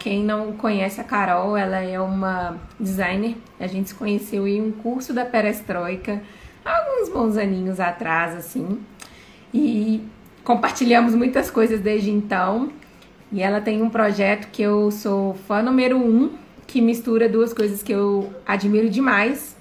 quem 0.00 0.24
não 0.24 0.52
conhece 0.52 0.98
a 0.98 1.04
Carol, 1.04 1.54
ela 1.56 1.78
é 1.78 2.00
uma 2.00 2.58
designer. 2.80 3.36
A 3.60 3.66
gente 3.66 3.90
se 3.90 3.94
conheceu 3.94 4.48
em 4.48 4.60
um 4.60 4.72
curso 4.72 5.12
da 5.12 5.26
Perestroika 5.26 6.22
alguns 6.64 7.10
bons 7.10 7.36
aninhos 7.36 7.78
atrás, 7.78 8.34
assim. 8.34 8.80
E 9.52 10.02
compartilhamos 10.42 11.14
muitas 11.14 11.50
coisas 11.50 11.80
desde 11.80 12.10
então. 12.10 12.72
E 13.30 13.42
ela 13.42 13.60
tem 13.60 13.82
um 13.82 13.90
projeto 13.90 14.50
que 14.50 14.62
eu 14.62 14.90
sou 14.90 15.34
fã 15.46 15.62
número 15.62 15.98
um, 15.98 16.30
que 16.66 16.80
mistura 16.80 17.28
duas 17.28 17.52
coisas 17.52 17.82
que 17.82 17.92
eu 17.92 18.34
admiro 18.46 18.88
demais. 18.88 19.54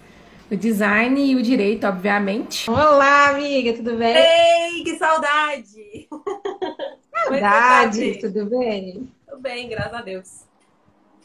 O 0.50 0.56
design 0.56 1.22
e 1.22 1.36
o 1.36 1.44
direito, 1.44 1.86
obviamente. 1.86 2.70
Olá, 2.72 3.32
amiga, 3.32 3.74
tudo 3.74 3.96
bem? 3.98 4.16
Ei, 4.16 4.84
que 4.84 4.96
saudade! 4.96 6.08
Saudade, 7.28 8.18
tudo 8.22 8.46
bem? 8.46 9.10
Tudo 9.30 9.42
bem, 9.42 9.70
graças 9.70 9.94
a 9.94 10.02
Deus. 10.02 10.44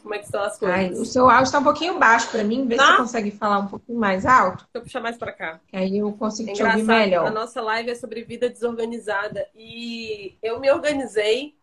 Como 0.01 0.13
é 0.13 0.19
que 0.19 0.25
estão 0.25 0.43
as 0.43 0.59
coisas? 0.59 0.77
Ai, 0.77 0.89
o 0.91 1.03
seu 1.03 1.27
áudio 1.27 1.45
está 1.45 1.57
um 1.57 1.63
pouquinho 1.63 1.97
baixo 1.97 2.29
para 2.29 2.43
mim. 2.43 2.67
Vê 2.67 2.77
se 2.77 2.85
você 2.85 2.97
consegue 2.97 3.31
falar 3.31 3.57
um 3.59 3.67
pouquinho 3.67 3.97
mais 3.99 4.23
alto. 4.23 4.57
Deixa 4.57 4.69
eu 4.75 4.81
puxar 4.83 4.99
mais 5.01 5.17
para 5.17 5.31
cá. 5.31 5.59
Que 5.67 5.75
aí 5.75 5.97
eu 5.97 6.11
consigo 6.13 6.51
É 6.51 6.53
te 6.53 6.63
ouvir 6.63 6.83
melhor. 6.83 7.25
A 7.25 7.31
nossa 7.31 7.59
live 7.61 7.89
é 7.89 7.95
sobre 7.95 8.23
vida 8.23 8.47
desorganizada. 8.47 9.47
E 9.55 10.37
eu 10.43 10.59
me 10.59 10.71
organizei, 10.71 11.55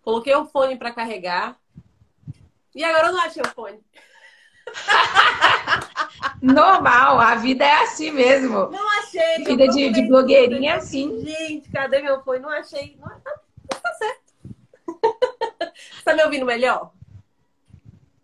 coloquei 0.00 0.34
o 0.34 0.46
fone 0.46 0.76
para 0.76 0.90
carregar. 0.90 1.58
E 2.74 2.82
agora 2.82 3.08
eu 3.08 3.12
não 3.12 3.20
achei 3.20 3.42
o 3.42 3.48
fone. 3.48 3.78
Normal, 6.40 7.18
a 7.18 7.34
vida 7.34 7.64
é 7.64 7.82
assim 7.82 8.10
mesmo. 8.10 8.70
Não 8.70 8.98
achei. 9.00 9.44
Vida 9.44 9.68
de- 9.68 9.90
de 9.90 10.02
blogueirinha, 10.08 10.74
tudo. 10.74 10.82
assim. 10.82 11.20
Gente, 11.26 11.68
cadê 11.70 12.00
meu 12.00 12.22
fone? 12.22 12.38
Não 12.40 12.48
achei. 12.48 12.96
Não, 12.98 13.08
tá, 13.08 13.18
tá 13.18 13.40
tá 16.04 16.14
me 16.14 16.22
ouvindo 16.24 16.46
melhor? 16.46 16.90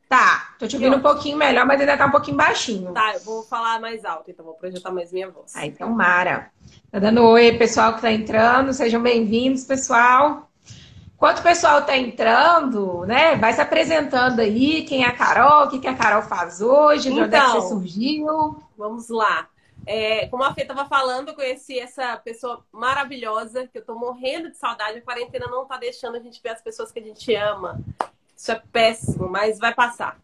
Tá, 0.08 0.54
tô 0.58 0.68
te 0.68 0.76
ouvindo 0.76 0.96
um 0.96 1.02
pouquinho 1.02 1.36
melhor, 1.36 1.66
mas 1.66 1.80
ainda 1.80 1.96
tá 1.96 2.06
um 2.06 2.10
pouquinho 2.12 2.36
baixinho. 2.36 2.92
Tá, 2.92 3.14
eu 3.14 3.20
vou 3.20 3.42
falar 3.42 3.80
mais 3.80 4.04
alto, 4.04 4.30
então 4.30 4.44
vou 4.44 4.54
projetar 4.54 4.92
mais 4.92 5.12
minha 5.12 5.28
voz. 5.28 5.52
Ah, 5.56 5.66
então, 5.66 5.90
Mara. 5.90 6.50
Tá 6.92 7.00
dando 7.00 7.24
oi, 7.24 7.52
pessoal 7.58 7.94
que 7.94 8.02
tá 8.02 8.12
entrando. 8.12 8.72
Sejam 8.72 9.02
bem-vindos, 9.02 9.64
pessoal. 9.64 10.48
Enquanto 11.16 11.40
o 11.40 11.42
pessoal 11.42 11.82
tá 11.82 11.96
entrando, 11.96 13.04
né? 13.04 13.34
Vai 13.36 13.52
se 13.52 13.60
apresentando 13.60 14.38
aí. 14.40 14.84
Quem 14.84 15.02
é 15.02 15.08
a 15.08 15.12
Carol? 15.12 15.64
O 15.66 15.70
que, 15.70 15.80
que 15.80 15.88
a 15.88 15.94
Carol 15.96 16.22
faz 16.22 16.60
hoje? 16.60 17.04
De 17.12 17.20
onde 17.20 17.34
é 17.34 17.40
que 17.40 17.46
Então. 17.46 17.60
você 17.60 17.68
surgiu? 17.68 18.62
Vamos 18.78 19.08
lá. 19.08 19.48
É, 19.86 20.26
como 20.26 20.42
a 20.42 20.52
Fê 20.52 20.62
estava 20.62 20.84
falando, 20.86 21.28
eu 21.28 21.34
conheci 21.34 21.78
essa 21.78 22.16
pessoa 22.16 22.66
maravilhosa, 22.72 23.68
que 23.68 23.78
eu 23.78 23.84
tô 23.84 23.94
morrendo 23.94 24.50
de 24.50 24.56
saudade. 24.56 24.98
A 24.98 25.02
quarentena 25.02 25.46
não 25.46 25.64
tá 25.64 25.76
deixando 25.76 26.16
a 26.16 26.20
gente 26.20 26.42
ver 26.42 26.48
as 26.48 26.60
pessoas 26.60 26.90
que 26.90 26.98
a 26.98 27.02
gente 27.02 27.32
ama. 27.36 27.80
Isso 28.36 28.50
é 28.50 28.60
péssimo, 28.72 29.28
mas 29.28 29.60
vai 29.60 29.72
passar. 29.72 30.20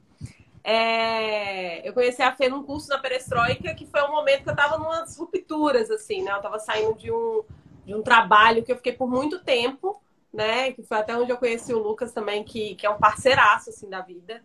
É, 0.64 1.88
eu 1.88 1.92
conheci 1.92 2.20
a 2.22 2.34
Fê 2.34 2.48
num 2.48 2.64
curso 2.64 2.88
na 2.88 2.98
Perestroika, 2.98 3.72
que 3.72 3.86
foi 3.86 4.02
um 4.02 4.10
momento 4.10 4.42
que 4.42 4.50
eu 4.50 4.56
tava 4.56 4.78
numas 4.78 5.16
rupturas, 5.16 5.90
assim, 5.92 6.22
né? 6.22 6.32
Eu 6.32 6.42
tava 6.42 6.58
saindo 6.58 6.98
de 6.98 7.12
um, 7.12 7.44
de 7.86 7.94
um 7.94 8.02
trabalho 8.02 8.64
que 8.64 8.72
eu 8.72 8.76
fiquei 8.76 8.92
por 8.92 9.08
muito 9.08 9.44
tempo, 9.44 10.02
né? 10.32 10.72
Que 10.72 10.82
foi 10.82 10.98
até 10.98 11.16
onde 11.16 11.30
eu 11.30 11.38
conheci 11.38 11.72
o 11.72 11.78
Lucas 11.78 12.12
também, 12.12 12.42
que, 12.42 12.74
que 12.74 12.84
é 12.84 12.90
um 12.90 12.98
parceiraço, 12.98 13.70
assim, 13.70 13.88
da 13.88 14.00
vida. 14.00 14.42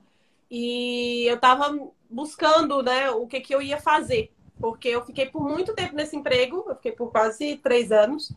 E 0.50 1.26
eu 1.28 1.40
tava 1.40 1.76
buscando, 2.10 2.84
né, 2.84 3.10
o 3.12 3.28
que 3.28 3.42
que 3.42 3.54
eu 3.54 3.62
ia 3.62 3.82
fazer 3.82 4.32
porque 4.60 4.90
eu 4.90 5.06
fiquei 5.06 5.28
por 5.28 5.42
muito 5.42 5.74
tempo 5.74 5.96
nesse 5.96 6.16
emprego, 6.16 6.66
eu 6.68 6.76
fiquei 6.76 6.92
por 6.92 7.12
quase 7.12 7.58
três 7.58 7.92
anos, 7.92 8.32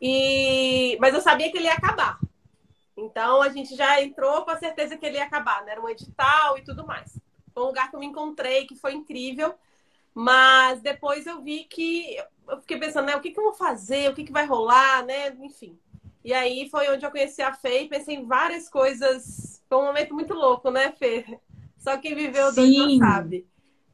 e 0.00 0.96
mas 1.00 1.14
eu 1.14 1.20
sabia 1.20 1.50
que 1.50 1.58
ele 1.58 1.66
ia 1.66 1.74
acabar. 1.74 2.18
Então 2.96 3.42
a 3.42 3.48
gente 3.48 3.76
já 3.76 4.02
entrou 4.02 4.44
com 4.44 4.50
a 4.50 4.58
certeza 4.58 4.96
que 4.96 5.06
ele 5.06 5.16
ia 5.16 5.24
acabar, 5.24 5.64
né? 5.64 5.72
Era 5.72 5.80
um 5.80 5.88
edital 5.88 6.58
e 6.58 6.62
tudo 6.62 6.86
mais. 6.86 7.18
Foi 7.54 7.62
um 7.62 7.66
lugar 7.66 7.90
que 7.90 7.96
eu 7.96 8.00
me 8.00 8.06
encontrei, 8.06 8.66
que 8.66 8.76
foi 8.76 8.92
incrível, 8.92 9.54
mas 10.14 10.80
depois 10.80 11.26
eu 11.26 11.40
vi 11.42 11.64
que 11.64 12.16
eu 12.48 12.60
fiquei 12.60 12.78
pensando, 12.78 13.06
né, 13.06 13.16
o 13.16 13.20
que, 13.20 13.30
que 13.30 13.38
eu 13.38 13.44
vou 13.44 13.54
fazer, 13.54 14.10
o 14.10 14.14
que, 14.14 14.24
que 14.24 14.32
vai 14.32 14.46
rolar, 14.46 15.04
né? 15.04 15.28
Enfim. 15.40 15.78
E 16.24 16.32
aí 16.32 16.68
foi 16.68 16.90
onde 16.90 17.04
eu 17.06 17.10
conheci 17.10 17.40
a 17.40 17.52
Fê 17.52 17.82
e 17.82 17.88
pensei 17.88 18.16
em 18.16 18.26
várias 18.26 18.68
coisas. 18.68 19.62
Foi 19.68 19.78
um 19.78 19.84
momento 19.84 20.14
muito 20.14 20.34
louco, 20.34 20.70
né, 20.70 20.92
Fê? 20.92 21.24
Só 21.78 21.96
quem 21.98 22.14
viveu 22.14 22.52
dois 22.52 22.76
não 22.76 22.90
Sim. 22.90 22.98
sabe. 22.98 23.46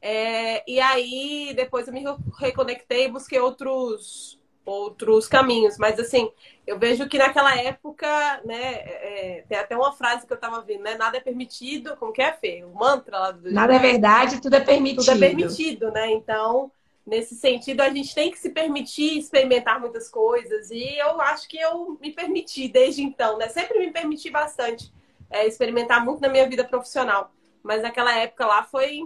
É, 0.07 0.63
e 0.67 0.79
aí, 0.79 1.51
depois 1.55 1.87
eu 1.87 1.93
me 1.93 2.03
reconectei 2.37 3.05
e 3.05 3.11
busquei 3.11 3.39
outros, 3.39 4.39
outros 4.63 5.27
caminhos. 5.27 5.79
Mas, 5.79 5.99
assim, 5.99 6.29
eu 6.67 6.77
vejo 6.77 7.09
que 7.09 7.17
naquela 7.17 7.57
época, 7.57 8.07
né, 8.45 8.73
é, 8.83 9.45
tem 9.49 9.57
até 9.57 9.75
uma 9.75 9.91
frase 9.93 10.27
que 10.27 10.31
eu 10.31 10.37
tava 10.39 10.61
vendo, 10.61 10.83
né? 10.83 10.93
Nada 10.93 11.17
é 11.17 11.19
permitido, 11.19 11.97
como 11.97 12.13
que 12.13 12.21
é, 12.21 12.31
Fê? 12.33 12.63
O 12.63 12.77
mantra 12.77 13.17
lá 13.17 13.31
do... 13.31 13.51
Nada 13.51 13.73
é 13.73 13.79
verdade, 13.79 14.39
tudo 14.39 14.55
é 14.55 14.59
permitido. 14.59 15.05
Tudo 15.05 15.15
é 15.15 15.27
permitido, 15.27 15.91
né? 15.91 16.11
Então, 16.11 16.71
nesse 17.03 17.33
sentido, 17.33 17.81
a 17.81 17.89
gente 17.89 18.13
tem 18.13 18.29
que 18.29 18.37
se 18.37 18.51
permitir 18.51 19.17
experimentar 19.17 19.79
muitas 19.79 20.07
coisas. 20.07 20.69
E 20.69 20.99
eu 20.99 21.19
acho 21.19 21.47
que 21.47 21.57
eu 21.57 21.97
me 21.99 22.11
permiti 22.11 22.67
desde 22.67 23.01
então, 23.01 23.39
né? 23.39 23.47
Sempre 23.47 23.79
me 23.79 23.89
permiti 23.91 24.29
bastante 24.29 24.93
é, 25.31 25.47
experimentar 25.47 26.05
muito 26.05 26.21
na 26.21 26.29
minha 26.29 26.47
vida 26.47 26.63
profissional. 26.63 27.31
Mas 27.63 27.81
naquela 27.81 28.15
época 28.15 28.45
lá 28.45 28.61
foi, 28.61 29.01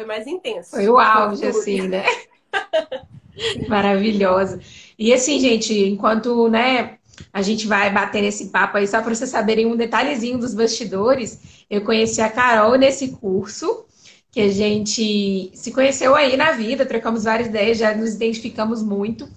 foi 0.00 0.06
mais 0.06 0.26
intenso. 0.26 0.70
Foi 0.70 0.88
o 0.88 0.98
auge, 0.98 1.44
assim, 1.44 1.86
né? 1.86 2.04
Maravilhosa. 3.68 4.58
E 4.98 5.12
assim, 5.12 5.38
gente, 5.38 5.78
enquanto, 5.78 6.48
né, 6.48 6.96
a 7.30 7.42
gente 7.42 7.66
vai 7.66 7.92
bater 7.92 8.22
nesse 8.22 8.46
papo 8.46 8.78
aí, 8.78 8.88
só 8.88 9.02
para 9.02 9.14
vocês 9.14 9.28
saberem 9.28 9.66
um 9.66 9.76
detalhezinho 9.76 10.38
dos 10.38 10.54
bastidores, 10.54 11.64
eu 11.68 11.82
conheci 11.82 12.20
a 12.22 12.30
Carol 12.30 12.76
nesse 12.76 13.08
curso, 13.08 13.84
que 14.32 14.40
a 14.40 14.48
gente 14.48 15.50
se 15.52 15.70
conheceu 15.70 16.14
aí 16.14 16.34
na 16.34 16.52
vida, 16.52 16.86
trocamos 16.86 17.24
várias 17.24 17.48
ideias, 17.48 17.76
já 17.76 17.94
nos 17.94 18.14
identificamos 18.14 18.82
muito. 18.82 19.28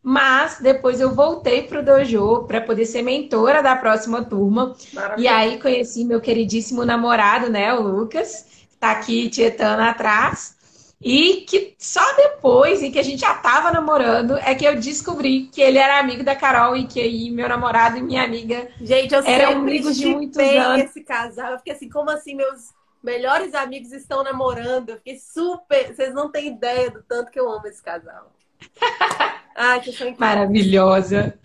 Mas 0.00 0.58
depois 0.60 1.00
eu 1.00 1.12
voltei 1.14 1.62
para 1.62 1.80
o 1.80 1.84
dojo 1.84 2.44
para 2.44 2.60
poder 2.60 2.84
ser 2.84 3.02
mentora 3.02 3.62
da 3.62 3.74
próxima 3.74 4.22
turma. 4.22 4.76
E 4.92 4.94
Maravilhoso. 4.94 5.34
aí 5.34 5.58
conheci 5.58 6.04
meu 6.04 6.20
queridíssimo 6.20 6.84
namorado, 6.84 7.50
né, 7.50 7.72
o 7.74 7.80
Lucas, 7.80 8.54
que 8.84 8.90
tá 8.90 8.90
aqui 8.90 9.28
tietando 9.30 9.82
atrás. 9.82 10.54
E 11.00 11.42
que 11.42 11.74
só 11.78 12.00
depois, 12.16 12.82
em 12.82 12.90
que 12.90 12.98
a 12.98 13.02
gente 13.02 13.20
já 13.20 13.34
tava 13.34 13.70
namorando, 13.70 14.38
é 14.38 14.54
que 14.54 14.64
eu 14.64 14.76
descobri 14.76 15.48
que 15.52 15.60
ele 15.60 15.76
era 15.76 15.98
amigo 15.98 16.24
da 16.24 16.34
Carol 16.34 16.76
e 16.76 16.86
que 16.86 16.98
aí 16.98 17.30
meu 17.30 17.48
namorado 17.48 17.98
e 17.98 18.02
minha 18.02 18.24
amiga. 18.24 18.68
Gente, 18.80 19.14
eu 19.14 19.22
Eram 19.22 19.58
amigos 19.58 19.96
de 19.96 20.06
muitos 20.06 20.38
anos. 20.38 20.84
esse 20.84 21.02
casal. 21.02 21.52
Eu 21.52 21.58
fiquei 21.58 21.74
assim, 21.74 21.90
como 21.90 22.10
assim 22.10 22.34
meus 22.34 22.72
melhores 23.02 23.54
amigos 23.54 23.92
estão 23.92 24.22
namorando? 24.22 24.90
Eu 24.90 24.96
fiquei 24.96 25.18
super... 25.18 25.94
Vocês 25.94 26.14
não 26.14 26.30
têm 26.30 26.48
ideia 26.48 26.90
do 26.90 27.02
tanto 27.02 27.30
que 27.30 27.38
eu 27.38 27.52
amo 27.52 27.66
esse 27.66 27.82
casal. 27.82 28.32
Ai, 29.54 29.82
vocês 29.82 29.98
são. 29.98 30.14
Maravilhosa. 30.18 31.38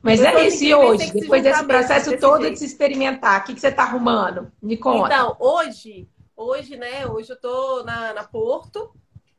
Mas 0.00 0.20
Pessoas 0.20 0.42
é 0.42 0.46
isso, 0.46 0.64
e 0.64 0.74
hoje, 0.74 1.10
que 1.10 1.20
depois 1.20 1.42
desse 1.42 1.64
processo 1.64 2.10
desse 2.10 2.20
todo 2.20 2.42
jeito. 2.42 2.52
de 2.54 2.58
se 2.60 2.64
experimentar, 2.64 3.40
o 3.40 3.44
que, 3.44 3.54
que 3.54 3.60
você 3.60 3.72
tá 3.72 3.82
arrumando? 3.82 4.50
Me 4.62 4.76
conta. 4.76 5.12
Então, 5.12 5.36
hoje, 5.40 6.08
hoje, 6.36 6.76
né? 6.76 7.06
Hoje 7.06 7.30
eu 7.30 7.40
tô 7.40 7.82
na, 7.82 8.12
na 8.12 8.24
Porto, 8.24 8.94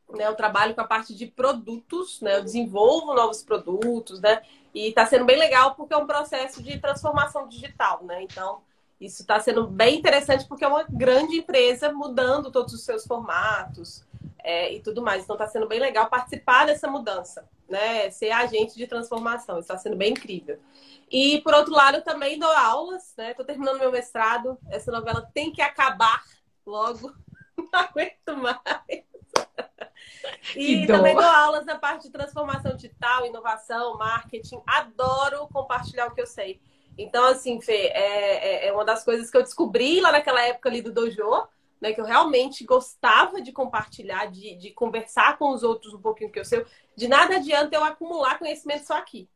né? 0.10 0.26
Eu 0.26 0.36
trabalho 0.36 0.74
com 0.74 0.82
a 0.82 0.88
parte 0.88 1.14
de 1.14 1.28
produtos, 1.28 2.20
né? 2.22 2.38
Eu 2.38 2.44
desenvolvo 2.44 3.14
novos 3.14 3.44
produtos, 3.44 4.20
né? 4.20 4.42
E 4.74 4.92
tá 4.92 5.06
sendo 5.06 5.26
bem 5.26 5.38
legal 5.38 5.76
porque 5.76 5.94
é 5.94 5.98
um 5.98 6.08
processo 6.08 6.62
de 6.64 6.80
transformação 6.80 7.48
digital, 7.48 8.04
né? 8.04 8.24
Então, 8.24 8.62
isso 9.00 9.22
está 9.22 9.40
sendo 9.40 9.68
bem 9.68 10.00
interessante 10.00 10.46
porque 10.46 10.66
é 10.66 10.68
uma 10.68 10.84
grande 10.84 11.38
empresa 11.38 11.92
mudando 11.92 12.52
todos 12.52 12.74
os 12.74 12.84
seus 12.84 13.06
formatos 13.06 14.04
é, 14.44 14.74
e 14.74 14.80
tudo 14.80 15.02
mais. 15.02 15.24
Então, 15.24 15.36
está 15.36 15.48
sendo 15.48 15.68
bem 15.68 15.80
legal 15.80 16.10
participar 16.10 16.66
dessa 16.66 16.88
mudança, 16.90 17.48
né? 17.70 18.10
Ser 18.10 18.32
agente 18.32 18.76
de 18.76 18.88
transformação. 18.88 19.60
Está 19.60 19.78
sendo 19.78 19.96
bem 19.96 20.12
incrível. 20.12 20.60
E, 21.10 21.40
por 21.42 21.54
outro 21.54 21.74
lado, 21.74 21.98
eu 21.98 22.04
também 22.04 22.38
dou 22.38 22.52
aulas, 22.52 23.14
né? 23.18 23.32
Estou 23.32 23.46
terminando 23.46 23.80
meu 23.80 23.92
mestrado. 23.92 24.58
Essa 24.70 24.92
novela 24.92 25.30
tem 25.34 25.52
que 25.52 25.62
acabar 25.62 26.22
logo. 26.70 27.14
Não 27.58 27.80
aguento 27.80 28.38
mais. 28.38 29.06
E 30.56 30.86
também 30.88 31.16
dou 31.16 31.24
aulas 31.24 31.66
na 31.66 31.78
parte 31.78 32.04
de 32.04 32.12
transformação 32.12 32.76
digital, 32.76 33.26
inovação, 33.26 33.98
marketing. 33.98 34.62
Adoro 34.66 35.48
compartilhar 35.48 36.08
o 36.08 36.14
que 36.14 36.22
eu 36.22 36.28
sei. 36.28 36.62
Então, 36.98 37.26
assim, 37.26 37.62
Fê, 37.62 37.88
é, 37.88 38.66
é- 38.66 38.68
é 38.68 38.74
uma 38.74 38.86
das 38.86 39.04
coisas 39.04 39.30
que 39.30 39.38
eu 39.38 39.44
descobri 39.44 40.02
lá 40.02 40.12
naquela 40.12 40.42
época 40.42 40.70
ali 40.70 40.82
do 40.82 40.92
dojo, 40.92 41.48
né? 41.80 41.94
Que 41.94 42.02
eu 42.02 42.06
realmente 42.06 42.64
gostava 42.64 43.42
de 43.42 43.52
compartilhar, 43.52 44.26
de, 44.32 44.56
de 44.56 44.72
conversar 44.72 45.38
com 45.38 45.52
os 45.52 45.64
outros 45.64 45.94
um 45.94 46.02
pouquinho 46.02 46.32
que 46.32 46.40
eu 46.40 46.46
sei. 46.46 46.66
De 46.96 47.08
nada 47.08 47.36
adianta 47.36 47.76
eu 47.76 47.84
acumular 47.84 48.40
conhecimento 48.40 48.86
só 48.86 48.98
aqui. 48.98 49.30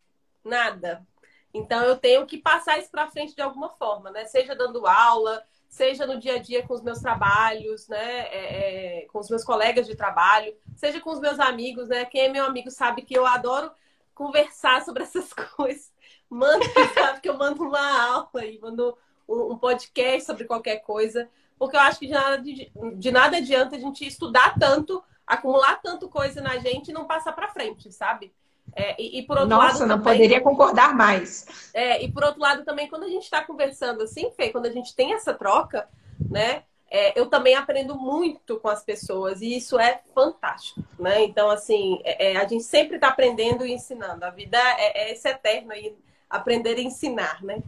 Nada. 0.44 1.06
Então, 1.54 1.84
eu 1.84 1.98
tenho 1.98 2.26
que 2.26 2.38
passar 2.38 2.80
isso 2.80 2.90
para 2.90 3.12
frente 3.12 3.36
de 3.36 3.42
alguma 3.42 3.70
forma, 3.70 4.10
né? 4.10 4.26
Seja 4.26 4.56
dando 4.56 4.88
aula, 4.88 5.44
seja 5.72 6.06
no 6.06 6.20
dia 6.20 6.36
a 6.36 6.38
dia 6.38 6.68
com 6.68 6.74
os 6.74 6.82
meus 6.82 7.00
trabalhos, 7.00 7.88
né? 7.88 8.28
É, 8.28 9.04
é, 9.04 9.06
com 9.06 9.20
os 9.20 9.30
meus 9.30 9.42
colegas 9.42 9.88
de 9.88 9.96
trabalho, 9.96 10.54
seja 10.76 11.00
com 11.00 11.10
os 11.10 11.20
meus 11.22 11.40
amigos, 11.40 11.88
né? 11.88 12.04
Quem 12.04 12.26
é 12.26 12.30
meu 12.30 12.44
amigo 12.44 12.70
sabe 12.70 13.04
que 13.04 13.18
eu 13.18 13.26
adoro 13.26 13.72
conversar 14.14 14.84
sobre 14.84 15.04
essas 15.04 15.32
coisas. 15.56 15.90
Manda, 16.30 16.66
sabe 16.94 17.22
que 17.22 17.30
eu 17.30 17.38
mando 17.38 17.64
uma 17.64 18.04
aula 18.06 18.46
e 18.46 18.60
mando 18.60 18.98
um, 19.28 19.54
um 19.54 19.58
podcast 19.58 20.26
sobre 20.26 20.44
qualquer 20.44 20.80
coisa, 20.80 21.30
porque 21.58 21.78
eu 21.78 21.82
acho 21.82 22.00
que 22.00 22.08
de 22.08 22.14
nada, 22.14 22.38
de, 22.38 22.72
de 22.98 23.12
nada 23.12 23.38
adianta 23.38 23.78
a 23.78 23.80
gente 23.80 24.06
estudar 24.06 24.60
tanto, 24.60 25.02
acumular 25.26 25.82
tanto 25.82 26.10
coisa 26.10 26.42
na 26.42 26.58
gente 26.58 26.90
e 26.90 26.94
não 26.94 27.06
passar 27.08 27.32
para 27.32 27.48
frente, 27.48 27.94
sabe? 27.94 28.34
É, 28.76 29.02
e, 29.02 29.20
e, 29.20 29.24
por 29.24 29.38
outro 29.38 29.50
Nossa, 29.50 29.64
lado. 29.64 29.74
Nossa, 29.74 29.86
não 29.86 29.98
também, 30.00 30.14
poderia 30.14 30.42
concordar 30.42 30.96
mais. 30.96 31.46
É, 31.74 32.04
e 32.04 32.12
por 32.12 32.24
outro 32.24 32.42
lado, 32.42 32.64
também, 32.64 32.88
quando 32.88 33.04
a 33.04 33.10
gente 33.10 33.24
está 33.24 33.44
conversando 33.44 34.04
assim, 34.04 34.32
Fê, 34.32 34.50
quando 34.50 34.66
a 34.66 34.72
gente 34.72 34.96
tem 34.96 35.14
essa 35.14 35.34
troca, 35.34 35.88
né? 36.30 36.64
É, 36.94 37.18
eu 37.18 37.28
também 37.28 37.56
aprendo 37.56 37.96
muito 37.96 38.60
com 38.60 38.68
as 38.68 38.84
pessoas 38.84 39.42
e 39.42 39.56
isso 39.56 39.80
é 39.80 40.02
fantástico, 40.14 40.84
né? 41.00 41.24
Então, 41.24 41.50
assim, 41.50 42.02
é, 42.04 42.34
é 42.34 42.38
a 42.38 42.46
gente 42.46 42.64
sempre 42.64 42.96
está 42.96 43.08
aprendendo 43.08 43.66
e 43.66 43.72
ensinando. 43.72 44.26
A 44.26 44.30
vida 44.30 44.58
é, 44.58 45.04
é 45.04 45.14
esse 45.14 45.28
eterno 45.28 45.72
aí, 45.72 45.96
aprender 46.30 46.78
e 46.78 46.84
ensinar, 46.84 47.42
né? 47.42 47.64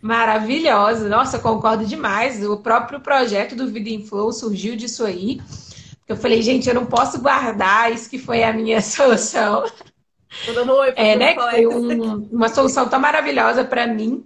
Maravilhosa. 0.00 1.08
Nossa, 1.08 1.38
concordo 1.38 1.86
demais. 1.86 2.44
O 2.44 2.56
próprio 2.56 3.00
projeto 3.00 3.54
do 3.54 3.68
Vida 3.68 3.88
em 3.88 4.04
Flow 4.04 4.32
surgiu 4.32 4.74
disso 4.74 5.04
aí. 5.04 5.40
Eu 6.08 6.16
falei, 6.16 6.42
gente, 6.42 6.68
eu 6.68 6.74
não 6.74 6.86
posso 6.86 7.20
guardar 7.20 7.92
isso 7.92 8.08
que 8.08 8.18
foi 8.18 8.42
a 8.42 8.52
minha 8.52 8.80
solução. 8.82 9.64
é, 10.96 11.16
né? 11.16 11.34
Foi 11.34 11.66
um, 11.68 12.28
uma 12.32 12.48
solução 12.48 12.88
tão 12.88 13.00
maravilhosa 13.00 13.64
para 13.64 13.86
mim. 13.86 14.24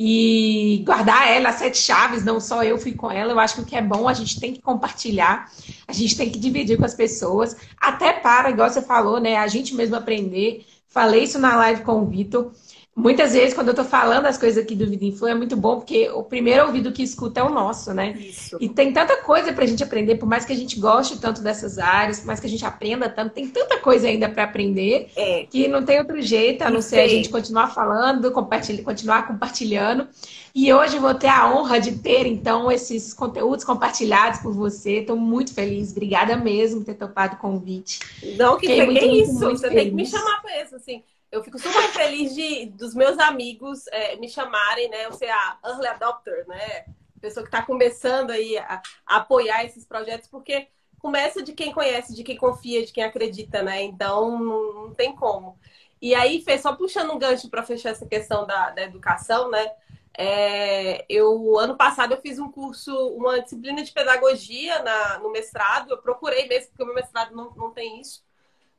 E 0.00 0.84
guardar 0.86 1.28
ela, 1.28 1.50
sete 1.50 1.76
chaves, 1.78 2.24
não 2.24 2.38
só 2.38 2.62
eu 2.62 2.78
fui 2.78 2.92
com 2.92 3.10
ela. 3.10 3.32
Eu 3.32 3.40
acho 3.40 3.56
que 3.56 3.60
o 3.62 3.64
que 3.64 3.74
é 3.74 3.82
bom, 3.82 4.08
a 4.08 4.14
gente 4.14 4.38
tem 4.38 4.52
que 4.52 4.62
compartilhar, 4.62 5.50
a 5.88 5.92
gente 5.92 6.16
tem 6.16 6.30
que 6.30 6.38
dividir 6.38 6.78
com 6.78 6.84
as 6.84 6.94
pessoas, 6.94 7.56
até 7.80 8.12
para, 8.12 8.50
igual 8.50 8.70
você 8.70 8.80
falou, 8.80 9.18
né? 9.18 9.36
A 9.36 9.48
gente 9.48 9.74
mesmo 9.74 9.96
aprender. 9.96 10.64
Falei 10.86 11.24
isso 11.24 11.38
na 11.40 11.56
live 11.56 11.82
com 11.82 12.00
o 12.00 12.06
Vitor. 12.06 12.52
Muitas 12.98 13.32
vezes, 13.32 13.54
quando 13.54 13.68
eu 13.68 13.74
tô 13.74 13.84
falando 13.84 14.26
as 14.26 14.36
coisas 14.36 14.60
aqui 14.60 14.74
do 14.74 14.84
Vida 14.84 15.04
Influ, 15.04 15.28
é 15.28 15.34
muito 15.34 15.56
bom, 15.56 15.76
porque 15.76 16.10
o 16.10 16.24
primeiro 16.24 16.66
ouvido 16.66 16.90
que 16.90 17.00
escuta 17.00 17.38
é 17.38 17.42
o 17.44 17.48
nosso, 17.48 17.94
né? 17.94 18.10
Isso. 18.18 18.56
E 18.60 18.68
tem 18.68 18.92
tanta 18.92 19.18
coisa 19.18 19.52
pra 19.52 19.64
gente 19.64 19.84
aprender, 19.84 20.16
por 20.16 20.26
mais 20.26 20.44
que 20.44 20.52
a 20.52 20.56
gente 20.56 20.80
goste 20.80 21.16
tanto 21.20 21.40
dessas 21.40 21.78
áreas, 21.78 22.18
por 22.18 22.26
mais 22.26 22.40
que 22.40 22.48
a 22.48 22.50
gente 22.50 22.66
aprenda 22.66 23.08
tanto, 23.08 23.34
tem 23.34 23.46
tanta 23.46 23.78
coisa 23.78 24.08
ainda 24.08 24.28
para 24.28 24.42
aprender, 24.42 25.12
é. 25.14 25.46
que 25.48 25.68
não 25.68 25.84
tem 25.84 26.00
outro 26.00 26.20
jeito, 26.20 26.62
a 26.62 26.70
não 26.70 26.82
ser 26.82 26.98
a 26.98 27.06
gente 27.06 27.28
continuar 27.28 27.68
falando, 27.68 28.32
compartilhar, 28.32 28.82
continuar 28.82 29.28
compartilhando. 29.28 30.08
E 30.52 30.72
hoje 30.72 30.98
vou 30.98 31.14
ter 31.14 31.28
a 31.28 31.54
honra 31.54 31.78
de 31.78 31.92
ter, 31.92 32.26
então, 32.26 32.68
esses 32.68 33.14
conteúdos 33.14 33.64
compartilhados 33.64 34.40
por 34.40 34.52
você. 34.52 34.98
Estou 34.98 35.16
muito 35.16 35.54
feliz. 35.54 35.92
Obrigada 35.92 36.36
mesmo 36.36 36.80
por 36.80 36.86
ter 36.86 36.94
topado 36.94 37.36
o 37.36 37.38
convite. 37.38 38.00
Não, 38.36 38.58
que, 38.58 38.66
que 38.66 38.72
é 38.72 39.06
isso. 39.06 39.34
Muito 39.34 39.58
você 39.58 39.68
feliz. 39.68 39.82
tem 39.82 39.90
que 39.90 39.94
me 39.94 40.04
chamar 40.04 40.42
para 40.42 40.64
isso, 40.64 40.74
assim 40.74 41.04
eu 41.30 41.42
fico 41.44 41.58
super 41.58 41.88
feliz 41.92 42.34
de 42.34 42.66
dos 42.66 42.94
meus 42.94 43.18
amigos 43.18 43.86
é, 43.88 44.16
me 44.16 44.28
chamarem, 44.28 44.88
né? 44.88 45.06
Eu 45.06 45.12
ser 45.12 45.28
a 45.28 45.58
early 45.64 45.86
adopter, 45.86 46.46
né? 46.46 46.86
Pessoa 47.20 47.44
que 47.44 47.48
está 47.48 47.64
começando 47.64 48.30
aí 48.30 48.56
a, 48.58 48.80
a, 49.06 49.16
apoiar 49.16 49.64
esses 49.64 49.84
projetos, 49.84 50.28
porque 50.28 50.68
começa 50.98 51.42
de 51.42 51.52
quem 51.52 51.72
conhece, 51.72 52.14
de 52.14 52.24
quem 52.24 52.36
confia, 52.36 52.84
de 52.84 52.92
quem 52.92 53.04
acredita, 53.04 53.62
né? 53.62 53.82
Então 53.82 54.38
não, 54.38 54.94
tem 54.94 55.14
como. 55.14 55.58
E 56.00 56.14
aí, 56.14 56.40
Fê, 56.42 56.58
só 56.58 56.74
puxando 56.74 57.12
um 57.12 57.18
gancho 57.18 57.50
para 57.50 57.62
fechar 57.62 57.90
essa 57.90 58.06
questão 58.06 58.46
da, 58.46 58.70
da 58.70 58.82
educação, 58.82 59.50
né? 59.50 59.70
É, 60.16 61.04
eu 61.08 61.58
ano 61.58 61.76
passado 61.76 62.12
eu 62.12 62.20
fiz 62.20 62.38
um 62.38 62.50
curso, 62.50 62.92
uma 63.10 63.40
disciplina 63.40 63.82
de 63.84 63.92
pedagogia 63.92 64.82
na, 64.82 65.18
no 65.18 65.30
mestrado. 65.30 65.90
Eu 65.90 65.98
procurei 65.98 66.48
mesmo, 66.48 66.70
porque 66.70 66.82
o 66.82 66.86
meu 66.86 66.94
mestrado 66.94 67.34
não, 67.34 67.50
não 67.54 67.70
tem 67.72 68.00
isso 68.00 68.27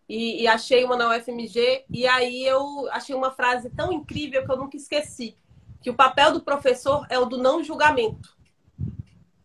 e, 0.09 0.41
e, 0.41 0.47
achei 0.47 0.83
uma 0.83 0.97
na 0.97 1.15
UFMG, 1.15 1.85
e 1.87 2.07
aí 2.07 2.43
eu 2.43 2.89
achei 2.91 3.13
uma 3.13 3.29
frase 3.29 3.69
tão 3.69 3.93
incrível 3.93 4.43
que 4.43 4.51
eu 4.51 4.57
nunca 4.57 4.75
esqueci: 4.75 5.37
que 5.83 5.89
o 5.91 5.93
papel 5.93 6.33
do 6.33 6.41
professor 6.41 7.05
é 7.11 7.19
o 7.19 7.25
do 7.25 7.37
não 7.37 7.63
julgamento. 7.63 8.35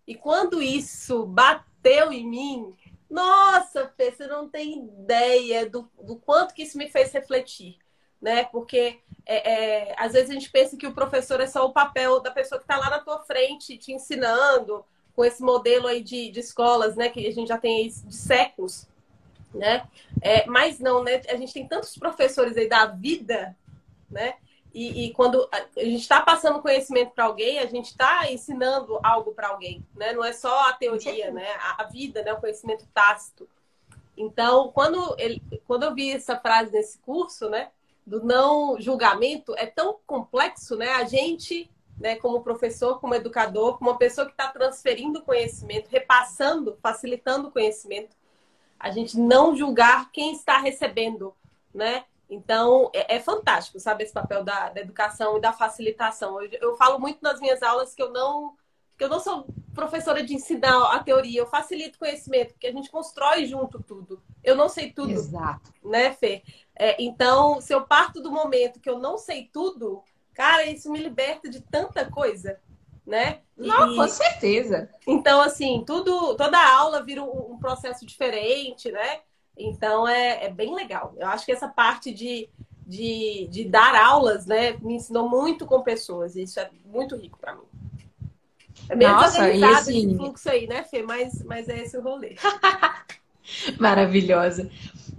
E 0.06 0.14
quando 0.14 0.62
isso 0.62 1.26
bateu 1.26 2.11
em 2.11 2.26
mim, 2.26 2.75
nossa, 3.11 3.93
Fê, 3.94 4.11
você 4.11 4.26
não 4.26 4.49
tem 4.49 4.87
ideia 4.87 5.69
do, 5.69 5.87
do 6.02 6.16
quanto 6.16 6.55
que 6.55 6.62
isso 6.62 6.78
me 6.78 6.88
fez 6.90 7.12
refletir. 7.12 7.76
Né? 8.20 8.44
Porque 8.44 9.00
é, 9.26 9.52
é, 9.52 9.94
às 9.99 10.14
vezes 10.14 10.31
a 10.31 10.32
gente 10.32 10.50
pensa 10.50 10.78
que 10.78 10.87
o 10.87 10.94
professor 10.94 11.43
é 11.43 11.46
só 11.46 11.66
o 11.66 11.75
papel 11.75 12.20
da 12.20 12.31
pessoa 12.31 12.58
que 12.58 12.64
está 12.64 12.78
lá 12.78 12.88
na 12.88 13.00
tua 13.00 13.20
frente 13.20 13.76
te 13.76 13.93
ensinando, 13.93 14.82
com 15.14 15.22
esse 15.22 15.43
modelo 15.43 15.87
aí 15.87 16.02
de, 16.02 16.31
de 16.31 16.40
escolas, 16.40 16.96
né? 16.96 17.11
Que 17.11 17.26
a 17.26 17.32
gente 17.32 17.49
já 17.49 17.58
tem 17.58 17.87
de 17.87 18.14
séculos 18.14 18.88
né? 19.54 19.86
É, 20.20 20.44
mas 20.46 20.78
não, 20.78 21.02
né? 21.02 21.22
A 21.28 21.36
gente 21.36 21.52
tem 21.52 21.66
tantos 21.66 21.96
professores 21.96 22.56
aí 22.56 22.68
da 22.68 22.86
vida, 22.86 23.56
né? 24.10 24.34
E, 24.74 25.04
e 25.06 25.12
quando 25.12 25.48
a 25.52 25.80
gente 25.80 26.00
está 26.00 26.20
passando 26.20 26.60
conhecimento 26.60 27.12
para 27.12 27.24
alguém, 27.24 27.60
a 27.60 27.66
gente 27.66 27.86
está 27.86 28.30
ensinando 28.30 28.98
algo 29.04 29.32
para 29.32 29.48
alguém, 29.48 29.86
né? 29.94 30.12
Não 30.12 30.24
é 30.24 30.32
só 30.32 30.68
a 30.68 30.72
teoria, 30.72 31.30
né? 31.30 31.48
A, 31.60 31.82
a, 31.82 31.84
vida, 31.84 32.22
né? 32.24 32.32
O 32.32 32.40
conhecimento 32.40 32.84
tácito. 32.92 33.48
Então, 34.16 34.72
quando, 34.72 35.14
ele, 35.16 35.40
quando 35.64 35.84
eu 35.84 35.94
vi 35.94 36.10
essa 36.10 36.36
frase 36.36 36.72
nesse 36.72 36.98
curso, 36.98 37.48
né? 37.48 37.70
Do 38.04 38.22
não 38.22 38.78
julgamento, 38.80 39.54
é 39.56 39.64
tão 39.64 39.96
complexo, 40.04 40.76
né? 40.76 40.90
A 40.90 41.04
gente, 41.04 41.70
né? 41.96 42.16
Como 42.16 42.42
professor, 42.42 43.00
como 43.00 43.14
educador, 43.14 43.78
como 43.78 43.90
uma 43.90 43.98
pessoa 43.98 44.26
que 44.26 44.32
está 44.32 44.48
transferindo 44.48 45.22
conhecimento, 45.22 45.88
repassando, 45.88 46.76
facilitando 46.82 47.46
o 47.46 47.52
conhecimento, 47.52 48.16
a 48.84 48.90
gente 48.90 49.19
não 49.19 49.56
julgar 49.56 50.12
quem 50.12 50.34
está 50.34 50.58
recebendo, 50.58 51.34
né? 51.72 52.04
Então, 52.28 52.90
é, 52.92 53.16
é 53.16 53.19
fantástico, 53.19 53.81
sabe, 53.81 54.04
esse 54.04 54.12
papel 54.12 54.44
da, 54.44 54.69
da 54.69 54.82
educação 54.82 55.38
e 55.38 55.40
da 55.40 55.54
facilitação. 55.54 56.42
Eu, 56.42 56.50
eu, 56.60 56.76
falo 56.76 56.98
muito 56.98 57.19
nas 57.22 57.40
minhas 57.40 57.62
aulas 57.62 57.94
que 57.94 58.02
eu 58.02 58.12
não 58.12 58.54
que 58.98 59.02
eu 59.02 59.08
não 59.08 59.19
sou 59.19 59.46
professora 59.75 60.22
de 60.22 60.34
ensinar 60.34 60.94
a 60.94 61.02
teoria, 61.02 61.40
eu 61.40 61.46
facilito 61.46 61.98
conhecimento, 61.98 62.52
porque 62.52 62.66
a 62.66 62.72
gente 62.72 62.90
constrói 62.90 63.46
junto 63.46 63.82
tudo. 63.82 64.22
Eu 64.42 64.54
não 64.54 64.69
sei 64.69 64.92
tudo, 64.92 65.10
Exato. 65.10 65.72
né, 65.82 66.12
Fê? 66.12 66.44
É, 66.76 67.02
então, 67.02 67.60
se 67.62 67.72
eu 67.72 67.87
parto 67.87 68.20
do 68.20 68.30
momento 68.30 68.78
que 68.78 68.88
eu 68.88 68.98
não 68.98 69.16
sei 69.16 69.48
tudo, 69.50 70.04
cara, 70.34 70.66
isso 70.66 70.92
me 70.92 70.98
liberta 71.00 71.48
de 71.48 71.60
tanta 71.60 72.08
coisa 72.08 72.60
né? 73.06 73.40
Não, 73.56 73.92
e... 73.92 73.96
com 73.96 74.08
certeza. 74.08 74.88
Então, 75.06 75.40
assim, 75.40 75.84
tudo, 75.86 76.34
toda 76.34 76.58
aula 76.76 77.02
vira 77.02 77.22
um, 77.22 77.52
um 77.52 77.58
processo 77.58 78.04
diferente, 78.06 78.90
né? 78.90 79.20
Então 79.56 80.06
é, 80.08 80.46
é, 80.46 80.50
bem 80.50 80.75
legal. 80.75 81.14
Eu 81.16 81.28
acho 81.28 81.46
que 81.46 81.52
essa 81.52 81.68
parte 81.68 82.12
de, 82.12 82.49
de, 82.87 83.46
de 83.50 83.64
dar 83.64 83.94
aulas, 83.94 84.46
né, 84.46 84.73
me 84.80 84.94
ensinou 84.94 85.28
muito 85.28 85.64
com 85.64 85.82
pessoas. 85.82 86.34
E 86.34 86.42
isso 86.42 86.58
é 86.58 86.68
muito 86.84 87.16
rico 87.16 87.38
para 87.38 87.54
mim. 87.54 87.62
É 88.88 88.96
meio 88.96 89.12
Nossa, 89.12 89.26
desorganizado 89.26 89.73
assim... 89.75 90.06
esse 90.06 90.16
fluxo 90.16 90.50
aí, 90.50 90.66
né, 90.66 90.82
Fê? 90.82 91.02
Mas, 91.02 91.42
mas 91.44 91.68
é 91.68 91.82
esse 91.82 91.96
o 91.96 92.02
rolê. 92.02 92.37
Maravilhosa. 93.78 94.70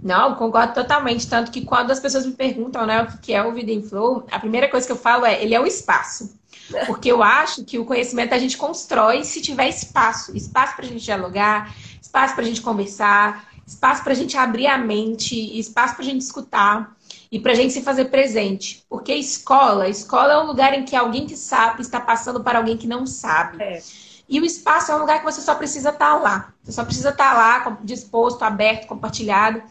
Não, 0.02 0.34
concordo 0.34 0.74
totalmente. 0.74 1.28
Tanto 1.28 1.50
que 1.50 1.64
quando 1.64 1.90
as 1.90 1.98
pessoas 1.98 2.26
me 2.26 2.32
perguntam 2.32 2.84
né, 2.86 3.02
o 3.02 3.18
que 3.18 3.32
é 3.32 3.42
o 3.42 3.52
Vida 3.52 3.72
em 3.72 3.82
Flow, 3.82 4.26
a 4.30 4.38
primeira 4.38 4.68
coisa 4.68 4.86
que 4.86 4.92
eu 4.92 4.96
falo 4.96 5.24
é 5.24 5.42
ele 5.42 5.54
é 5.54 5.60
o 5.60 5.66
espaço. 5.66 6.38
Porque 6.86 7.10
eu 7.10 7.22
acho 7.22 7.64
que 7.64 7.78
o 7.78 7.84
conhecimento 7.84 8.34
a 8.34 8.38
gente 8.38 8.56
constrói 8.56 9.24
se 9.24 9.40
tiver 9.40 9.68
espaço 9.68 10.36
espaço 10.36 10.74
para 10.74 10.84
a 10.84 10.88
gente 10.88 11.04
dialogar, 11.04 11.74
espaço 12.00 12.34
para 12.34 12.44
a 12.44 12.46
gente 12.46 12.60
conversar, 12.60 13.48
espaço 13.66 14.02
para 14.02 14.12
a 14.12 14.16
gente 14.16 14.36
abrir 14.36 14.66
a 14.66 14.78
mente, 14.78 15.58
espaço 15.58 15.94
para 15.94 16.04
a 16.04 16.06
gente 16.06 16.22
escutar 16.22 16.96
e 17.30 17.40
para 17.40 17.52
a 17.52 17.54
gente 17.54 17.72
se 17.72 17.82
fazer 17.82 18.06
presente. 18.06 18.84
Porque 18.88 19.14
escola, 19.14 19.88
escola 19.88 20.32
é 20.32 20.38
um 20.38 20.46
lugar 20.46 20.72
em 20.74 20.84
que 20.84 20.94
alguém 20.94 21.26
que 21.26 21.36
sabe 21.36 21.82
está 21.82 22.00
passando 22.00 22.42
para 22.42 22.58
alguém 22.58 22.76
que 22.76 22.86
não 22.86 23.06
sabe. 23.06 23.62
É. 23.62 23.82
E 24.28 24.40
o 24.40 24.44
espaço 24.44 24.90
é 24.90 24.96
um 24.96 24.98
lugar 24.98 25.20
que 25.20 25.24
você 25.24 25.40
só 25.40 25.54
precisa 25.54 25.90
estar 25.90 26.14
tá 26.14 26.16
lá. 26.16 26.52
Você 26.62 26.72
só 26.72 26.84
precisa 26.84 27.10
estar 27.10 27.32
tá 27.32 27.36
lá, 27.36 27.78
disposto, 27.82 28.42
aberto, 28.42 28.86
compartilhado. 28.86 29.62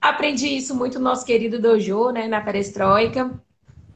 Aprendi 0.00 0.48
isso 0.48 0.74
muito 0.74 0.98
no 0.98 1.04
nosso 1.04 1.24
querido 1.24 1.60
dojo, 1.60 2.10
né, 2.10 2.28
na 2.28 2.40
perestroika. 2.40 3.30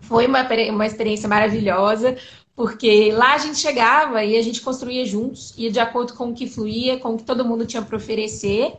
Foi 0.01 0.27
uma, 0.27 0.47
uma 0.71 0.87
experiência 0.87 1.29
maravilhosa, 1.29 2.17
porque 2.59 3.13
lá 3.13 3.35
a 3.35 3.39
gente 3.39 3.57
chegava 3.57 4.25
e 4.25 4.37
a 4.37 4.43
gente 4.43 4.61
construía 4.61 5.07
juntos, 5.07 5.55
ia 5.57 5.71
de 5.71 5.79
acordo 5.79 6.15
com 6.15 6.31
o 6.31 6.35
que 6.35 6.49
fluía, 6.49 6.99
com 6.99 7.11
o 7.11 7.17
que 7.17 7.23
todo 7.23 7.45
mundo 7.45 7.65
tinha 7.65 7.81
para 7.81 7.97
oferecer. 7.97 8.73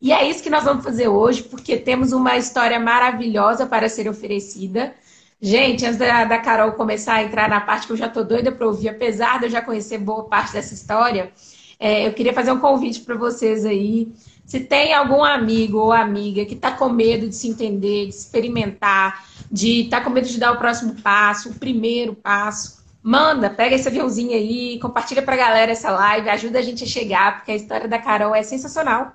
E 0.00 0.10
é 0.12 0.28
isso 0.28 0.42
que 0.42 0.50
nós 0.50 0.64
vamos 0.64 0.82
fazer 0.82 1.06
hoje, 1.06 1.44
porque 1.44 1.76
temos 1.76 2.10
uma 2.10 2.36
história 2.36 2.80
maravilhosa 2.80 3.64
para 3.64 3.88
ser 3.88 4.08
oferecida. 4.08 4.92
Gente, 5.40 5.86
antes 5.86 5.98
da, 5.98 6.24
da 6.24 6.38
Carol 6.38 6.72
começar 6.72 7.14
a 7.14 7.22
entrar 7.22 7.48
na 7.48 7.60
parte 7.60 7.86
que 7.86 7.92
eu 7.92 7.96
já 7.96 8.06
estou 8.08 8.24
doida 8.24 8.50
para 8.50 8.66
ouvir, 8.66 8.88
apesar 8.88 9.38
de 9.38 9.46
eu 9.46 9.50
já 9.50 9.62
conhecer 9.62 9.98
boa 9.98 10.24
parte 10.24 10.54
dessa 10.54 10.74
história, 10.74 11.32
é, 11.78 12.08
eu 12.08 12.12
queria 12.14 12.32
fazer 12.32 12.50
um 12.50 12.58
convite 12.58 13.02
para 13.02 13.14
vocês 13.14 13.64
aí. 13.64 14.12
Se 14.44 14.58
tem 14.58 14.94
algum 14.94 15.22
amigo 15.22 15.78
ou 15.78 15.92
amiga 15.92 16.44
que 16.44 16.54
está 16.54 16.72
com 16.72 16.88
medo 16.88 17.28
de 17.28 17.36
se 17.36 17.46
entender, 17.46 18.06
de 18.06 18.14
experimentar, 18.14 19.24
de 19.48 19.82
estar 19.82 19.98
tá 19.98 20.04
com 20.04 20.10
medo 20.10 20.26
de 20.26 20.40
dar 20.40 20.50
o 20.50 20.58
próximo 20.58 21.00
passo, 21.00 21.50
o 21.50 21.54
primeiro 21.54 22.16
passo, 22.16 22.81
Manda, 23.02 23.50
pega 23.50 23.74
esse 23.74 23.88
aviãozinho 23.88 24.32
aí, 24.32 24.78
compartilha 24.80 25.22
pra 25.22 25.36
galera 25.36 25.72
essa 25.72 25.90
live, 25.90 26.28
ajuda 26.28 26.58
a 26.60 26.62
gente 26.62 26.84
a 26.84 26.86
chegar, 26.86 27.36
porque 27.36 27.50
a 27.52 27.56
história 27.56 27.88
da 27.88 27.98
Carol 27.98 28.34
é 28.34 28.42
sensacional. 28.42 29.12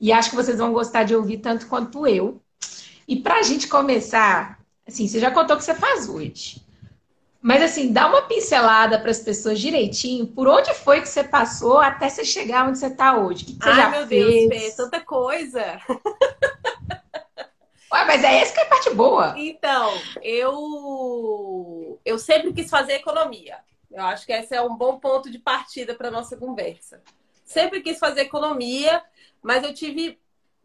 E 0.00 0.12
acho 0.12 0.30
que 0.30 0.36
vocês 0.36 0.58
vão 0.58 0.72
gostar 0.72 1.04
de 1.04 1.14
ouvir 1.14 1.38
tanto 1.38 1.66
quanto 1.66 2.06
eu. 2.06 2.40
E 3.08 3.16
pra 3.16 3.42
gente 3.42 3.68
começar, 3.68 4.58
assim, 4.86 5.08
você 5.08 5.20
já 5.20 5.30
contou 5.30 5.56
o 5.56 5.58
que 5.58 5.64
você 5.64 5.74
faz 5.74 6.08
hoje. 6.08 6.62
Mas 7.42 7.62
assim, 7.62 7.92
dá 7.92 8.06
uma 8.08 8.22
pincelada 8.22 8.98
para 8.98 9.10
as 9.10 9.20
pessoas 9.20 9.58
direitinho. 9.60 10.26
Por 10.26 10.46
onde 10.46 10.74
foi 10.74 11.00
que 11.00 11.08
você 11.08 11.24
passou 11.24 11.78
até 11.78 12.08
você 12.08 12.24
chegar 12.24 12.68
onde 12.68 12.78
você 12.78 12.86
está 12.88 13.16
hoje? 13.16 13.44
Que, 13.46 13.54
que 13.54 13.64
você 13.64 13.72
Ai, 13.72 13.74
já 13.74 13.90
meu 13.90 14.06
fez? 14.06 14.46
Deus, 14.46 14.48
Fê, 14.48 14.70
tanta 14.76 15.00
coisa. 15.00 15.80
Ué, 17.92 18.04
mas 18.06 18.22
é 18.22 18.40
essa 18.40 18.54
que 18.54 18.60
é 18.60 18.62
a 18.62 18.66
parte 18.68 18.90
boa. 18.90 19.34
Então, 19.36 19.92
eu 20.22 21.98
eu 22.04 22.18
sempre 22.18 22.52
quis 22.52 22.70
fazer 22.70 22.92
economia. 22.94 23.58
Eu 23.90 24.04
acho 24.04 24.24
que 24.24 24.32
esse 24.32 24.54
é 24.54 24.62
um 24.62 24.76
bom 24.76 24.98
ponto 24.98 25.30
de 25.30 25.38
partida 25.38 25.94
para 25.94 26.10
nossa 26.10 26.36
conversa. 26.36 27.02
Sempre 27.44 27.80
quis 27.80 27.98
fazer 27.98 28.20
economia, 28.22 29.02
mas 29.42 29.64
eu 29.64 29.74
tive 29.74 30.18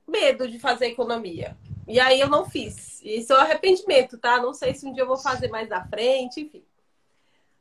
medo 0.08 0.48
de 0.48 0.60
fazer 0.60 0.88
economia. 0.88 1.58
E 1.88 2.00
aí 2.00 2.20
eu 2.20 2.30
não 2.30 2.46
fiz. 2.48 3.02
Isso 3.04 3.34
é 3.34 3.38
um 3.38 3.42
arrependimento, 3.42 4.18
tá? 4.20 4.38
Não 4.38 4.54
sei 4.54 4.74
se 4.76 4.86
um 4.86 4.94
dia 4.94 5.02
eu 5.04 5.08
vou 5.08 5.18
fazer 5.18 5.48
mais 5.50 5.72
à 5.72 5.84
frente, 5.84 6.42
enfim. 6.42 6.64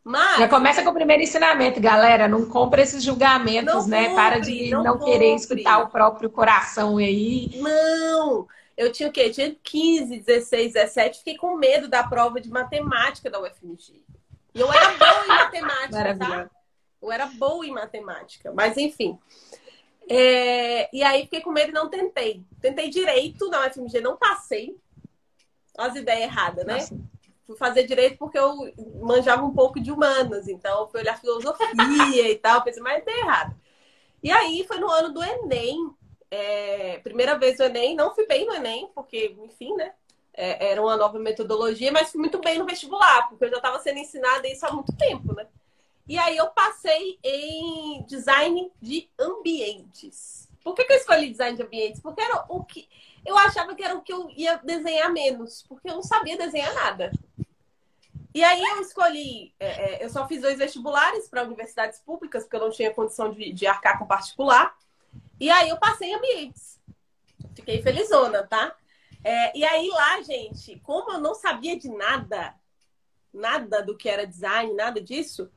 Mas. 0.02 0.38
Já 0.40 0.49
começa 0.49 0.83
com 0.83 0.90
o 0.90 0.94
primeiro 0.94 1.23
ensinamento, 1.23 1.80
galera. 1.80 2.28
Não 2.28 2.44
compra 2.44 2.83
esses 2.83 3.02
julgamentos, 3.02 3.73
Não 3.75 3.87
né? 3.87 4.02
compre, 4.09 4.14
Para 4.14 4.38
de 4.40 4.71
não 4.71 4.83
não, 4.85 4.99
querer 4.99 5.30
compre. 5.30 5.35
escutar 5.35 5.78
o 5.78 5.88
próprio 5.88 6.28
coração 6.28 6.99
aí. 6.99 7.50
Não! 7.56 8.47
Eu 8.76 8.90
tinha 8.90 9.09
o 9.09 9.12
quê? 9.12 9.31
Tinha 9.31 9.54
15, 9.62 10.21
16, 10.21 10.73
17. 10.73 11.19
Fiquei 11.19 11.37
com 11.37 11.57
medo 11.57 11.88
da 11.88 12.02
prova 12.02 12.40
de 12.40 12.50
matemática 12.50 13.31
da 13.31 13.40
UFMG. 13.40 14.02
E 14.54 14.61
eu 14.61 14.73
era 14.73 14.97
boa 14.97 15.25
em 15.25 15.28
matemática, 15.28 16.16
tá? 16.16 16.50
Eu 17.00 17.12
era 17.12 17.26
boa 17.26 17.66
em 17.66 17.71
matemática. 17.71 18.52
Mas, 18.52 18.76
enfim. 18.76 19.19
É, 20.09 20.88
E 20.95 21.02
aí 21.02 21.23
fiquei 21.23 21.40
com 21.40 21.50
medo 21.50 21.71
e 21.71 21.75
não 21.75 21.88
tentei. 21.88 22.45
Tentei 22.61 22.88
direito 22.90 23.49
na 23.49 23.66
UFMG, 23.66 24.00
não 24.00 24.16
passei. 24.16 24.76
Olha 25.76 25.90
as 25.90 25.97
ideias 25.97 26.23
erradas, 26.23 26.64
né? 26.64 26.75
Nossa. 26.75 26.97
Fui 27.47 27.57
fazer 27.57 27.85
direito 27.85 28.16
porque 28.16 28.38
eu 28.38 28.73
manjava 29.00 29.45
um 29.45 29.52
pouco 29.52 29.81
de 29.81 29.93
humanas. 29.93 30.49
Então, 30.49 30.88
fui 30.88 31.00
olhar 31.00 31.21
filosofia 31.21 32.31
e 32.31 32.37
tal. 32.37 32.62
Pensei, 32.62 32.83
mas 32.83 33.04
deu 33.04 33.16
errado. 33.16 33.54
E 34.23 34.31
aí, 34.31 34.64
foi 34.66 34.78
no 34.78 34.90
ano 34.90 35.12
do 35.12 35.23
Enem. 35.23 35.95
É, 36.35 36.99
primeira 36.99 37.38
vez 37.38 37.59
no 37.59 37.67
Enem. 37.67 37.95
Não 37.95 38.12
fui 38.12 38.26
bem 38.26 38.45
no 38.45 38.55
Enem, 38.55 38.91
porque, 38.93 39.37
enfim, 39.45 39.73
né? 39.76 39.93
É, 40.33 40.73
era 40.73 40.83
uma 40.83 40.97
nova 40.97 41.17
metodologia, 41.17 41.93
mas 41.93 42.11
fui 42.11 42.21
muito 42.21 42.41
bem 42.41 42.59
no 42.59 42.67
vestibular, 42.67 43.29
porque 43.29 43.45
eu 43.45 43.50
já 43.50 43.57
estava 43.59 43.79
sendo 43.79 44.00
ensinada 44.00 44.49
isso 44.49 44.67
há 44.67 44.73
muito 44.73 44.93
tempo, 44.97 45.33
né? 45.33 45.47
E 46.09 46.19
aí 46.19 46.37
eu 46.37 46.49
passei 46.49 47.21
em 47.23 48.05
design 48.05 48.73
de 48.83 49.09
ambientes. 49.17 50.49
Por 50.64 50.75
que, 50.75 50.85
que 50.85 50.93
eu 50.93 50.97
escolhi 50.97 51.31
design 51.31 51.57
de 51.57 51.62
ambientes? 51.62 52.00
Porque 52.00 52.21
era 52.21 52.45
o 52.49 52.64
que 52.64 52.88
eu 53.25 53.38
achava 53.38 53.73
que 53.76 53.85
era 53.85 53.95
o 53.95 54.03
que 54.03 54.12
eu 54.12 54.29
ia 54.31 54.57
desenhar 54.57 55.12
menos, 55.12 55.64
porque 55.69 55.88
eu 55.88 55.95
não 55.95 56.03
sabia 56.03 56.37
desenhar 56.37 56.75
nada. 56.75 57.12
E 58.35 58.43
aí 58.43 58.61
eu 58.61 58.81
escolhi, 58.81 59.55
é, 59.61 59.69
é, 59.69 60.05
eu 60.05 60.11
só 60.11 60.26
fiz 60.26 60.43
dois 60.43 60.59
vestibulares 60.59 61.29
para 61.29 61.45
universidades 61.45 62.00
públicas, 62.00 62.43
porque 62.43 62.57
eu 62.57 62.61
não 62.61 62.71
tinha 62.71 62.93
condição 62.93 63.31
de, 63.31 63.53
de 63.53 63.67
arcar 63.69 64.00
com 64.00 64.07
particular. 64.07 64.76
E 65.40 65.50
aí 65.50 65.68
eu 65.68 65.76
passei 65.76 66.11
em 66.11 66.14
ambientes. 66.14 66.80
Fiquei 67.54 67.83
felizona, 67.83 68.47
tá? 68.47 68.75
É, 69.23 69.56
e 69.56 69.64
aí 69.64 69.88
lá, 69.88 70.21
gente, 70.23 70.78
como 70.80 71.12
eu 71.12 71.21
não 71.21 71.35
sabia 71.35 71.78
de 71.78 71.88
nada, 71.88 72.54
nada 73.33 73.83
do 73.83 73.97
que 73.97 74.09
era 74.09 74.26
design, 74.26 74.75
nada 74.75 75.00
disso, 75.00 75.50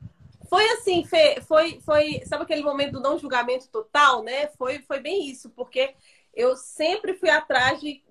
foi 0.48 0.66
assim, 0.70 1.04
Fê, 1.04 1.40
foi, 1.42 1.80
foi, 1.80 2.22
sabe 2.24 2.44
aquele 2.44 2.62
momento 2.62 2.92
do 2.92 3.00
não 3.00 3.18
julgamento 3.18 3.68
total, 3.68 4.22
né? 4.22 4.48
Foi, 4.56 4.80
foi 4.80 5.00
bem 5.00 5.28
isso, 5.28 5.50
porque 5.50 5.94
eu 6.32 6.56
sempre 6.56 7.12
fui 7.14 7.28
atrás 7.28 7.78
de, 7.80 8.02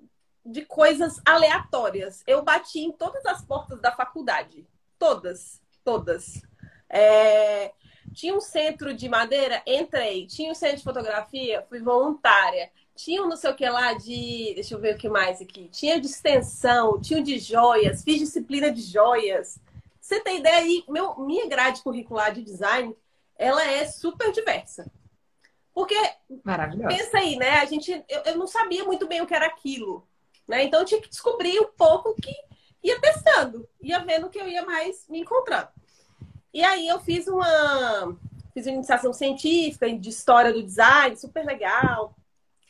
de 0.45 0.63
coisas 0.63 1.19
aleatórias. 1.25 2.23
Eu 2.27 2.43
bati 2.43 2.79
em 2.79 2.91
todas 2.91 3.25
as 3.25 3.43
portas 3.43 3.81
da 3.81 3.91
faculdade. 3.91 4.67
Todas, 4.99 5.61
todas. 5.83 6.43
É, 6.87 7.73
tinha 8.17 8.35
um 8.35 8.41
centro 8.41 8.95
de 8.95 9.07
madeira, 9.07 9.61
entrei. 9.63 10.25
Tinha 10.25 10.51
um 10.51 10.55
centro 10.55 10.77
de 10.77 10.83
fotografia, 10.83 11.63
fui 11.69 11.79
voluntária. 11.79 12.71
Tinha 12.95 13.21
um 13.21 13.29
não 13.29 13.37
sei 13.37 13.51
o 13.51 13.55
que 13.55 13.69
lá 13.69 13.93
de. 13.93 14.53
Deixa 14.55 14.73
eu 14.73 14.79
ver 14.79 14.95
o 14.95 14.97
que 14.97 15.07
mais 15.07 15.39
aqui. 15.39 15.69
Tinha 15.69 16.01
de 16.01 16.07
extensão, 16.07 16.99
tinha 16.99 17.21
de 17.21 17.37
joias, 17.37 18.03
fiz 18.03 18.17
disciplina 18.17 18.71
de 18.71 18.81
joias. 18.81 19.59
Você 20.01 20.19
tem 20.19 20.39
ideia 20.39 20.57
aí, 20.57 20.83
meu, 20.89 21.15
minha 21.19 21.47
grade 21.47 21.83
curricular 21.83 22.33
de 22.33 22.41
design, 22.41 22.95
ela 23.37 23.63
é 23.63 23.85
super 23.85 24.31
diversa. 24.31 24.91
Porque 25.71 25.95
pensa 26.87 27.19
aí, 27.19 27.35
né? 27.35 27.59
A 27.59 27.65
gente, 27.65 27.91
eu, 28.09 28.21
eu 28.25 28.35
não 28.35 28.47
sabia 28.47 28.83
muito 28.83 29.07
bem 29.07 29.21
o 29.21 29.27
que 29.27 29.35
era 29.35 29.45
aquilo, 29.45 30.07
né? 30.47 30.63
Então 30.63 30.79
eu 30.79 30.87
tinha 30.87 30.99
que 30.99 31.09
descobrir 31.09 31.59
um 31.59 31.71
pouco 31.77 32.15
que 32.15 32.33
ia 32.83 32.99
testando, 32.99 33.69
ia 33.79 33.99
vendo 33.99 34.27
que 34.27 34.39
eu 34.39 34.47
ia 34.47 34.65
mais 34.65 35.07
me 35.07 35.19
encontrando. 35.19 35.69
E 36.53 36.63
aí 36.63 36.87
eu 36.87 36.99
fiz 36.99 37.27
uma, 37.27 38.17
fiz 38.53 38.65
uma 38.65 38.75
iniciação 38.75 39.13
científica 39.13 39.91
de 39.91 40.09
história 40.09 40.53
do 40.53 40.63
design, 40.63 41.15
super 41.15 41.45
legal. 41.45 42.15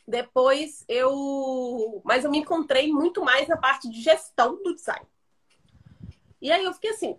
Depois 0.06 0.84
eu, 0.88 2.00
mas 2.04 2.24
eu 2.24 2.30
me 2.30 2.38
encontrei 2.38 2.90
muito 2.92 3.22
mais 3.24 3.46
na 3.46 3.56
parte 3.56 3.88
de 3.90 4.00
gestão 4.00 4.62
do 4.62 4.74
design. 4.74 5.06
E 6.40 6.50
aí 6.50 6.64
eu 6.64 6.72
fiquei 6.72 6.90
assim, 6.90 7.16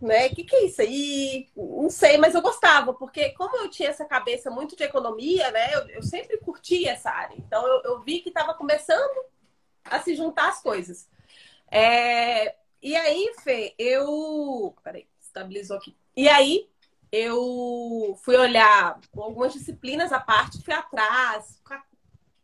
né? 0.00 0.26
O 0.26 0.34
que, 0.34 0.44
que 0.44 0.56
é 0.56 0.64
isso 0.64 0.80
aí? 0.82 1.48
Não 1.56 1.90
sei, 1.90 2.18
mas 2.18 2.34
eu 2.34 2.42
gostava, 2.42 2.92
porque 2.92 3.30
como 3.30 3.56
eu 3.56 3.70
tinha 3.70 3.88
essa 3.88 4.04
cabeça 4.04 4.50
muito 4.50 4.76
de 4.76 4.82
economia, 4.82 5.50
né? 5.50 5.74
Eu, 5.74 5.88
eu 5.90 6.02
sempre 6.02 6.38
curti 6.38 6.86
essa 6.86 7.10
área. 7.10 7.36
Então 7.36 7.66
eu, 7.66 7.82
eu 7.84 8.02
vi 8.02 8.20
que 8.20 8.28
estava 8.28 8.54
começando 8.54 9.24
a 9.84 10.00
se 10.00 10.14
juntar 10.14 10.48
as 10.48 10.62
coisas. 10.62 11.08
É, 11.70 12.54
e 12.82 12.94
aí, 12.96 13.34
Fê, 13.42 13.74
eu. 13.78 14.74
Peraí, 14.82 15.06
estabilizou 15.34 15.76
aqui. 15.76 15.96
E 16.16 16.28
aí, 16.28 16.68
eu 17.10 18.16
fui 18.22 18.36
olhar 18.36 19.00
algumas 19.16 19.52
disciplinas 19.52 20.12
à 20.12 20.20
parte, 20.20 20.62
fui 20.62 20.72
atrás, 20.72 21.60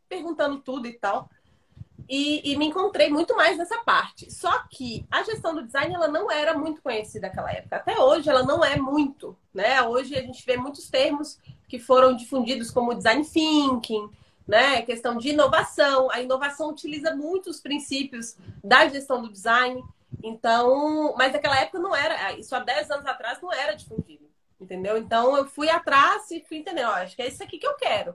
perguntando 0.09 0.59
tudo 0.59 0.87
e 0.87 0.92
tal. 0.92 1.30
E, 2.09 2.52
e, 2.52 2.56
me 2.56 2.66
encontrei 2.66 3.09
muito 3.09 3.37
mais 3.37 3.56
nessa 3.56 3.78
parte. 3.85 4.32
Só 4.32 4.64
que 4.68 5.06
a 5.09 5.23
gestão 5.23 5.54
do 5.54 5.62
design 5.62 5.94
ela 5.94 6.09
não 6.09 6.28
era 6.28 6.59
muito 6.59 6.82
conhecida 6.82 7.28
naquela 7.28 7.52
época. 7.52 7.76
Até 7.76 7.97
hoje 8.00 8.28
ela 8.28 8.42
não 8.42 8.64
é 8.64 8.76
muito, 8.76 9.37
né? 9.54 9.80
Hoje 9.82 10.16
a 10.16 10.20
gente 10.20 10.44
vê 10.44 10.56
muitos 10.56 10.90
termos 10.90 11.38
que 11.68 11.78
foram 11.78 12.16
difundidos 12.16 12.68
como 12.68 12.97
design 12.97 13.25
thinking, 13.25 14.11
né? 14.47 14.82
Questão 14.82 15.16
de 15.16 15.28
inovação. 15.28 16.11
A 16.11 16.20
inovação 16.20 16.70
utiliza 16.70 17.14
muitos 17.14 17.61
princípios 17.61 18.37
da 18.62 18.88
gestão 18.88 19.23
do 19.23 19.30
design. 19.30 19.80
Então, 20.23 21.14
mas 21.17 21.33
naquela 21.33 21.59
época 21.59 21.79
não 21.79 21.95
era, 21.95 22.33
isso 22.35 22.55
há 22.55 22.61
10 22.61 22.90
anos 22.90 23.07
atrás 23.07 23.40
não 23.40 23.52
era 23.52 23.75
difundido, 23.75 24.29
entendeu? 24.61 24.97
Então 24.97 25.37
eu 25.37 25.47
fui 25.47 25.69
atrás 25.71 26.31
e 26.31 26.45
fui 26.47 26.59
entendendo, 26.59 26.90
acho 26.90 27.17
que 27.17 27.23
é 27.23 27.29
isso 27.29 27.43
aqui 27.43 27.59
que 27.59 27.67
eu 27.67 27.75
quero. 27.75 28.14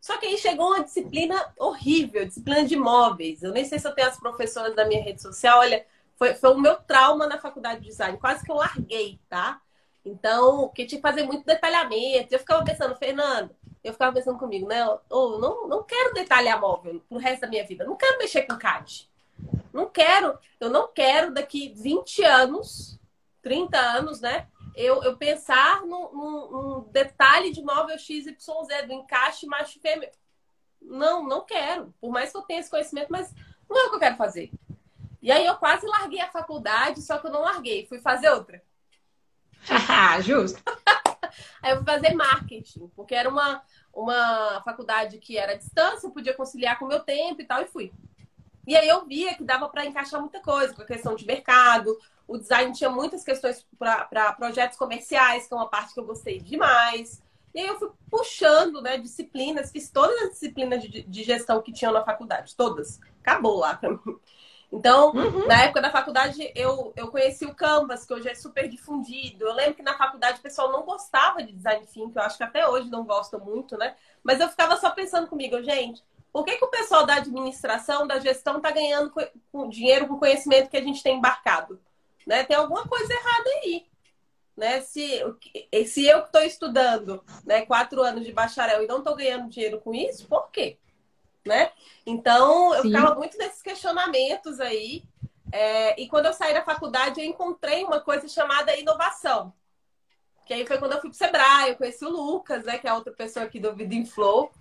Só 0.00 0.18
que 0.18 0.26
aí 0.26 0.36
chegou 0.36 0.66
uma 0.66 0.84
disciplina 0.84 1.34
horrível, 1.58 2.26
disciplina 2.26 2.62
de 2.62 2.74
imóveis. 2.74 3.42
Eu 3.42 3.52
nem 3.52 3.64
sei 3.64 3.78
se 3.78 3.88
eu 3.88 3.94
tenho 3.94 4.06
as 4.06 4.20
professoras 4.20 4.76
da 4.76 4.84
minha 4.84 5.02
rede 5.02 5.22
social. 5.22 5.60
Olha, 5.60 5.86
foi, 6.16 6.34
foi 6.34 6.52
o 6.52 6.60
meu 6.60 6.76
trauma 6.76 7.26
na 7.26 7.38
faculdade 7.38 7.80
de 7.80 7.88
design. 7.88 8.18
Quase 8.18 8.44
que 8.44 8.52
eu 8.52 8.56
larguei, 8.56 9.18
tá? 9.30 9.62
Então, 10.04 10.68
que 10.68 10.84
tinha 10.84 10.98
que 10.98 11.08
fazer 11.08 11.22
muito 11.22 11.46
detalhamento. 11.46 12.34
Eu 12.34 12.38
ficava 12.38 12.62
pensando, 12.62 12.94
Fernando, 12.96 13.56
eu 13.82 13.94
ficava 13.94 14.12
pensando 14.12 14.38
comigo, 14.38 14.68
né? 14.68 14.86
Oh, 15.08 15.38
não, 15.38 15.66
não 15.66 15.82
quero 15.82 16.12
detalhar 16.12 16.60
móvel 16.60 17.00
pro 17.08 17.16
resto 17.16 17.40
da 17.40 17.48
minha 17.48 17.64
vida. 17.64 17.84
Não 17.84 17.96
quero 17.96 18.18
mexer 18.18 18.42
com 18.42 18.58
CAD. 18.58 19.08
Não 19.74 19.90
quero. 19.90 20.38
Eu 20.58 20.70
não 20.70 20.90
quero 20.90 21.34
daqui 21.34 21.74
20 21.76 22.22
anos, 22.22 22.98
30 23.42 23.78
anos, 23.78 24.20
né? 24.22 24.48
eu, 24.74 25.02
eu 25.04 25.16
pensar 25.16 25.82
num, 25.82 26.12
num, 26.12 26.50
num, 26.50 26.80
detalhe 26.90 27.52
de 27.52 27.62
móvel 27.62 27.96
XYZ, 27.98 28.36
do 28.86 28.92
encaixe 28.92 29.46
macho 29.46 29.78
e 29.78 29.80
fêmea. 29.80 30.10
Não, 30.82 31.22
não 31.22 31.44
quero. 31.44 31.94
Por 32.00 32.10
mais 32.10 32.30
que 32.30 32.36
eu 32.36 32.42
tenha 32.42 32.60
esse 32.60 32.70
conhecimento, 32.70 33.08
mas 33.10 33.32
não 33.68 33.78
é 33.78 33.86
o 33.86 33.90
que 33.90 33.96
eu 33.96 34.00
quero 34.00 34.16
fazer. 34.16 34.50
E 35.22 35.30
aí 35.30 35.46
eu 35.46 35.56
quase 35.56 35.86
larguei 35.86 36.20
a 36.20 36.30
faculdade, 36.30 37.00
só 37.02 37.18
que 37.18 37.26
eu 37.26 37.30
não 37.30 37.42
larguei. 37.42 37.86
Fui 37.86 37.98
fazer 38.00 38.28
outra. 38.30 38.62
Justo. 40.22 40.60
aí 41.62 41.72
eu 41.72 41.76
fui 41.76 41.86
fazer 41.86 42.12
marketing, 42.14 42.88
porque 42.94 43.14
era 43.14 43.28
uma, 43.28 43.62
uma 43.92 44.60
faculdade 44.64 45.18
que 45.18 45.38
era 45.38 45.52
à 45.52 45.56
distância, 45.56 46.10
podia 46.10 46.34
conciliar 46.34 46.78
com 46.78 46.84
o 46.84 46.88
meu 46.88 47.00
tempo 47.00 47.40
e 47.40 47.46
tal, 47.46 47.62
e 47.62 47.66
fui. 47.66 47.92
E 48.66 48.76
aí 48.76 48.88
eu 48.88 49.04
via 49.06 49.34
que 49.34 49.44
dava 49.44 49.68
para 49.68 49.84
encaixar 49.84 50.20
muita 50.20 50.40
coisa, 50.40 50.74
com 50.74 50.82
a 50.82 50.86
questão 50.86 51.14
de 51.14 51.26
mercado, 51.26 51.96
o 52.26 52.38
design 52.38 52.72
tinha 52.72 52.88
muitas 52.88 53.22
questões 53.22 53.66
para 53.78 54.32
projetos 54.32 54.78
comerciais, 54.78 55.46
que 55.46 55.52
é 55.52 55.56
uma 55.56 55.68
parte 55.68 55.92
que 55.92 56.00
eu 56.00 56.06
gostei 56.06 56.40
demais. 56.40 57.22
E 57.54 57.60
aí 57.60 57.66
eu 57.66 57.78
fui 57.78 57.90
puxando 58.10 58.80
né, 58.80 58.96
disciplinas, 58.96 59.70
fiz 59.70 59.90
todas 59.90 60.16
as 60.22 60.30
disciplinas 60.30 60.82
de, 60.82 61.02
de 61.02 61.22
gestão 61.22 61.62
que 61.62 61.72
tinham 61.72 61.92
na 61.92 62.04
faculdade, 62.04 62.56
todas. 62.56 62.98
Acabou 63.20 63.58
lá 63.58 63.74
para 63.76 63.90
mim. 63.90 64.18
Então, 64.72 65.12
uhum. 65.12 65.46
na 65.46 65.62
época 65.62 65.80
da 65.80 65.90
faculdade, 65.90 66.50
eu, 66.52 66.92
eu 66.96 67.06
conheci 67.08 67.46
o 67.46 67.54
Canvas, 67.54 68.04
que 68.04 68.12
hoje 68.12 68.28
é 68.28 68.34
super 68.34 68.68
difundido. 68.68 69.44
Eu 69.44 69.54
lembro 69.54 69.74
que 69.74 69.84
na 69.84 69.96
faculdade 69.96 70.40
o 70.40 70.42
pessoal 70.42 70.72
não 70.72 70.82
gostava 70.82 71.44
de 71.44 71.52
design 71.52 71.86
thinking, 71.86 72.12
eu 72.16 72.22
acho 72.22 72.36
que 72.36 72.42
até 72.42 72.66
hoje 72.66 72.90
não 72.90 73.04
gosta 73.04 73.38
muito, 73.38 73.76
né? 73.78 73.94
Mas 74.24 74.40
eu 74.40 74.48
ficava 74.48 74.76
só 74.76 74.90
pensando 74.90 75.28
comigo, 75.28 75.62
gente, 75.62 76.02
por 76.34 76.44
que, 76.44 76.58
que 76.58 76.64
o 76.66 76.70
pessoal 76.70 77.06
da 77.06 77.14
administração, 77.14 78.06
da 78.06 78.18
gestão, 78.18 78.58
está 78.58 78.70
ganhando 78.70 79.10
dinheiro 79.70 80.06
com 80.06 80.14
o 80.14 80.18
conhecimento 80.18 80.68
que 80.68 80.76
a 80.76 80.82
gente 80.82 81.02
tem 81.02 81.16
embarcado? 81.16 81.80
né? 82.26 82.44
Tem 82.44 82.56
alguma 82.56 82.86
coisa 82.86 83.12
errada 83.12 83.50
aí. 83.62 83.86
Né? 84.56 84.80
Se, 84.80 85.20
se 85.86 86.06
eu 86.06 86.20
estou 86.20 86.42
estudando 86.42 87.24
né, 87.44 87.66
quatro 87.66 88.02
anos 88.02 88.24
de 88.24 88.32
bacharel 88.32 88.82
e 88.82 88.86
não 88.86 88.98
estou 88.98 89.16
ganhando 89.16 89.48
dinheiro 89.48 89.80
com 89.80 89.94
isso, 89.94 90.28
por 90.28 90.50
quê? 90.50 90.78
Né? 91.44 91.70
Então, 92.06 92.74
eu 92.74 92.82
Sim. 92.82 92.90
ficava 92.90 93.14
muito 93.14 93.36
nesses 93.36 93.60
questionamentos 93.60 94.60
aí. 94.60 95.02
É, 95.52 96.00
e 96.00 96.08
quando 96.08 96.26
eu 96.26 96.32
saí 96.32 96.54
da 96.54 96.64
faculdade, 96.64 97.20
eu 97.20 97.26
encontrei 97.26 97.84
uma 97.84 98.00
coisa 98.00 98.26
chamada 98.28 98.76
inovação. 98.76 99.52
Que 100.46 100.54
aí 100.54 100.66
foi 100.66 100.78
quando 100.78 100.92
eu 100.92 101.00
fui 101.00 101.10
para 101.10 101.14
o 101.14 101.18
Sebrae, 101.18 101.70
eu 101.70 101.76
conheci 101.76 102.04
o 102.04 102.10
Lucas, 102.10 102.64
né, 102.64 102.78
que 102.78 102.86
é 102.86 102.92
outra 102.92 103.12
pessoa 103.12 103.44
aqui 103.44 103.58
do 103.58 103.74
Vida 103.74 103.94
Flow. 104.06 104.52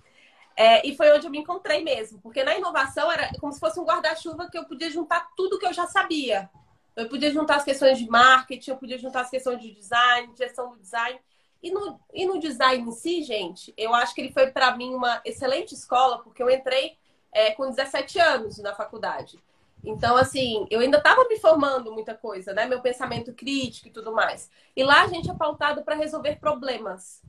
É, 0.56 0.88
e 0.88 0.96
foi 0.96 1.12
onde 1.12 1.26
eu 1.26 1.32
me 1.32 1.40
encontrei 1.40 1.84
mesmo, 1.84 2.20
porque 2.22 2.44
na 2.44 2.56
inovação 2.56 3.12
era 3.12 3.32
como 3.40 3.52
se 3.52 3.60
fosse 3.60 3.80
um 3.80 3.86
guarda-chuva 3.86 4.50
que 4.50 4.58
eu 4.58 4.66
podia 4.66 4.90
juntar 4.90 5.32
tudo 5.36 5.58
que 5.58 5.66
eu 5.66 5.74
já 5.74 5.88
sabia. 5.88 6.50
Eu 6.96 7.10
podia 7.10 7.32
juntar 7.32 7.56
as 7.56 7.64
questões 7.64 7.98
de 7.98 8.08
marketing, 8.08 8.70
eu 8.70 8.78
podia 8.78 9.00
juntar 9.00 9.22
as 9.22 9.30
questões 9.30 9.60
de 9.60 9.72
design, 9.72 10.32
gestão 10.38 10.70
do 10.70 10.78
design. 10.78 11.20
E 11.62 11.72
no, 11.72 12.00
e 12.14 12.26
no 12.26 12.40
design 12.40 12.88
em 12.88 12.92
si, 12.92 13.24
gente, 13.24 13.74
eu 13.78 13.96
acho 13.96 14.14
que 14.14 14.22
ele 14.22 14.32
foi 14.32 14.52
para 14.52 14.76
mim 14.78 14.94
uma 14.94 15.22
excelente 15.26 15.74
escola, 15.74 16.20
porque 16.20 16.44
eu 16.44 16.50
entrei 16.50 16.98
é, 17.32 17.52
com 17.52 17.70
17 17.70 18.20
anos 18.20 18.58
na 18.60 18.76
faculdade. 18.76 19.40
Então, 19.84 20.16
assim, 20.16 20.66
eu 20.70 20.80
ainda 20.80 20.98
estava 20.98 21.28
me 21.28 21.38
formando 21.40 21.92
muita 21.92 22.16
coisa, 22.16 22.54
né? 22.54 22.66
Meu 22.66 22.82
pensamento 22.82 23.34
crítico 23.34 23.88
e 23.88 23.92
tudo 23.92 24.14
mais. 24.14 24.50
E 24.76 24.84
lá 24.84 25.04
a 25.04 25.08
gente 25.08 25.30
é 25.30 25.34
pautado 25.34 25.84
para 25.84 25.96
resolver 25.96 26.38
problemas, 26.38 27.22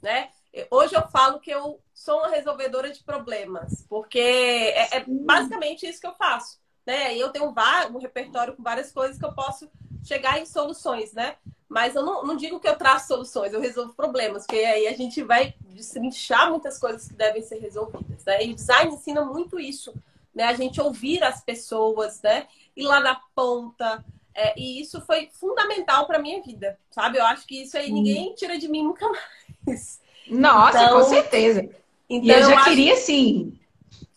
né? 0.00 0.30
Hoje 0.70 0.94
eu 0.94 1.06
falo 1.08 1.40
que 1.40 1.50
eu 1.50 1.80
sou 1.94 2.18
uma 2.18 2.28
resolvedora 2.28 2.90
de 2.90 3.02
problemas, 3.02 3.86
porque 3.88 4.18
é, 4.18 4.98
é 4.98 5.04
basicamente 5.06 5.86
isso 5.86 6.00
que 6.00 6.06
eu 6.06 6.14
faço, 6.14 6.58
né? 6.84 7.16
E 7.16 7.20
eu 7.20 7.30
tenho 7.30 7.46
um, 7.46 7.96
um 7.96 7.98
repertório 7.98 8.54
com 8.54 8.62
várias 8.62 8.92
coisas 8.92 9.18
que 9.18 9.24
eu 9.24 9.32
posso 9.32 9.70
chegar 10.04 10.38
em 10.38 10.44
soluções, 10.44 11.12
né? 11.12 11.36
Mas 11.68 11.94
eu 11.94 12.04
não, 12.04 12.22
não, 12.22 12.36
digo 12.36 12.60
que 12.60 12.68
eu 12.68 12.76
traço 12.76 13.08
soluções, 13.08 13.54
eu 13.54 13.60
resolvo 13.60 13.94
problemas, 13.94 14.44
porque 14.44 14.62
aí 14.62 14.86
a 14.86 14.92
gente 14.92 15.22
vai 15.22 15.54
destrinchar 15.60 16.50
muitas 16.50 16.78
coisas 16.78 17.08
que 17.08 17.14
devem 17.14 17.40
ser 17.40 17.58
resolvidas, 17.58 18.22
né? 18.26 18.44
E 18.44 18.52
o 18.52 18.54
design 18.54 18.92
ensina 18.92 19.24
muito 19.24 19.58
isso, 19.58 19.94
né? 20.34 20.44
A 20.44 20.52
gente 20.52 20.82
ouvir 20.82 21.24
as 21.24 21.42
pessoas, 21.42 22.20
né? 22.20 22.46
Ir 22.76 22.82
lá 22.82 23.00
na 23.00 23.18
ponta. 23.34 24.04
É, 24.34 24.58
e 24.58 24.82
isso 24.82 25.00
foi 25.00 25.30
fundamental 25.32 26.06
para 26.06 26.18
minha 26.18 26.42
vida, 26.42 26.78
sabe? 26.90 27.16
Eu 27.16 27.24
acho 27.24 27.46
que 27.46 27.62
isso 27.62 27.76
aí 27.76 27.90
ninguém 27.90 28.34
tira 28.34 28.58
de 28.58 28.68
mim 28.68 28.82
nunca 28.82 29.06
mais. 29.66 30.02
Nossa, 30.28 30.82
então, 30.82 31.00
com 31.00 31.04
certeza. 31.08 31.68
Então, 32.08 32.26
e 32.26 32.30
eu, 32.30 32.38
eu 32.38 32.50
já 32.50 32.56
acho... 32.56 32.64
queria, 32.64 32.96
sim. 32.96 33.58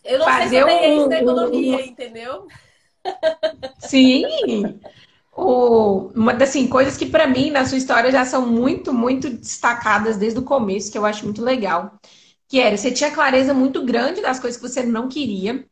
Eu 0.04 0.18
não 0.18 0.26
fazer 0.26 0.64
sei 0.64 0.78
se 0.78 0.84
eu 0.84 1.04
um, 1.04 1.08
da 1.08 1.20
economia, 1.20 1.76
um... 1.76 1.80
entendeu? 1.80 2.46
Sim. 3.78 4.24
O, 5.32 6.10
uma 6.14 6.32
das 6.32 6.50
assim, 6.50 6.66
coisas 6.66 6.96
que 6.96 7.06
para 7.06 7.26
mim 7.26 7.50
na 7.50 7.66
sua 7.66 7.76
história 7.76 8.10
já 8.10 8.24
são 8.24 8.46
muito, 8.46 8.92
muito 8.92 9.28
destacadas 9.28 10.16
desde 10.16 10.38
o 10.38 10.42
começo, 10.42 10.90
que 10.90 10.96
eu 10.96 11.04
acho 11.04 11.24
muito 11.24 11.42
legal. 11.42 11.98
Que 12.48 12.60
era, 12.60 12.76
você 12.76 12.90
tinha 12.90 13.10
clareza 13.10 13.52
muito 13.52 13.84
grande 13.84 14.22
das 14.22 14.38
coisas 14.38 14.60
que 14.60 14.66
você 14.66 14.82
não 14.82 15.08
queria, 15.08 15.66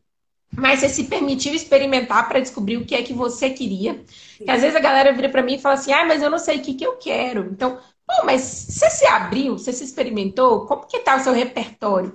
mas 0.57 0.81
você 0.81 0.88
se 0.88 1.05
permitiu 1.05 1.55
experimentar 1.55 2.29
para 2.29 2.41
descobrir 2.41 2.76
o 2.76 2.85
que 2.85 2.95
é 2.95 3.03
que 3.03 3.12
você 3.12 3.50
queria. 3.50 4.05
Que 4.37 4.50
às 4.50 4.61
vezes 4.61 4.76
a 4.76 4.81
galera 4.81 5.12
vira 5.12 5.29
para 5.29 5.43
mim 5.43 5.55
e 5.55 5.61
fala 5.61 5.76
assim: 5.76 5.93
ah, 5.93 6.05
mas 6.05 6.23
eu 6.23 6.31
não 6.31 6.38
sei 6.38 6.59
o 6.59 6.62
que, 6.62 6.75
que 6.75 6.87
eu 6.87 6.97
quero. 6.97 7.49
Então, 7.50 7.79
Pô, 8.07 8.25
mas 8.25 8.43
você 8.43 8.91
se 8.91 9.07
abriu, 9.07 9.57
você 9.57 9.73
se 9.73 9.83
experimentou? 9.83 10.67
Como 10.67 10.87
que 10.87 10.99
tá 11.01 11.17
o 11.17 11.21
seu 11.21 11.33
repertório? 11.33 12.13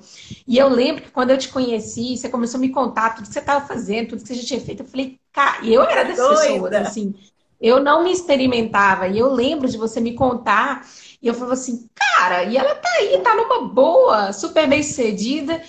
E 0.48 0.58
eu 0.58 0.69
lembro 0.69 1.03
que 1.03 1.12
quando 1.12 1.31
eu 1.31 1.38
te 1.38 1.50
conheci, 1.50 2.15
você 2.15 2.29
começou 2.29 2.60
a 2.60 2.62
me 2.62 2.69
contar 2.69 3.15
tudo 3.15 3.27
que 3.27 3.34
você 3.34 3.39
estava 3.39 3.65
fazendo, 3.65 4.10
tudo 4.10 4.22
que 4.22 4.27
você 4.27 4.36
já 4.36 4.48
tinha 4.48 4.62
feito. 4.62 4.84
Eu 4.84 4.88
falei, 4.88 5.19
cara, 5.32 5.63
e 5.63 5.73
eu 5.73 5.82
era 5.84 6.04
dessas 6.04 6.28
Doida. 6.28 6.41
pessoas, 6.41 6.73
assim. 6.73 7.15
Eu 7.60 7.80
não 7.84 8.04
me 8.04 8.12
experimentava. 8.12 9.08
E 9.08 9.17
eu 9.17 9.34
lembro 9.34 9.67
de 9.67 9.78
você 9.78 9.99
me 9.99 10.13
contar. 10.13 10.88
E 11.21 11.28
eu 11.28 11.34
falava 11.34 11.54
assim, 11.54 11.89
cara, 11.95 12.43
e 12.43 12.56
ela 12.56 12.75
tá 12.75 12.89
aí, 12.99 13.19
tá 13.19 13.36
numa 13.36 13.67
boa, 13.67 14.32
super 14.32 14.67
bem 14.67 14.84
sucedida. 14.84 15.62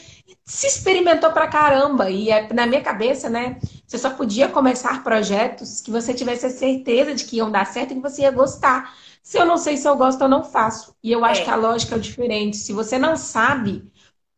Se 0.44 0.66
experimentou 0.66 1.32
pra 1.32 1.48
caramba. 1.48 2.10
E 2.10 2.30
é, 2.30 2.52
na 2.52 2.66
minha 2.66 2.82
cabeça, 2.82 3.28
né? 3.28 3.58
Você 3.86 3.98
só 3.98 4.10
podia 4.10 4.48
começar 4.48 5.02
projetos 5.02 5.80
que 5.80 5.90
você 5.90 6.14
tivesse 6.14 6.46
a 6.46 6.50
certeza 6.50 7.14
de 7.14 7.24
que 7.24 7.36
iam 7.36 7.50
dar 7.50 7.66
certo 7.66 7.92
e 7.92 7.94
que 7.96 8.00
você 8.02 8.22
ia 8.22 8.30
gostar. 8.30 8.94
Se 9.22 9.38
eu 9.38 9.44
não 9.44 9.56
sei 9.56 9.76
se 9.76 9.88
eu 9.88 9.96
gosto, 9.96 10.22
eu 10.22 10.28
não 10.28 10.42
faço. 10.42 10.94
E 11.02 11.12
eu 11.12 11.24
acho 11.24 11.42
é. 11.42 11.44
que 11.44 11.50
a 11.50 11.56
lógica 11.56 11.96
é 11.96 11.98
diferente. 11.98 12.56
Se 12.56 12.72
você 12.72 12.98
não 12.98 13.16
sabe, 13.16 13.90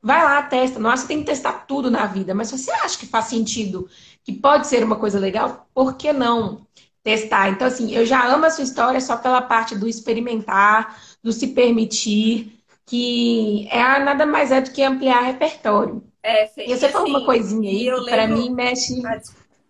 vai 0.03 0.23
lá, 0.25 0.43
testa. 0.43 0.79
Não 0.79 0.91
acho 0.91 1.03
que 1.03 1.09
tem 1.09 1.21
que 1.21 1.27
testar 1.27 1.65
tudo 1.67 1.91
na 1.91 2.07
vida, 2.07 2.35
mas 2.35 2.49
se 2.49 2.59
você 2.59 2.71
acha 2.73 2.99
que 2.99 3.07
faz 3.07 3.27
sentido, 3.27 3.89
que 4.25 4.33
pode 4.33 4.67
ser 4.67 4.83
uma 4.83 4.97
coisa 4.97 5.19
legal, 5.19 5.69
por 5.73 5.95
que 5.97 6.13
não 6.13 6.67
testar? 7.03 7.51
Então, 7.51 7.67
assim, 7.69 7.93
eu 7.95 8.05
já 8.05 8.27
amo 8.27 8.45
a 8.45 8.51
sua 8.51 8.65
história 8.65 9.01
só 9.01 9.17
pela 9.17 9.41
parte 9.41 9.77
do 9.77 9.89
experimentar, 9.89 11.01
do 11.23 11.33
se 11.33 11.49
permitir, 11.49 12.59
que 12.85 13.69
é 13.71 13.99
nada 14.01 14.27
mais 14.27 14.51
é 14.51 14.61
do 14.61 14.71
que 14.71 14.83
ampliar 14.83 15.23
repertório. 15.23 16.03
É, 16.23 16.47
sim. 16.47 16.63
E 16.67 16.77
você 16.77 16.89
falou 16.89 17.07
assim, 17.07 17.17
uma 17.17 17.25
coisinha 17.25 17.71
aí 17.71 18.05
que 18.05 18.11
para 18.11 18.27
mim 18.27 18.51
mexe 18.51 19.05
ah, 19.07 19.21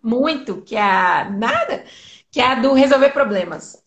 muito, 0.01 0.61
que 0.61 0.75
é 0.75 0.81
a 0.81 1.29
nada, 1.29 1.83
que 2.31 2.39
é 2.39 2.45
a 2.45 2.55
do 2.55 2.73
resolver 2.73 3.09
problemas 3.09 3.82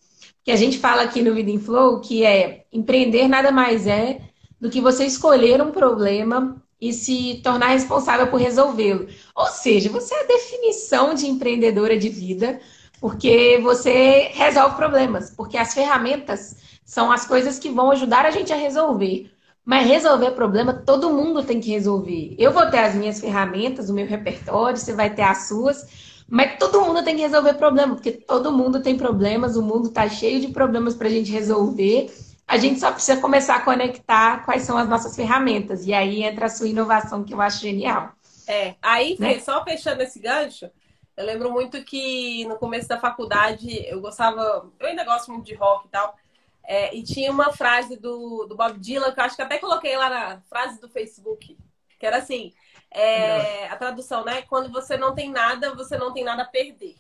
que 0.47 0.53
a 0.53 0.57
gente 0.57 0.79
fala 0.79 1.03
aqui 1.03 1.23
no 1.23 1.35
Vida 1.35 1.51
em 1.51 1.59
Flow, 1.59 2.01
que 2.01 2.25
é 2.25 2.67
empreender 2.73 3.27
nada 3.27 3.51
mais 3.51 3.85
é 3.85 4.21
do 4.61 4.71
que 4.71 4.81
você 4.81 5.05
escolher 5.05 5.61
um 5.61 5.73
problema 5.73 6.63
e 6.81 6.93
se 6.93 7.41
tornar 7.43 7.71
responsável 7.71 8.29
por 8.29 8.41
resolvê-lo. 8.41 9.09
Ou 9.35 9.47
seja, 9.47 9.91
você 9.91 10.15
é 10.15 10.21
a 10.23 10.27
definição 10.29 11.15
de 11.15 11.27
empreendedora 11.27 11.99
de 11.99 12.09
vida, 12.09 12.61
porque 13.01 13.59
você 13.61 14.31
resolve 14.35 14.77
problemas, 14.77 15.33
porque 15.37 15.57
as 15.57 15.75
ferramentas 15.75 16.59
são 16.85 17.11
as 17.11 17.27
coisas 17.27 17.59
que 17.59 17.69
vão 17.69 17.91
ajudar 17.91 18.25
a 18.25 18.31
gente 18.31 18.53
a 18.53 18.57
resolver. 18.57 19.29
Mas 19.65 19.89
resolver 19.89 20.31
problema, 20.31 20.73
todo 20.73 21.11
mundo 21.11 21.43
tem 21.43 21.59
que 21.59 21.73
resolver. 21.73 22.37
Eu 22.39 22.53
vou 22.53 22.71
ter 22.71 22.79
as 22.79 22.95
minhas 22.95 23.21
ferramentas, 23.21 23.91
o 23.91 23.95
meu 23.95 24.07
repertório, 24.07 24.79
você 24.79 24.93
vai 24.93 25.13
ter 25.13 25.23
as 25.23 25.49
suas, 25.49 26.16
mas 26.29 26.59
todo 26.59 26.81
mundo 26.81 27.05
tem 27.05 27.15
que 27.15 27.23
resolver 27.23 27.55
problema, 27.55 27.95
porque 27.95 28.13
todo 28.13 28.51
mundo 28.51 28.83
tem 28.83 28.97
problemas, 28.97 29.57
o 29.57 29.63
mundo 29.63 29.89
está 29.89 30.09
cheio 30.09 30.41
de 30.41 30.49
problemas 30.49 30.95
para 30.95 31.07
a 31.07 31.11
gente 31.11 31.31
resolver. 31.31 32.13
A 32.49 32.59
gente 32.59 32.81
só 32.81 32.93
precisa 32.93 33.21
começar 33.21 33.57
a 33.57 33.61
conectar 33.61 34.45
quais 34.45 34.63
são 34.63 34.77
as 34.77 34.89
nossas 34.89 35.15
ferramentas. 35.15 35.87
E 35.87 35.93
aí 35.93 36.23
entra 36.23 36.47
a 36.47 36.49
sua 36.49 36.69
inovação, 36.69 37.25
que 37.25 37.35
eu 37.35 37.41
acho 37.41 37.61
genial. 37.61 38.13
É, 38.47 38.75
aí, 38.81 39.17
né? 39.19 39.39
só 39.41 39.65
fechando 39.65 40.03
esse 40.03 40.21
gancho, 40.21 40.71
eu 41.17 41.25
lembro 41.25 41.51
muito 41.51 41.83
que 41.85 42.45
no 42.45 42.57
começo 42.57 42.89
da 42.89 42.99
faculdade 42.99 43.85
eu 43.89 44.01
gostava, 44.01 44.71
eu 44.79 44.87
ainda 44.87 45.05
gosto 45.05 45.33
muito 45.33 45.47
de 45.47 45.55
rock 45.55 45.87
e 45.87 45.91
tal. 45.91 46.15
É, 46.65 46.95
e 46.95 47.03
tinha 47.03 47.31
uma 47.31 47.53
frase 47.53 47.97
do, 47.97 48.47
do 48.47 48.57
Bob 48.57 48.79
Dylan 48.79 49.13
que 49.13 49.21
eu 49.21 49.25
acho 49.25 49.37
que 49.37 49.43
até 49.43 49.59
coloquei 49.59 49.97
lá 49.97 50.11
na 50.11 50.41
frase 50.43 50.81
do 50.81 50.89
Facebook, 50.89 51.57
que 51.99 52.07
era 52.07 52.19
assim: 52.19 52.53
é, 52.97 53.69
a 53.69 53.77
tradução, 53.77 54.25
né? 54.25 54.43
Quando 54.43 54.73
você 54.73 54.97
não 54.97 55.15
tem 55.15 55.31
nada, 55.31 55.75
você 55.75 55.99
não 55.99 56.15
tem 56.15 56.25
nada 56.25 56.43
a 56.43 56.47
perder. 56.47 56.97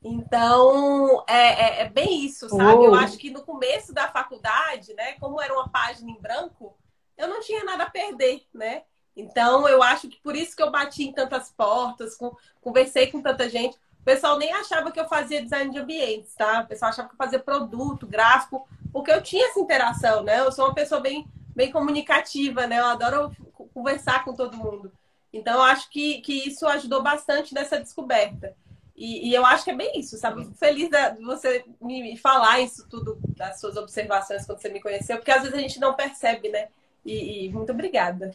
Então, 0.00 1.24
é, 1.28 1.80
é, 1.80 1.80
é 1.82 1.88
bem 1.88 2.24
isso, 2.24 2.48
sabe? 2.48 2.84
Eu 2.84 2.94
acho 2.94 3.18
que 3.18 3.30
no 3.30 3.42
começo 3.42 3.92
da 3.92 4.08
faculdade, 4.08 4.94
né? 4.94 5.14
Como 5.14 5.40
era 5.40 5.52
uma 5.52 5.68
página 5.68 6.08
em 6.08 6.20
branco, 6.20 6.76
eu 7.16 7.26
não 7.26 7.40
tinha 7.40 7.64
nada 7.64 7.84
a 7.84 7.90
perder, 7.90 8.44
né? 8.54 8.82
Então, 9.16 9.68
eu 9.68 9.82
acho 9.82 10.08
que 10.08 10.20
por 10.20 10.36
isso 10.36 10.56
que 10.56 10.62
eu 10.62 10.70
bati 10.70 11.04
em 11.04 11.12
tantas 11.12 11.50
portas, 11.50 12.16
com, 12.16 12.34
conversei 12.60 13.08
com 13.10 13.20
tanta 13.20 13.48
gente. 13.50 13.76
O 14.00 14.04
pessoal 14.04 14.38
nem 14.38 14.52
achava 14.52 14.92
que 14.92 15.00
eu 15.00 15.08
fazia 15.08 15.42
design 15.42 15.70
de 15.70 15.78
ambientes, 15.78 16.32
tá? 16.34 16.60
O 16.60 16.68
pessoal 16.68 16.90
achava 16.90 17.08
que 17.08 17.14
eu 17.14 17.18
fazia 17.18 17.38
produto, 17.40 18.06
gráfico, 18.06 18.68
porque 18.92 19.10
eu 19.10 19.20
tinha 19.20 19.48
essa 19.48 19.58
interação, 19.58 20.22
né? 20.22 20.40
Eu 20.40 20.52
sou 20.52 20.66
uma 20.66 20.74
pessoa 20.74 21.00
bem, 21.00 21.26
bem 21.54 21.72
comunicativa, 21.72 22.66
né? 22.68 22.78
Eu 22.78 22.86
adoro 22.86 23.36
conversar 23.72 24.24
com 24.24 24.34
todo 24.34 24.56
mundo. 24.56 24.92
Então, 25.32 25.54
eu 25.54 25.62
acho 25.62 25.90
que, 25.90 26.20
que 26.20 26.48
isso 26.48 26.66
ajudou 26.66 27.02
bastante 27.02 27.54
nessa 27.54 27.80
descoberta. 27.80 28.54
E, 28.96 29.30
e 29.30 29.34
eu 29.34 29.44
acho 29.44 29.64
que 29.64 29.70
é 29.70 29.76
bem 29.76 29.98
isso, 29.98 30.16
sabe? 30.16 30.44
Fico 30.44 30.56
feliz 30.56 30.88
de 30.88 31.24
você 31.24 31.64
me 31.80 32.16
falar 32.16 32.60
isso 32.60 32.86
tudo, 32.88 33.18
das 33.36 33.58
suas 33.58 33.76
observações 33.76 34.44
quando 34.44 34.60
você 34.60 34.68
me 34.68 34.80
conheceu, 34.80 35.16
porque 35.16 35.30
às 35.30 35.42
vezes 35.42 35.56
a 35.56 35.60
gente 35.60 35.80
não 35.80 35.94
percebe, 35.94 36.50
né? 36.50 36.68
E, 37.04 37.46
e 37.46 37.52
muito 37.52 37.72
obrigada. 37.72 38.32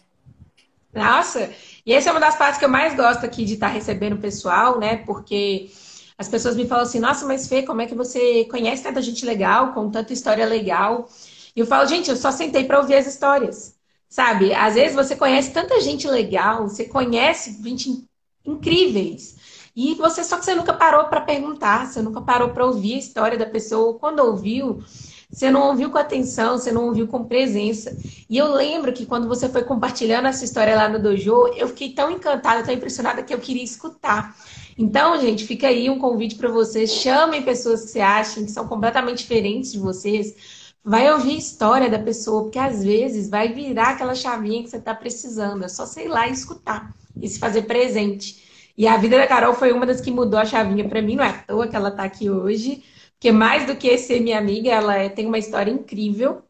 Nossa, 0.93 1.51
e 1.85 1.93
essa 1.93 2.09
é 2.09 2.11
uma 2.11 2.19
das 2.19 2.35
partes 2.35 2.57
que 2.57 2.65
eu 2.65 2.69
mais 2.69 2.95
gosto 2.95 3.25
aqui 3.25 3.45
de 3.45 3.53
estar 3.53 3.67
recebendo 3.67 4.13
o 4.13 4.19
pessoal, 4.19 4.79
né? 4.79 4.97
Porque 4.97 5.69
as 6.17 6.27
pessoas 6.27 6.55
me 6.55 6.67
falam 6.67 6.83
assim, 6.83 6.99
nossa, 6.99 7.25
mas 7.25 7.47
Fê, 7.47 7.61
como 7.61 7.81
é 7.81 7.85
que 7.85 7.93
você 7.93 8.45
conhece 8.45 8.83
tanta 8.83 9.01
gente 9.01 9.23
legal, 9.23 9.73
com 9.73 9.91
tanta 9.91 10.11
história 10.11 10.45
legal? 10.45 11.07
E 11.55 11.59
eu 11.59 11.67
falo, 11.67 11.87
gente, 11.87 12.09
eu 12.09 12.15
só 12.15 12.31
sentei 12.31 12.63
para 12.65 12.79
ouvir 12.79 12.95
as 12.95 13.05
histórias. 13.05 13.76
Sabe? 14.09 14.53
Às 14.53 14.75
vezes 14.75 14.95
você 14.95 15.15
conhece 15.15 15.51
tanta 15.51 15.79
gente 15.81 16.07
legal, 16.07 16.67
você 16.67 16.85
conhece 16.85 17.61
gente 17.61 18.05
incríveis. 18.45 19.35
E 19.75 19.93
você 19.93 20.23
só 20.23 20.37
que 20.37 20.45
você 20.45 20.55
nunca 20.55 20.73
parou 20.73 21.05
para 21.05 21.21
perguntar, 21.21 21.85
você 21.85 22.01
nunca 22.01 22.21
parou 22.21 22.49
para 22.49 22.65
ouvir 22.65 22.95
a 22.95 22.99
história 22.99 23.37
da 23.37 23.45
pessoa. 23.45 23.99
Quando 23.99 24.19
ouviu, 24.19 24.81
você 25.29 25.51
não 25.51 25.67
ouviu 25.67 25.91
com 25.91 25.97
atenção, 25.97 26.57
você 26.57 26.71
não 26.71 26.85
ouviu 26.87 27.07
com 27.07 27.25
presença. 27.25 27.95
E 28.29 28.37
eu 28.37 28.51
lembro 28.53 28.91
que 28.91 29.05
quando 29.05 29.27
você 29.27 29.47
foi 29.47 29.63
compartilhando 29.63 30.27
essa 30.27 30.43
história 30.43 30.75
lá 30.75 30.89
no 30.89 30.97
dojo, 30.97 31.49
eu 31.55 31.67
fiquei 31.67 31.93
tão 31.93 32.09
encantada, 32.09 32.63
tão 32.63 32.73
impressionada 32.73 33.21
que 33.21 33.33
eu 33.33 33.39
queria 33.39 33.63
escutar. 33.63 34.35
Então, 34.77 35.19
gente, 35.19 35.45
fica 35.45 35.67
aí 35.67 35.89
um 35.89 35.99
convite 35.99 36.35
para 36.35 36.49
vocês. 36.49 36.91
Chamem 36.91 37.43
pessoas 37.43 37.85
que 37.85 37.91
você 37.91 37.99
acham 37.99 38.45
que 38.45 38.51
são 38.51 38.67
completamente 38.67 39.19
diferentes 39.19 39.73
de 39.73 39.79
vocês. 39.79 40.66
Vai 40.83 41.11
ouvir 41.11 41.31
a 41.31 41.37
história 41.37 41.89
da 41.89 41.99
pessoa, 41.99 42.43
porque 42.43 42.59
às 42.59 42.83
vezes 42.83 43.29
vai 43.29 43.51
virar 43.53 43.89
aquela 43.89 44.15
chavinha 44.15 44.63
que 44.63 44.69
você 44.69 44.77
está 44.77 44.95
precisando. 44.95 45.65
É 45.65 45.67
só, 45.67 45.85
sei 45.85 46.07
lá, 46.07 46.27
escutar 46.27 46.95
e 47.21 47.27
se 47.27 47.39
fazer 47.39 47.63
presente. 47.63 48.71
E 48.77 48.87
a 48.87 48.95
vida 48.95 49.17
da 49.17 49.27
Carol 49.27 49.53
foi 49.53 49.71
uma 49.71 49.85
das 49.85 49.99
que 49.99 50.11
mudou 50.11 50.39
a 50.39 50.45
chavinha 50.45 50.87
para 50.87 51.01
mim, 51.01 51.15
não 51.15 51.23
é 51.23 51.29
à 51.29 51.33
toa 51.33 51.67
que 51.67 51.75
ela 51.75 51.89
está 51.89 52.03
aqui 52.03 52.29
hoje. 52.29 52.83
Porque 53.13 53.31
mais 53.31 53.65
do 53.65 53.75
que 53.75 53.97
ser 53.97 54.19
minha 54.21 54.37
amiga, 54.37 54.69
ela 54.69 54.95
é, 54.95 55.09
tem 55.09 55.25
uma 55.25 55.39
história 55.39 55.71
incrível. 55.71 56.43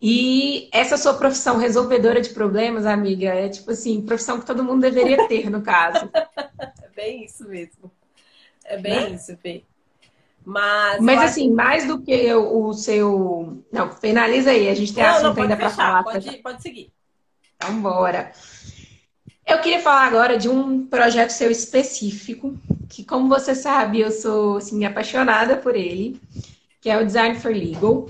E 0.00 0.68
essa 0.72 0.96
sua 0.96 1.14
profissão 1.14 1.58
resolvedora 1.58 2.20
de 2.20 2.30
problemas, 2.30 2.86
amiga, 2.86 3.28
é 3.28 3.48
tipo 3.48 3.70
assim, 3.70 4.00
profissão 4.02 4.38
que 4.38 4.46
todo 4.46 4.62
mundo 4.64 4.80
deveria 4.80 5.26
ter, 5.28 5.48
no 5.50 5.62
caso. 5.62 6.08
é 6.14 6.88
bem 6.94 7.24
isso 7.24 7.48
mesmo. 7.48 7.90
É 8.64 8.76
bem 8.78 8.94
né? 8.94 9.10
isso, 9.10 9.36
Fê. 9.38 9.62
Mas, 10.48 10.98
Mas 11.02 11.22
assim, 11.22 11.52
mais 11.52 11.86
do 11.86 12.00
que 12.00 12.32
o 12.32 12.72
seu. 12.72 13.62
Não, 13.70 13.92
finaliza 13.92 14.48
aí, 14.48 14.70
a 14.70 14.74
gente 14.74 14.94
tem 14.94 15.04
não, 15.04 15.10
assunto 15.10 15.36
não, 15.36 15.42
ainda 15.42 15.58
para 15.58 15.68
falar. 15.68 16.02
Pode, 16.02 16.38
pode 16.38 16.62
seguir. 16.62 16.90
Então, 17.54 17.82
bora. 17.82 18.32
Eu 19.46 19.58
queria 19.60 19.82
falar 19.82 20.06
agora 20.06 20.38
de 20.38 20.48
um 20.48 20.86
projeto 20.86 21.32
seu 21.32 21.50
específico, 21.50 22.58
que, 22.88 23.04
como 23.04 23.28
você 23.28 23.54
sabe, 23.54 24.00
eu 24.00 24.10
sou 24.10 24.56
assim, 24.56 24.86
apaixonada 24.86 25.54
por 25.54 25.76
ele, 25.76 26.18
que 26.80 26.88
é 26.88 26.96
o 26.96 27.04
Design 27.04 27.38
for 27.38 27.54
Legal. 27.54 28.08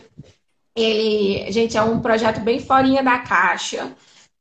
Ele, 0.77 1.51
gente, 1.51 1.77
é 1.77 1.83
um 1.83 1.99
projeto 1.99 2.41
bem 2.41 2.61
forinha 2.61 3.03
da 3.03 3.19
caixa, 3.19 3.93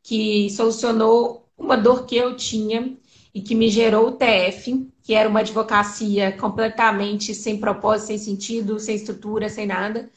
que 0.03 0.51
solucionou 0.51 1.49
uma 1.57 1.75
dor 1.75 2.05
que 2.05 2.15
eu 2.15 2.35
tinha 2.35 2.95
e 3.33 3.41
que 3.41 3.55
me 3.55 3.69
gerou 3.69 4.09
o 4.09 4.11
TF, 4.11 4.87
que 5.07 5.13
era 5.13 5.29
uma 5.29 5.39
advocacia 5.39 6.33
completamente 6.33 7.33
sem 7.33 7.57
propósito, 7.57 8.07
sem 8.07 8.17
sentido, 8.17 8.77
sem 8.77 8.93
estrutura, 8.93 9.47
sem 9.47 9.65
nada. 9.65 10.09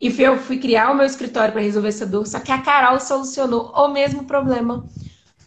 E 0.00 0.06
eu 0.22 0.38
fui 0.38 0.56
criar 0.60 0.92
o 0.92 0.94
meu 0.94 1.04
escritório 1.04 1.52
para 1.52 1.60
resolver 1.60 1.88
essa 1.88 2.06
dor, 2.06 2.24
só 2.24 2.38
que 2.38 2.52
a 2.52 2.62
Carol 2.62 3.00
solucionou 3.00 3.72
o 3.72 3.88
mesmo 3.88 4.22
problema 4.22 4.88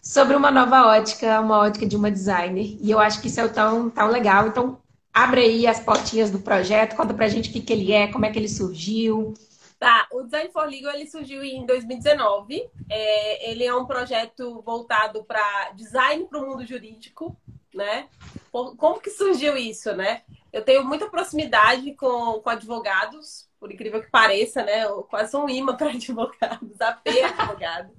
sobre 0.02 0.36
uma 0.36 0.50
nova 0.50 0.86
ótica, 0.88 1.40
uma 1.40 1.60
ótica 1.60 1.86
de 1.86 1.96
uma 1.96 2.10
designer. 2.10 2.76
E 2.78 2.90
eu 2.90 2.98
acho 2.98 3.22
que 3.22 3.28
isso 3.28 3.40
é 3.40 3.48
tão, 3.48 3.88
tão 3.88 4.08
legal. 4.08 4.48
Então, 4.48 4.78
abre 5.14 5.40
aí 5.40 5.66
as 5.66 5.80
portinhas 5.80 6.30
do 6.30 6.38
projeto, 6.38 6.94
conta 6.94 7.14
pra 7.14 7.28
gente 7.28 7.48
o 7.48 7.52
que, 7.54 7.60
que 7.62 7.72
ele 7.72 7.90
é, 7.90 8.08
como 8.08 8.26
é 8.26 8.30
que 8.30 8.38
ele 8.38 8.50
surgiu. 8.50 9.32
Tá, 9.78 10.06
o 10.12 10.24
Design 10.24 10.50
for 10.52 10.68
Legal 10.68 10.94
ele 10.94 11.06
surgiu 11.06 11.42
em 11.42 11.64
2019. 11.64 12.68
É, 12.90 13.50
ele 13.50 13.64
é 13.64 13.74
um 13.74 13.86
projeto 13.86 14.60
voltado 14.60 15.24
para 15.24 15.70
design 15.70 16.26
para 16.26 16.38
o 16.38 16.46
mundo 16.46 16.66
jurídico, 16.66 17.34
né? 17.74 18.08
Como 18.50 19.00
que 19.00 19.10
surgiu 19.10 19.56
isso, 19.56 19.94
né? 19.94 20.22
Eu 20.52 20.62
tenho 20.64 20.84
muita 20.84 21.08
proximidade 21.08 21.94
com, 21.94 22.40
com 22.40 22.50
advogados, 22.50 23.48
por 23.58 23.72
incrível 23.72 24.02
que 24.02 24.10
pareça, 24.10 24.62
né? 24.62 24.84
Eu 24.84 25.02
quase 25.04 25.36
um 25.36 25.48
imã 25.48 25.76
para 25.76 25.90
advogados, 25.92 26.80
apenas 26.80 27.38
advogado. 27.38 27.90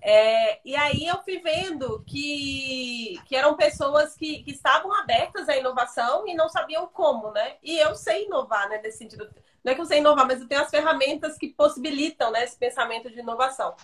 É, 0.00 0.60
e 0.64 0.76
aí 0.76 1.06
eu 1.06 1.22
fui 1.22 1.38
vendo 1.38 2.04
que, 2.06 3.18
que 3.24 3.34
eram 3.34 3.56
pessoas 3.56 4.14
que, 4.14 4.42
que 4.42 4.50
estavam 4.50 4.92
abertas 4.92 5.48
à 5.48 5.56
inovação 5.56 6.28
e 6.28 6.34
não 6.34 6.48
sabiam 6.48 6.86
como, 6.86 7.30
né? 7.30 7.56
E 7.62 7.78
eu 7.78 7.94
sei 7.94 8.26
inovar, 8.26 8.68
né? 8.68 8.80
Nesse 8.82 8.98
sentido 8.98 9.28
não 9.64 9.72
é 9.72 9.74
que 9.74 9.80
eu 9.80 9.86
sei 9.86 9.98
inovar, 9.98 10.26
mas 10.26 10.42
eu 10.42 10.46
tenho 10.46 10.60
as 10.60 10.70
ferramentas 10.70 11.38
que 11.38 11.48
possibilitam 11.48 12.30
né, 12.30 12.44
esse 12.44 12.56
pensamento 12.56 13.10
de 13.10 13.20
inovação. 13.20 13.74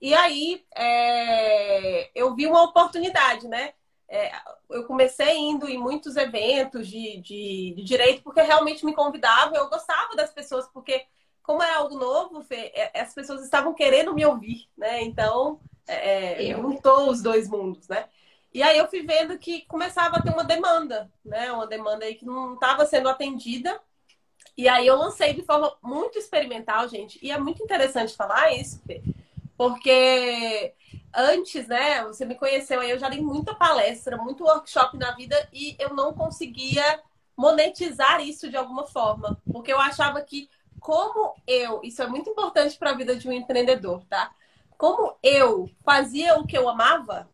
E 0.00 0.12
aí 0.12 0.64
é, 0.74 2.10
eu 2.12 2.34
vi 2.34 2.46
uma 2.46 2.64
oportunidade, 2.64 3.46
né? 3.46 3.72
É, 4.08 4.32
eu 4.70 4.84
comecei 4.84 5.36
indo 5.36 5.68
em 5.68 5.78
muitos 5.78 6.16
eventos 6.16 6.86
de, 6.86 7.20
de, 7.20 7.74
de, 7.76 7.84
direito 7.84 8.22
porque 8.22 8.42
realmente 8.42 8.84
me 8.84 8.94
convidavam, 8.94 9.54
eu 9.56 9.68
gostava 9.68 10.14
das 10.14 10.30
pessoas, 10.30 10.66
porque 10.68 11.04
como 11.42 11.62
é 11.62 11.74
algo 11.74 11.96
novo, 11.96 12.42
Fê, 12.42 12.72
é, 12.74 13.00
as 13.00 13.14
pessoas 13.14 13.42
estavam 13.42 13.74
querendo 13.74 14.14
me 14.14 14.24
ouvir, 14.24 14.68
né? 14.76 15.02
Então, 15.02 15.60
é, 15.86 16.50
é 16.50 16.54
juntou 16.54 17.08
os 17.10 17.22
dois 17.22 17.48
mundos, 17.48 17.88
né? 17.88 18.06
E 18.52 18.62
aí 18.62 18.76
eu 18.76 18.88
fui 18.88 19.02
vendo 19.02 19.38
que 19.38 19.62
começava 19.66 20.16
a 20.16 20.22
ter 20.22 20.30
uma 20.30 20.44
demanda, 20.44 21.10
né? 21.24 21.50
Uma 21.52 21.66
demanda 21.66 22.04
aí 22.04 22.14
que 22.14 22.26
não 22.26 22.54
estava 22.54 22.84
sendo 22.84 23.08
atendida 23.08 23.80
e 24.58 24.68
aí 24.68 24.88
eu 24.88 24.96
lancei 24.96 25.32
de 25.34 25.42
forma 25.42 25.72
muito 25.80 26.18
experimental, 26.18 26.88
gente. 26.88 27.18
E 27.22 27.30
é 27.30 27.38
muito 27.38 27.62
interessante 27.62 28.16
falar 28.16 28.52
isso, 28.52 28.82
porque 29.58 30.72
antes, 31.12 31.66
né, 31.66 32.04
você 32.04 32.24
me 32.24 32.36
conheceu 32.36 32.78
aí, 32.78 32.90
eu 32.90 32.98
já 32.98 33.08
dei 33.08 33.20
muita 33.20 33.52
palestra, 33.56 34.16
muito 34.16 34.44
workshop 34.44 34.96
na 34.96 35.10
vida 35.10 35.48
e 35.52 35.74
eu 35.80 35.92
não 35.94 36.14
conseguia 36.14 37.02
monetizar 37.36 38.20
isso 38.20 38.48
de 38.48 38.56
alguma 38.56 38.86
forma, 38.86 39.36
porque 39.52 39.72
eu 39.72 39.80
achava 39.80 40.22
que 40.22 40.48
como 40.78 41.34
eu, 41.44 41.80
isso 41.82 42.00
é 42.00 42.06
muito 42.06 42.30
importante 42.30 42.78
para 42.78 42.90
a 42.90 42.94
vida 42.94 43.16
de 43.16 43.28
um 43.28 43.32
empreendedor, 43.32 44.04
tá? 44.04 44.32
Como 44.76 45.16
eu 45.24 45.68
fazia 45.84 46.38
o 46.38 46.46
que 46.46 46.56
eu 46.56 46.68
amava, 46.68 47.28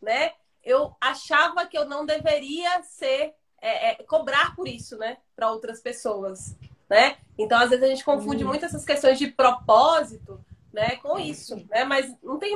né? 0.00 0.32
Eu 0.62 0.94
achava 1.00 1.66
que 1.66 1.76
eu 1.76 1.84
não 1.84 2.06
deveria 2.06 2.82
ser 2.84 3.34
é, 3.60 3.90
é, 3.90 3.94
cobrar 4.04 4.54
por 4.54 4.68
isso, 4.68 4.96
né, 4.96 5.16
para 5.34 5.50
outras 5.50 5.80
pessoas, 5.80 6.56
né? 6.88 7.16
Então, 7.36 7.58
às 7.58 7.70
vezes 7.70 7.84
a 7.84 7.88
gente 7.88 8.04
confunde 8.04 8.44
uhum. 8.44 8.50
muito 8.50 8.64
essas 8.64 8.84
questões 8.84 9.18
de 9.18 9.26
propósito, 9.26 10.40
né, 10.72 10.96
com 10.96 11.18
isso, 11.18 11.56
né? 11.70 11.84
Mas 11.84 12.14
não 12.22 12.38
tem 12.38 12.54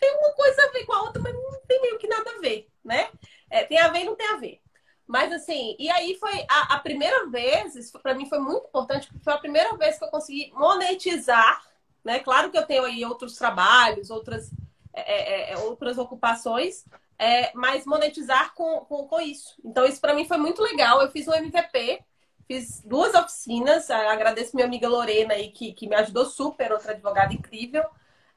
tem 0.00 0.16
uma 0.16 0.32
coisa 0.32 0.62
a 0.62 0.70
ver 0.70 0.84
com 0.84 0.92
a 0.92 1.02
outra, 1.02 1.20
mas 1.20 1.34
não 1.34 1.60
tem 1.66 1.82
meio 1.82 1.98
que 1.98 2.06
nada 2.06 2.30
a 2.30 2.40
ver, 2.40 2.68
né? 2.84 3.10
É, 3.50 3.64
tem 3.64 3.78
a 3.78 3.88
ver 3.88 4.00
e 4.00 4.04
não 4.04 4.14
tem 4.14 4.28
a 4.28 4.36
ver. 4.36 4.60
Mas 5.06 5.32
assim, 5.32 5.74
e 5.78 5.90
aí 5.90 6.14
foi 6.16 6.44
a, 6.48 6.74
a 6.74 6.78
primeira 6.80 7.26
vez, 7.28 7.90
para 8.02 8.14
mim 8.14 8.28
foi 8.28 8.38
muito 8.38 8.66
importante, 8.68 9.06
porque 9.06 9.24
foi 9.24 9.32
a 9.32 9.38
primeira 9.38 9.76
vez 9.76 9.98
que 9.98 10.04
eu 10.04 10.10
consegui 10.10 10.52
monetizar, 10.54 11.64
né? 12.04 12.20
Claro 12.20 12.50
que 12.50 12.58
eu 12.58 12.66
tenho 12.66 12.84
aí 12.84 13.04
outros 13.04 13.34
trabalhos, 13.36 14.10
outras, 14.10 14.50
é, 14.92 15.50
é, 15.50 15.52
é 15.52 15.58
outras 15.58 15.98
ocupações, 15.98 16.84
é, 17.18 17.50
mas 17.54 17.86
monetizar 17.86 18.54
com, 18.54 18.80
com, 18.80 19.08
com 19.08 19.20
isso. 19.20 19.56
Então, 19.64 19.84
isso 19.86 20.00
para 20.00 20.14
mim 20.14 20.26
foi 20.26 20.36
muito 20.36 20.62
legal. 20.62 21.00
Eu 21.00 21.10
fiz 21.10 21.26
um 21.26 21.34
MVP, 21.34 22.04
fiz 22.48 22.82
duas 22.84 23.14
oficinas. 23.14 23.88
Agradeço 23.90 24.56
minha 24.56 24.66
amiga 24.66 24.88
Lorena 24.88 25.34
aí, 25.34 25.52
que, 25.52 25.72
que 25.72 25.86
me 25.86 25.94
ajudou 25.94 26.26
super, 26.26 26.72
outra 26.72 26.92
advogada 26.92 27.32
incrível. 27.32 27.84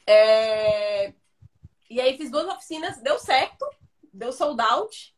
É... 0.06 1.14
E 1.90 2.00
aí 2.00 2.16
fiz 2.16 2.30
duas 2.30 2.48
oficinas, 2.48 3.02
deu 3.02 3.18
certo, 3.18 3.66
deu 4.14 4.32
sold 4.32 4.62
out. 4.62 5.16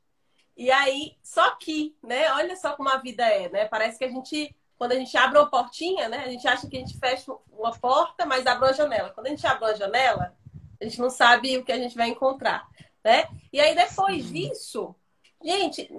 E 0.55 0.71
aí, 0.71 1.17
só 1.21 1.55
que, 1.55 1.97
né? 2.01 2.31
Olha 2.33 2.55
só 2.55 2.75
como 2.75 2.87
a 2.87 2.97
vida 2.97 3.27
é, 3.27 3.49
né? 3.49 3.65
Parece 3.65 3.97
que 3.97 4.05
a 4.05 4.09
gente, 4.09 4.55
quando 4.77 4.93
a 4.93 4.95
gente 4.95 5.17
abre 5.17 5.37
uma 5.37 5.49
portinha, 5.49 6.07
né? 6.07 6.19
A 6.19 6.29
gente 6.29 6.47
acha 6.47 6.69
que 6.69 6.77
a 6.77 6.79
gente 6.79 6.97
fecha 6.97 7.35
uma 7.51 7.71
porta, 7.77 8.25
mas 8.25 8.47
abre 8.47 8.67
uma 8.67 8.73
janela. 8.73 9.09
Quando 9.09 9.27
a 9.27 9.29
gente 9.31 9.45
abre 9.45 9.65
uma 9.65 9.75
janela, 9.75 10.37
a 10.79 10.83
gente 10.85 10.99
não 10.99 11.09
sabe 11.09 11.57
o 11.57 11.65
que 11.65 11.71
a 11.71 11.77
gente 11.77 11.95
vai 11.97 12.07
encontrar 12.07 12.71
né? 13.03 13.27
E 13.51 13.59
aí 13.59 13.75
depois 13.75 14.29
disso, 14.29 14.95
gente, 15.43 15.89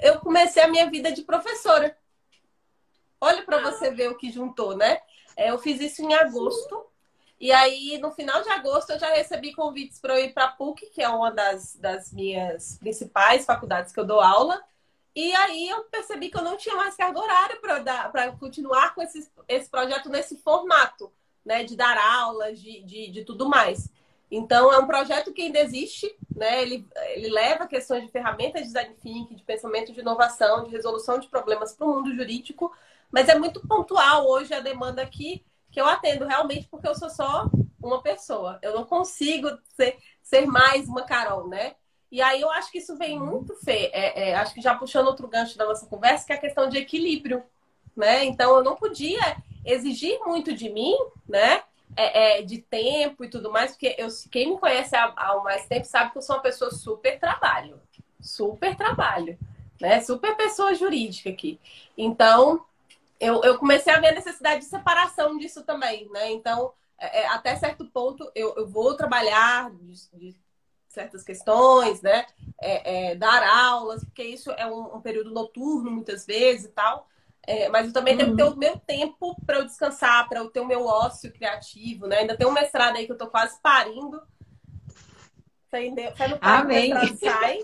eu 0.00 0.18
comecei 0.20 0.62
a 0.62 0.68
minha 0.68 0.88
vida 0.90 1.12
de 1.12 1.22
professora. 1.22 1.96
Olha 3.20 3.42
para 3.44 3.58
você 3.58 3.90
ver 3.90 4.10
o 4.10 4.16
que 4.16 4.30
juntou, 4.30 4.76
né? 4.76 4.98
É, 5.36 5.50
eu 5.50 5.58
fiz 5.58 5.80
isso 5.80 6.02
em 6.02 6.14
agosto. 6.14 6.86
E 7.38 7.52
aí, 7.52 7.98
no 7.98 8.10
final 8.12 8.42
de 8.42 8.50
agosto, 8.50 8.90
eu 8.90 8.98
já 8.98 9.14
recebi 9.14 9.54
convites 9.54 9.98
para 9.98 10.18
eu 10.18 10.24
ir 10.24 10.32
para 10.32 10.44
a 10.44 10.52
PUC, 10.52 10.90
que 10.90 11.02
é 11.02 11.08
uma 11.08 11.30
das, 11.30 11.74
das 11.76 12.12
minhas 12.12 12.76
principais 12.78 13.46
faculdades 13.46 13.92
que 13.92 14.00
eu 14.00 14.04
dou 14.04 14.20
aula. 14.20 14.62
E 15.14 15.32
aí 15.34 15.68
eu 15.68 15.84
percebi 15.84 16.30
que 16.30 16.36
eu 16.36 16.42
não 16.42 16.56
tinha 16.56 16.76
mais 16.76 16.94
carga 16.96 17.18
horária 17.18 17.58
para 17.60 18.32
continuar 18.32 18.94
com 18.94 19.02
esse, 19.02 19.30
esse 19.48 19.68
projeto 19.68 20.08
nesse 20.08 20.36
formato, 20.38 21.12
né? 21.44 21.64
De 21.64 21.76
dar 21.76 21.98
aulas, 21.98 22.60
de, 22.60 22.82
de, 22.82 23.10
de 23.10 23.24
tudo 23.24 23.48
mais. 23.48 23.90
Então, 24.30 24.72
é 24.72 24.78
um 24.78 24.86
projeto 24.86 25.32
que 25.32 25.42
ainda 25.42 25.58
existe, 25.58 26.14
né? 26.34 26.62
Ele, 26.62 26.86
ele 27.14 27.28
leva 27.30 27.66
questões 27.66 28.04
de 28.04 28.12
ferramentas 28.12 28.60
de 28.62 28.68
design 28.68 28.94
thinking, 29.02 29.34
de 29.34 29.42
pensamento 29.42 29.92
de 29.92 30.00
inovação, 30.00 30.64
de 30.64 30.70
resolução 30.70 31.18
de 31.18 31.26
problemas 31.28 31.74
para 31.74 31.86
o 31.86 31.94
mundo 31.94 32.14
jurídico, 32.14 32.72
mas 33.10 33.28
é 33.28 33.38
muito 33.38 33.66
pontual 33.66 34.26
hoje 34.26 34.54
a 34.54 34.60
demanda 34.60 35.02
aqui 35.02 35.44
que 35.70 35.80
eu 35.80 35.86
atendo 35.86 36.26
realmente 36.26 36.68
porque 36.68 36.88
eu 36.88 36.94
sou 36.94 37.10
só 37.10 37.48
uma 37.82 38.02
pessoa. 38.02 38.58
Eu 38.62 38.74
não 38.74 38.84
consigo 38.84 39.48
ser, 39.76 39.96
ser 40.22 40.46
mais 40.46 40.88
uma 40.88 41.02
Carol, 41.02 41.48
né? 41.48 41.74
E 42.10 42.20
aí 42.20 42.40
eu 42.40 42.50
acho 42.50 42.72
que 42.72 42.78
isso 42.78 42.96
vem 42.96 43.18
muito, 43.18 43.54
Fê, 43.64 43.90
é, 43.92 44.30
é, 44.30 44.34
acho 44.34 44.52
que 44.52 44.60
já 44.60 44.74
puxando 44.74 45.06
outro 45.06 45.28
gancho 45.28 45.56
da 45.56 45.64
nossa 45.64 45.86
conversa, 45.86 46.26
que 46.26 46.32
é 46.32 46.36
a 46.36 46.40
questão 46.40 46.68
de 46.68 46.76
equilíbrio, 46.76 47.44
né? 47.96 48.24
Então, 48.24 48.56
eu 48.56 48.64
não 48.64 48.74
podia 48.74 49.36
exigir 49.64 50.18
muito 50.26 50.52
de 50.52 50.68
mim, 50.68 50.96
né? 51.28 51.62
é, 51.96 52.38
é, 52.38 52.42
de 52.42 52.58
tempo 52.58 53.24
e 53.24 53.28
tudo 53.28 53.50
mais, 53.50 53.72
porque 53.72 53.94
eu, 53.98 54.08
quem 54.30 54.50
me 54.50 54.58
conhece 54.58 54.94
há, 54.94 55.12
há 55.16 55.40
mais 55.42 55.66
tempo 55.66 55.86
sabe 55.86 56.12
que 56.12 56.18
eu 56.18 56.22
sou 56.22 56.36
uma 56.36 56.42
pessoa 56.42 56.70
super 56.70 57.18
trabalho. 57.18 57.80
Super 58.20 58.76
trabalho. 58.76 59.38
Né? 59.80 60.00
Super 60.00 60.36
pessoa 60.36 60.74
jurídica 60.74 61.30
aqui. 61.30 61.58
Então, 61.96 62.64
eu, 63.20 63.42
eu 63.44 63.58
comecei 63.58 63.92
a 63.92 64.00
ver 64.00 64.08
a 64.08 64.14
necessidade 64.14 64.60
de 64.60 64.66
separação 64.66 65.36
disso 65.36 65.62
também, 65.62 66.08
né? 66.10 66.30
Então, 66.32 66.72
é, 66.98 67.20
é 67.20 67.28
até 67.28 67.54
certo 67.54 67.84
ponto, 67.86 68.30
eu, 68.34 68.54
eu 68.56 68.66
vou 68.66 68.96
trabalhar 68.96 69.70
de, 69.70 70.10
de 70.14 70.36
certas 70.88 71.22
questões, 71.22 72.00
né? 72.00 72.24
É, 72.60 73.10
é, 73.10 73.14
dar 73.14 73.42
aulas, 73.42 74.02
porque 74.02 74.22
isso 74.22 74.50
é 74.52 74.66
um, 74.66 74.96
um, 74.96 75.00
período 75.02 75.30
noturno 75.30 75.90
muitas 75.90 76.24
vezes 76.24 76.64
e 76.64 76.72
tal. 76.72 77.06
É, 77.46 77.68
mas 77.68 77.86
eu 77.86 77.92
também 77.92 78.14
uhum. 78.14 78.18
tenho 78.18 78.30
que 78.30 78.36
ter 78.36 78.48
o 78.48 78.56
meu 78.56 78.78
tempo 78.78 79.36
para 79.44 79.58
eu 79.58 79.64
descansar, 79.64 80.28
para 80.28 80.40
eu 80.40 80.50
ter 80.50 80.60
o 80.60 80.66
meu 80.66 80.86
ócio 80.86 81.32
criativo, 81.32 82.06
né? 82.06 82.18
Ainda 82.18 82.36
tem 82.36 82.46
um 82.46 82.52
mestrado 82.52 82.96
aí 82.96 83.04
que 83.04 83.12
eu 83.12 83.16
estou 83.16 83.28
quase 83.28 83.60
parindo. 83.60 84.20
Sai 86.16 86.28
no 86.28 86.38
Amém. 86.40 86.92
sai. 87.16 87.60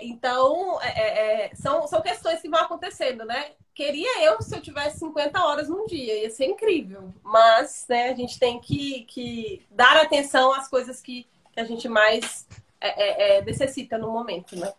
Então, 0.00 0.80
é, 0.80 1.46
é, 1.46 1.54
são, 1.54 1.86
são 1.88 2.00
questões 2.00 2.40
que 2.40 2.48
vão 2.48 2.60
acontecendo, 2.60 3.24
né? 3.24 3.52
Queria 3.80 4.26
eu 4.26 4.42
se 4.42 4.54
eu 4.54 4.60
tivesse 4.60 4.98
50 4.98 5.42
horas 5.42 5.66
num 5.66 5.86
dia, 5.86 6.20
ia 6.20 6.28
ser 6.28 6.44
incrível. 6.44 7.14
Mas, 7.22 7.86
né, 7.88 8.10
a 8.10 8.14
gente 8.14 8.38
tem 8.38 8.60
que, 8.60 9.04
que 9.04 9.62
dar 9.70 9.96
atenção 9.96 10.52
às 10.52 10.68
coisas 10.68 11.00
que, 11.00 11.26
que 11.50 11.58
a 11.58 11.64
gente 11.64 11.88
mais 11.88 12.46
é, 12.78 12.88
é, 12.88 13.38
é 13.38 13.42
necessita 13.42 13.96
no 13.96 14.10
momento, 14.10 14.54
né? 14.54 14.70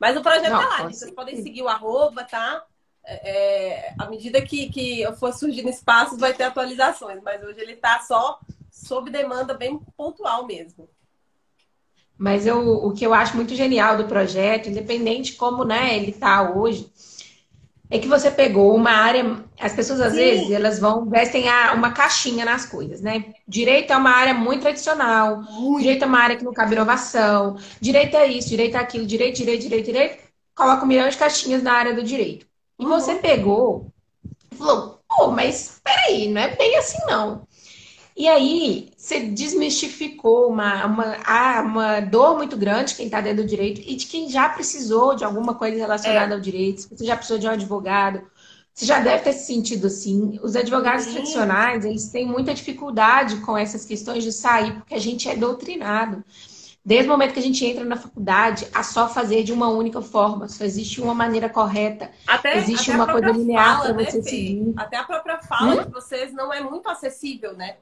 Mas 0.00 0.16
o 0.16 0.20
projeto 0.20 0.50
Não, 0.50 0.58
tá 0.58 0.82
lá, 0.82 0.90
vocês 0.90 1.12
podem 1.12 1.40
seguir 1.40 1.62
o 1.62 1.68
arroba, 1.68 2.24
tá? 2.24 2.64
É, 3.04 3.94
à 3.96 4.06
medida 4.06 4.42
que, 4.42 4.68
que 4.68 5.00
eu 5.00 5.14
for 5.14 5.32
surgindo 5.32 5.68
espaços, 5.68 6.18
vai 6.18 6.34
ter 6.34 6.42
atualizações, 6.42 7.22
mas 7.22 7.40
hoje 7.44 7.60
ele 7.60 7.76
tá 7.76 8.00
só 8.00 8.40
sob 8.68 9.12
demanda 9.12 9.54
bem 9.54 9.78
pontual 9.96 10.44
mesmo. 10.44 10.90
Mas 12.18 12.48
eu, 12.48 12.58
o 12.58 12.92
que 12.92 13.06
eu 13.06 13.14
acho 13.14 13.36
muito 13.36 13.54
genial 13.54 13.96
do 13.96 14.08
projeto, 14.08 14.68
independente 14.68 15.34
como 15.34 15.64
né, 15.64 15.96
ele 15.96 16.10
está 16.10 16.50
hoje, 16.50 16.90
é 17.90 17.98
que 17.98 18.06
você 18.06 18.30
pegou 18.30 18.74
uma 18.74 18.92
área. 18.92 19.44
As 19.58 19.72
pessoas 19.72 20.00
às 20.00 20.12
Sim. 20.12 20.18
vezes 20.18 20.50
elas 20.50 20.78
vão 20.78 21.04
vestem 21.06 21.48
a, 21.48 21.72
uma 21.72 21.90
caixinha 21.90 22.44
nas 22.44 22.64
coisas, 22.64 23.00
né? 23.00 23.34
Direito 23.46 23.92
é 23.92 23.96
uma 23.96 24.10
área 24.10 24.32
muito 24.32 24.62
tradicional. 24.62 25.42
Muito. 25.42 25.80
Direito 25.80 26.04
é 26.04 26.06
uma 26.06 26.20
área 26.20 26.36
que 26.36 26.44
não 26.44 26.52
cabe 26.52 26.74
inovação. 26.74 27.58
Direito 27.80 28.16
é 28.16 28.26
isso, 28.26 28.48
direito 28.48 28.76
é 28.76 28.80
aquilo, 28.80 29.04
direito, 29.04 29.36
direito, 29.36 29.62
direito, 29.62 29.86
direito. 29.86 30.22
Coloca 30.54 30.84
um 30.84 30.86
milhão 30.86 31.08
de 31.08 31.16
caixinhas 31.16 31.62
na 31.62 31.72
área 31.72 31.92
do 31.92 32.02
direito. 32.02 32.46
E 32.78 32.84
uhum. 32.84 32.90
você 32.90 33.16
pegou 33.16 33.92
e 34.52 34.54
falou, 34.54 35.00
pô, 35.08 35.30
mas 35.32 35.80
peraí, 35.82 36.28
não 36.28 36.40
é 36.40 36.54
bem 36.54 36.76
assim 36.76 36.98
não. 37.06 37.46
E 38.20 38.28
aí, 38.28 38.92
você 38.98 39.18
desmistificou 39.20 40.50
uma, 40.50 40.84
uma, 40.84 41.60
uma 41.62 42.00
dor 42.00 42.36
muito 42.36 42.54
grande 42.54 42.94
quem 42.94 43.06
está 43.06 43.18
dentro 43.18 43.42
do 43.42 43.48
direito 43.48 43.80
e 43.80 43.96
de 43.96 44.04
quem 44.04 44.28
já 44.28 44.46
precisou 44.46 45.16
de 45.16 45.24
alguma 45.24 45.54
coisa 45.54 45.78
relacionada 45.78 46.34
é. 46.34 46.36
ao 46.36 46.38
direito, 46.38 46.86
você 46.90 47.06
já 47.06 47.16
precisou 47.16 47.38
de 47.38 47.46
um 47.46 47.50
advogado, 47.50 48.20
você 48.74 48.84
já 48.84 49.00
deve 49.00 49.22
ter 49.22 49.32
se 49.32 49.46
sentido 49.46 49.86
assim. 49.86 50.38
Os 50.42 50.54
advogados 50.54 51.06
Sim. 51.06 51.12
tradicionais, 51.12 51.86
eles 51.86 52.10
têm 52.10 52.26
muita 52.26 52.52
dificuldade 52.52 53.36
com 53.36 53.56
essas 53.56 53.86
questões 53.86 54.22
de 54.22 54.32
sair, 54.32 54.74
porque 54.74 54.94
a 54.94 55.00
gente 55.00 55.26
é 55.26 55.34
doutrinado. 55.34 56.22
Desde 56.84 57.08
o 57.08 57.12
momento 57.12 57.32
que 57.32 57.38
a 57.40 57.42
gente 57.42 57.64
entra 57.64 57.84
na 57.84 57.96
faculdade, 57.96 58.66
a 58.74 58.82
só 58.82 59.08
fazer 59.08 59.44
de 59.44 59.52
uma 59.54 59.68
única 59.68 60.02
forma. 60.02 60.46
Só 60.46 60.62
existe 60.62 61.00
uma 61.00 61.14
maneira 61.14 61.48
correta. 61.48 62.10
Até, 62.26 62.58
existe 62.58 62.90
até 62.90 63.02
uma 63.02 63.10
coisa 63.10 63.30
linear 63.30 63.80
para 63.80 63.94
né, 63.94 64.04
você 64.04 64.22
seguir. 64.22 64.74
Até 64.76 64.98
a 64.98 65.04
própria 65.04 65.40
fala 65.40 65.80
hum? 65.80 65.84
de 65.86 65.90
vocês 65.90 66.34
não 66.34 66.52
é 66.52 66.60
muito 66.60 66.86
acessível, 66.86 67.54
né? 67.54 67.76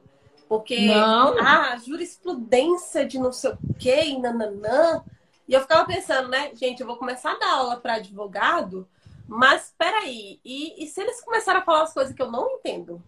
Porque 0.49 0.87
não. 0.87 1.39
ah, 1.39 1.77
jurisprudência 1.77 3.05
de 3.07 3.19
não 3.19 3.31
sei 3.33 3.51
o 3.51 3.59
quê, 3.79 4.05
e 4.05 4.19
nananã. 4.19 5.05
E 5.47 5.53
eu 5.53 5.61
ficava 5.61 5.87
pensando, 5.87 6.29
né, 6.29 6.51
gente, 6.55 6.81
eu 6.81 6.87
vou 6.87 6.97
começar 6.97 7.33
a 7.33 7.39
dar 7.39 7.55
aula 7.55 7.77
para 7.77 7.95
advogado, 7.95 8.89
mas 9.27 9.75
peraí, 9.77 10.41
e, 10.45 10.83
e 10.83 10.87
se 10.87 11.01
eles 11.01 11.21
começarem 11.23 11.61
a 11.61 11.65
falar 11.65 11.83
as 11.83 11.93
coisas 11.93 12.15
que 12.15 12.23
eu 12.23 12.31
não 12.31 12.51
entendo? 12.51 13.03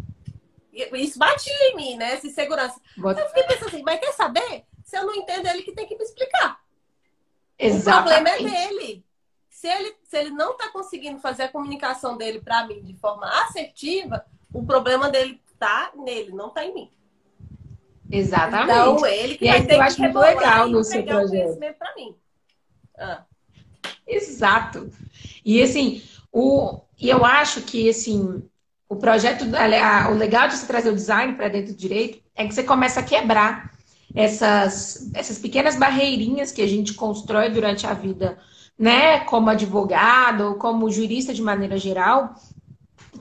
Isso 0.73 1.19
batia 1.19 1.71
em 1.71 1.77
mim, 1.77 1.97
né? 1.97 2.13
Essa 2.13 2.27
insegurança. 2.27 2.81
Bota... 2.97 3.21
Eu 3.21 3.29
fiquei 3.29 3.43
pensando 3.45 3.69
assim, 3.69 3.83
mas 3.83 4.01
quer 4.01 4.13
saber? 4.13 4.65
Se 4.85 4.97
eu 4.97 5.05
não 5.05 5.15
entendo, 5.15 5.47
é 5.47 5.51
ele 5.51 5.63
que 5.63 5.73
tem 5.73 5.87
que 5.87 5.97
me 5.97 6.05
explicar. 6.05 6.61
Exatamente. 7.59 8.11
O 8.11 8.25
problema 8.25 8.57
é 8.57 8.69
dele. 8.69 9.05
Se 9.49 9.67
ele, 9.67 9.95
se 10.05 10.17
ele 10.17 10.31
não 10.31 10.53
está 10.53 10.69
conseguindo 10.69 11.21
fazer 11.21 11.45
a 11.45 11.49
comunicação 11.49 12.17
dele 12.17 12.41
para 12.41 12.67
mim 12.67 12.83
de 12.83 12.95
forma 12.95 13.27
assertiva, 13.43 14.25
o 14.53 14.65
problema 14.65 15.11
dele 15.11 15.41
tá 15.59 15.93
nele, 15.95 16.33
não 16.33 16.51
tá 16.51 16.65
em 16.65 16.73
mim. 16.73 16.91
Exatamente. 18.11 18.73
Então, 18.73 19.07
ele 19.07 19.37
que 19.37 19.45
e 19.45 19.49
vai 19.49 19.65
ter 19.65 19.75
eu 19.75 19.83
acho 19.83 20.01
muito 20.01 20.19
legal 20.19 20.69
no 20.69 20.83
seu 20.83 21.03
projeto. 21.05 21.59
para 21.79 21.95
mim. 21.95 22.15
Ah. 22.99 23.23
Exato. 24.07 24.91
E 25.45 25.63
assim, 25.63 26.03
o, 26.33 26.81
e 26.99 27.09
eu 27.09 27.25
acho 27.25 27.63
que 27.63 27.89
assim, 27.89 28.43
o 28.89 28.97
projeto, 28.97 29.45
o 29.45 30.15
legal 30.15 30.49
de 30.49 30.57
você 30.57 30.67
trazer 30.67 30.91
o 30.91 30.95
design 30.95 31.35
para 31.35 31.49
dentro 31.49 31.73
do 31.73 31.79
direito 31.79 32.21
é 32.35 32.47
que 32.47 32.55
você 32.55 32.63
começa 32.63 33.01
a 33.01 33.05
quebrar 33.05 33.73
essas, 34.15 35.11
essas 35.15 35.39
pequenas 35.39 35.77
barreirinhas 35.77 36.51
que 36.51 36.63
a 36.63 36.67
gente 36.67 36.95
constrói 36.95 37.51
durante 37.51 37.87
a 37.87 37.95
vida, 37.95 38.39
né, 38.77 39.21
como 39.21 39.49
advogado 39.49 40.41
ou 40.49 40.55
como 40.55 40.91
jurista 40.91 41.33
de 41.33 41.43
maneira 41.43 41.79
geral, 41.79 42.35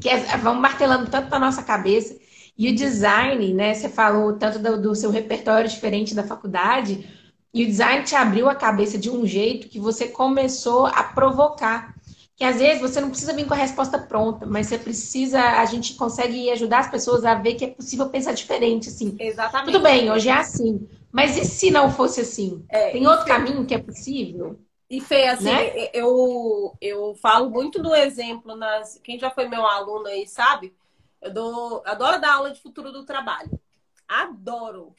que 0.02 0.10
é, 0.10 0.38
vão 0.38 0.56
martelando 0.56 1.10
tanto 1.10 1.30
na 1.30 1.38
nossa 1.38 1.62
cabeça 1.62 2.19
e 2.60 2.70
o 2.70 2.76
design, 2.76 3.54
né? 3.54 3.74
Você 3.74 3.88
falou 3.88 4.34
tanto 4.34 4.60
do, 4.60 4.82
do, 4.82 4.94
seu 4.94 5.10
repertório 5.10 5.70
diferente 5.70 6.14
da 6.14 6.26
faculdade, 6.26 7.08
e 7.54 7.64
o 7.64 7.66
design 7.66 8.04
te 8.04 8.16
abriu 8.16 8.50
a 8.50 8.54
cabeça 8.54 8.98
de 8.98 9.10
um 9.10 9.26
jeito 9.26 9.70
que 9.70 9.80
você 9.80 10.10
começou 10.10 10.86
a 10.86 11.02
provocar. 11.02 11.96
Que 12.36 12.44
às 12.44 12.58
vezes 12.58 12.82
você 12.82 13.00
não 13.00 13.10
precisa 13.10 13.34
vir 13.34 13.46
com 13.46 13.54
a 13.54 13.58
resposta 13.58 13.98
pronta, 13.98 14.46
mas 14.46 14.68
você 14.68 14.78
precisa, 14.78 15.42
a 15.42 15.66
gente 15.66 15.94
consegue 15.96 16.50
ajudar 16.52 16.80
as 16.80 16.92
pessoas 16.92 17.24
a 17.24 17.34
ver 17.34 17.56
que 17.56 17.66
é 17.66 17.70
possível 17.70 18.10
pensar 18.10 18.34
diferente, 18.34 18.90
assim. 18.90 19.16
Exatamente. 19.18 19.72
Tudo 19.72 19.82
bem, 19.82 20.12
hoje 20.12 20.28
é 20.28 20.34
assim. 20.34 20.86
Mas 21.12 21.38
e 21.38 21.46
se 21.46 21.72
não 21.72 21.90
fosse 21.90 22.22
assim? 22.22 22.64
É, 22.70 22.92
Tem 22.92 23.08
outro 23.08 23.26
caminho 23.26 23.66
que 23.66 23.74
é 23.74 23.80
possível? 23.80 24.60
E 24.90 25.00
Fê, 25.00 25.28
assim, 25.28 25.46
né? 25.46 25.90
eu, 25.94 26.74
eu 26.82 27.16
falo 27.22 27.50
muito 27.50 27.82
do 27.82 27.96
exemplo 27.96 28.56
nas. 28.56 29.00
Quem 29.04 29.20
já 29.20 29.30
foi 29.30 29.48
meu 29.48 29.66
aluno 29.66 30.08
aí 30.08 30.28
sabe 30.28 30.74
eu 31.22 31.34
dou, 31.34 31.84
adoro 31.86 32.20
dar 32.20 32.36
aula 32.36 32.52
de 32.52 32.62
futuro 32.62 32.92
do 32.92 33.06
trabalho. 33.06 33.60
Adoro. 34.08 34.96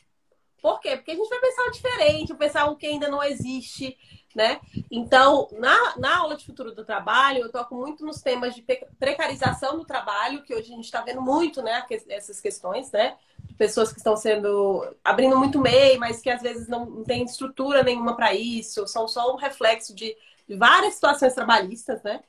Por 0.61 0.79
quê? 0.81 0.97
Porque 0.97 1.13
a 1.13 1.15
gente 1.15 1.29
vai 1.29 1.41
pensar 1.41 1.71
diferente, 1.71 2.35
pensar 2.35 2.67
o 2.67 2.77
que 2.77 2.87
ainda 2.87 3.09
não 3.09 3.23
existe, 3.23 3.97
né? 4.35 4.61
Então, 4.91 5.49
na, 5.53 5.97
na 5.97 6.19
aula 6.19 6.37
de 6.37 6.45
futuro 6.45 6.75
do 6.75 6.85
trabalho, 6.85 7.41
eu 7.41 7.51
toco 7.51 7.75
muito 7.75 8.05
nos 8.05 8.21
temas 8.21 8.55
de 8.55 8.63
precarização 8.99 9.79
do 9.79 9.85
trabalho, 9.85 10.43
que 10.43 10.55
hoje 10.55 10.73
a 10.73 10.77
gente 10.77 10.85
está 10.85 11.01
vendo 11.01 11.23
muito, 11.23 11.63
né? 11.63 11.85
Essas 12.09 12.41
questões, 12.41 12.91
né? 12.93 13.17
Pessoas 13.57 13.91
que 13.91 13.99
estão 13.99 14.17
sendo 14.17 14.87
abrindo 15.03 15.37
muito 15.37 15.59
MEI, 15.59 15.97
mas 15.97 16.21
que 16.21 16.31
às 16.31 16.43
vezes 16.43 16.69
não, 16.69 16.85
não 16.85 17.05
tem 17.05 17.25
estrutura 17.25 17.83
nenhuma 17.83 18.15
para 18.15 18.35
isso, 18.35 18.87
são 18.87 19.09
só 19.09 19.33
um 19.33 19.37
reflexo 19.37 19.95
de, 19.95 20.17
de 20.47 20.57
várias 20.57 20.95
situações 20.95 21.35
trabalhistas, 21.35 22.03
né? 22.03 22.23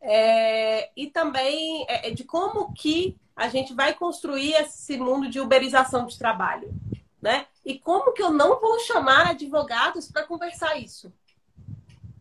É, 0.00 0.90
e 0.96 1.08
também 1.08 1.84
é, 1.88 2.10
de 2.10 2.24
como 2.24 2.72
que 2.72 3.16
a 3.34 3.48
gente 3.48 3.74
vai 3.74 3.94
construir 3.94 4.54
esse 4.54 4.96
mundo 4.96 5.28
de 5.28 5.40
uberização 5.40 6.06
de 6.06 6.18
trabalho, 6.18 6.72
né? 7.20 7.46
E 7.64 7.78
como 7.78 8.12
que 8.12 8.22
eu 8.22 8.32
não 8.32 8.60
vou 8.60 8.78
chamar 8.80 9.28
advogados 9.28 10.10
para 10.10 10.24
conversar 10.24 10.76
isso? 10.76 11.12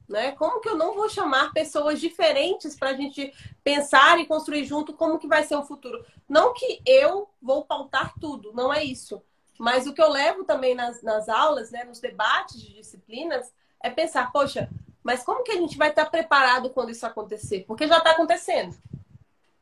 Né? 0.07 0.31
Como 0.33 0.61
que 0.61 0.69
eu 0.69 0.77
não 0.77 0.95
vou 0.95 1.09
chamar 1.09 1.51
pessoas 1.51 1.99
diferentes 1.99 2.75
para 2.75 2.91
a 2.91 2.93
gente 2.93 3.33
pensar 3.63 4.19
e 4.19 4.25
construir 4.25 4.63
junto 4.63 4.93
como 4.93 5.19
que 5.19 5.27
vai 5.27 5.43
ser 5.43 5.55
o 5.55 5.65
futuro? 5.65 6.05
Não 6.29 6.53
que 6.53 6.81
eu 6.85 7.29
vou 7.41 7.65
pautar 7.65 8.13
tudo, 8.19 8.53
não 8.53 8.73
é 8.73 8.83
isso. 8.83 9.21
Mas 9.57 9.85
o 9.85 9.93
que 9.93 10.01
eu 10.01 10.09
levo 10.09 10.43
também 10.43 10.75
nas, 10.75 11.01
nas 11.01 11.27
aulas, 11.27 11.71
né, 11.71 11.83
nos 11.83 11.99
debates 11.99 12.61
de 12.61 12.73
disciplinas, 12.73 13.51
é 13.81 13.89
pensar, 13.89 14.31
poxa, 14.31 14.69
mas 15.07 15.23
como 15.23 15.43
que 15.43 15.51
a 15.51 15.57
gente 15.57 15.77
vai 15.77 15.89
estar 15.89 16.05
preparado 16.05 16.69
quando 16.69 16.91
isso 16.91 17.05
acontecer? 17.05 17.63
Porque 17.65 17.87
já 17.87 17.97
está 17.97 18.11
acontecendo 18.11 18.75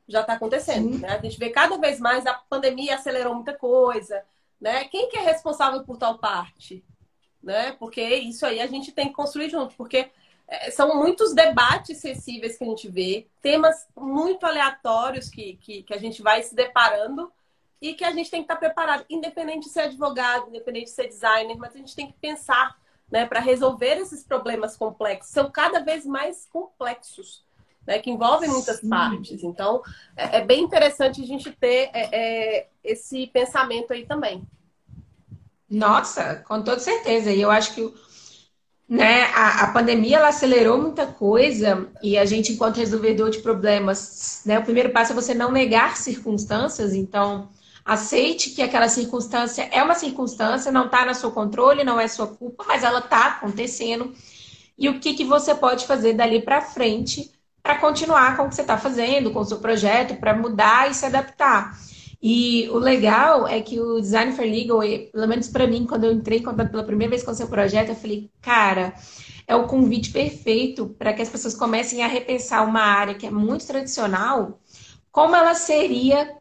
já 0.08 0.22
está 0.22 0.34
acontecendo. 0.34 1.00
Né? 1.00 1.10
A 1.10 1.22
gente 1.22 1.38
vê 1.38 1.50
cada 1.50 1.78
vez 1.78 2.00
mais 2.00 2.26
a 2.26 2.34
pandemia 2.34 2.96
acelerou 2.96 3.36
muita 3.36 3.54
coisa. 3.54 4.24
Né? 4.60 4.86
Quem 4.86 5.10
que 5.10 5.18
é 5.18 5.22
responsável 5.22 5.84
por 5.84 5.98
tal 5.98 6.18
parte? 6.18 6.84
Né? 7.42 7.74
Porque 7.74 8.02
isso 8.02 8.46
aí 8.46 8.60
a 8.60 8.68
gente 8.68 8.92
tem 8.92 9.08
que 9.08 9.14
construir 9.14 9.50
junto, 9.50 9.76
porque 9.76 10.10
é, 10.48 10.72
são 10.72 10.96
muitos 10.96 11.34
debates 11.34 11.98
sensíveis 11.98 12.58
que 12.58 12.64
a 12.64 12.68
gente 12.68 12.88
vê, 12.88 13.28
temas 13.42 13.88
muito 13.96 14.46
aleatórios 14.46 15.30
que, 15.30 15.58
que, 15.58 15.84
que, 15.84 15.94
a 15.94 15.98
gente 15.98 16.22
vai 16.22 16.42
se 16.44 16.56
deparando 16.56 17.32
e 17.82 17.94
que 17.94 18.04
a 18.04 18.12
gente 18.12 18.32
tem 18.32 18.42
que 18.42 18.46
estar 18.46 18.56
preparado, 18.56 19.06
independente 19.10 19.68
de 19.68 19.70
ser 19.70 19.82
advogado, 19.82 20.50
independente 20.50 20.86
de 20.86 20.92
ser 20.92 21.08
designer, 21.08 21.58
mas 21.58 21.76
a 21.76 21.78
gente 21.78 21.96
tem 21.96 22.08
que 22.08 22.14
pensar 22.14 22.76
né, 23.12 23.26
para 23.26 23.40
resolver 23.40 23.98
esses 23.98 24.24
problemas 24.24 24.76
complexos. 24.76 25.32
São 25.32 25.50
cada 25.52 25.80
vez 25.80 26.06
mais 26.06 26.48
complexos 26.52 27.46
né, 27.86 28.00
que 28.00 28.10
envolvem 28.10 28.50
muitas 28.50 28.78
Sim. 28.78 28.90
partes. 28.90 29.44
Então, 29.44 29.82
é, 30.16 30.38
é, 30.38 30.46
bem 30.46 30.64
interessante 30.64 31.22
a 31.22 31.26
gente 31.26 31.52
ter 31.52 31.90
é, 31.94 32.10
é, 32.12 32.68
esse 32.84 33.28
pensamento 33.28 33.94
aí 33.94 34.06
também. 34.06 34.44
Nossa, 35.70 36.44
com 36.48 36.62
toda 36.62 36.80
certeza. 36.80 37.32
E 37.32 37.42
eu 37.42 37.52
acho 37.52 37.74
que 37.76 37.94
né, 38.88 39.24
a, 39.34 39.64
a, 39.64 39.72
pandemia 39.72 40.18
ela 40.18 40.28
acelerou 40.28 40.80
muita 40.80 41.08
coisa 41.08 41.90
e 42.04 42.18
a 42.18 42.26
gente, 42.26 42.54
enquanto 42.54 42.78
resolvedor 42.78 43.32
de 43.32 43.40
problemas, 43.40 44.44
né, 44.46 44.60
o 44.60 44.64
primeiro 44.64 44.92
passo 44.92 45.12
é 45.12 45.16
você 45.16 45.34
não 45.34 45.52
negar 45.52 45.98
circunstâncias. 45.98 46.94
Então, 46.94 47.50
Aceite 47.86 48.50
que 48.50 48.64
aquela 48.64 48.90
circunstância 48.90 49.70
é 49.72 49.84
uma 49.84 49.94
circunstância, 49.94 50.72
não 50.72 50.88
está 50.88 51.06
no 51.06 51.14
seu 51.14 51.32
controle, 51.32 51.84
não 51.84 52.00
é 52.00 52.08
sua 52.08 52.26
culpa, 52.26 52.66
mas 52.68 52.84
ela 52.84 52.98
está 52.98 53.28
acontecendo. 53.28 54.12
E 54.76 54.90
o 54.90 55.00
que, 55.00 55.14
que 55.14 55.24
você 55.24 55.54
pode 55.54 55.86
fazer 55.86 56.14
dali 56.14 56.42
para 56.42 56.62
frente 56.62 57.32
para 57.66 57.80
continuar 57.80 58.38
com 58.38 58.44
o 58.44 58.50
que 58.50 58.56
você 58.56 58.62
está 58.62 58.78
fazendo, 58.78 59.32
com 59.32 59.40
o 59.40 59.46
seu 59.46 59.58
projeto, 59.58 60.20
para 60.20 60.36
mudar 60.36 60.90
e 60.90 60.94
se 60.94 61.04
adaptar. 61.04 61.76
E 62.22 62.70
o 62.70 62.78
legal 62.78 63.48
é 63.48 63.60
que 63.60 63.80
o 63.80 64.00
Design 64.00 64.34
for 64.34 64.46
Legal, 64.46 64.80
pelo 65.12 65.28
menos 65.28 65.48
para 65.48 65.66
mim, 65.66 65.86
quando 65.86 66.04
eu 66.04 66.12
entrei 66.12 66.40
em 66.40 66.44
contato 66.44 66.70
pela 66.70 66.84
primeira 66.84 67.10
vez 67.10 67.24
com 67.24 67.32
o 67.32 67.36
seu 67.36 67.48
projeto, 67.48 67.90
eu 67.90 67.96
falei, 67.96 68.30
cara, 68.40 68.94
é 69.48 69.56
o 69.56 69.66
convite 69.66 70.12
perfeito 70.12 70.88
para 70.98 71.12
que 71.14 71.24
as 71.24 71.30
pessoas 71.30 71.56
comecem 71.56 72.04
a 72.04 72.08
repensar 72.08 72.64
uma 72.68 72.82
área 72.82 73.16
que 73.16 73.26
é 73.26 73.32
muito 73.32 73.66
tradicional, 73.66 74.60
como 75.12 75.36
ela 75.36 75.56
seria 75.56 76.36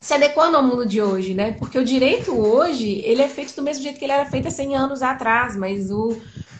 se 0.00 0.14
adequando 0.14 0.56
ao 0.56 0.62
mundo 0.62 0.86
de 0.86 1.02
hoje, 1.02 1.34
né? 1.34 1.52
Porque 1.52 1.78
o 1.78 1.84
direito 1.84 2.32
hoje, 2.32 3.00
ele 3.04 3.22
é 3.22 3.28
feito 3.28 3.54
do 3.56 3.62
mesmo 3.62 3.82
jeito 3.82 3.98
que 3.98 4.04
ele 4.04 4.12
era 4.12 4.26
feito 4.26 4.48
há 4.48 4.50
100 4.50 4.76
anos 4.76 5.02
atrás, 5.02 5.56
mas 5.56 5.90
o, 5.90 6.16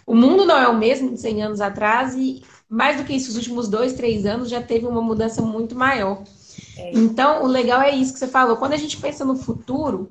o 0.06 0.14
mundo 0.14 0.44
não 0.44 0.56
é 0.56 0.66
o 0.66 0.76
mesmo 0.76 1.12
de 1.12 1.20
100 1.20 1.42
anos 1.44 1.60
atrás 1.60 2.14
e, 2.14 2.42
mais 2.68 2.96
do 2.96 3.04
que 3.04 3.14
isso, 3.14 3.30
os 3.30 3.36
últimos 3.36 3.68
dois, 3.68 3.92
três 3.94 4.26
anos 4.26 4.50
já 4.50 4.60
teve 4.60 4.86
uma 4.86 5.00
mudança 5.00 5.40
muito 5.40 5.74
maior. 5.76 6.22
É. 6.76 6.90
Então, 6.94 7.44
o 7.44 7.46
legal 7.46 7.80
é 7.80 7.94
isso 7.94 8.12
que 8.12 8.18
você 8.18 8.26
falou. 8.26 8.56
Quando 8.56 8.72
a 8.72 8.76
gente 8.76 8.96
pensa 8.96 9.24
no 9.24 9.36
futuro 9.36 10.10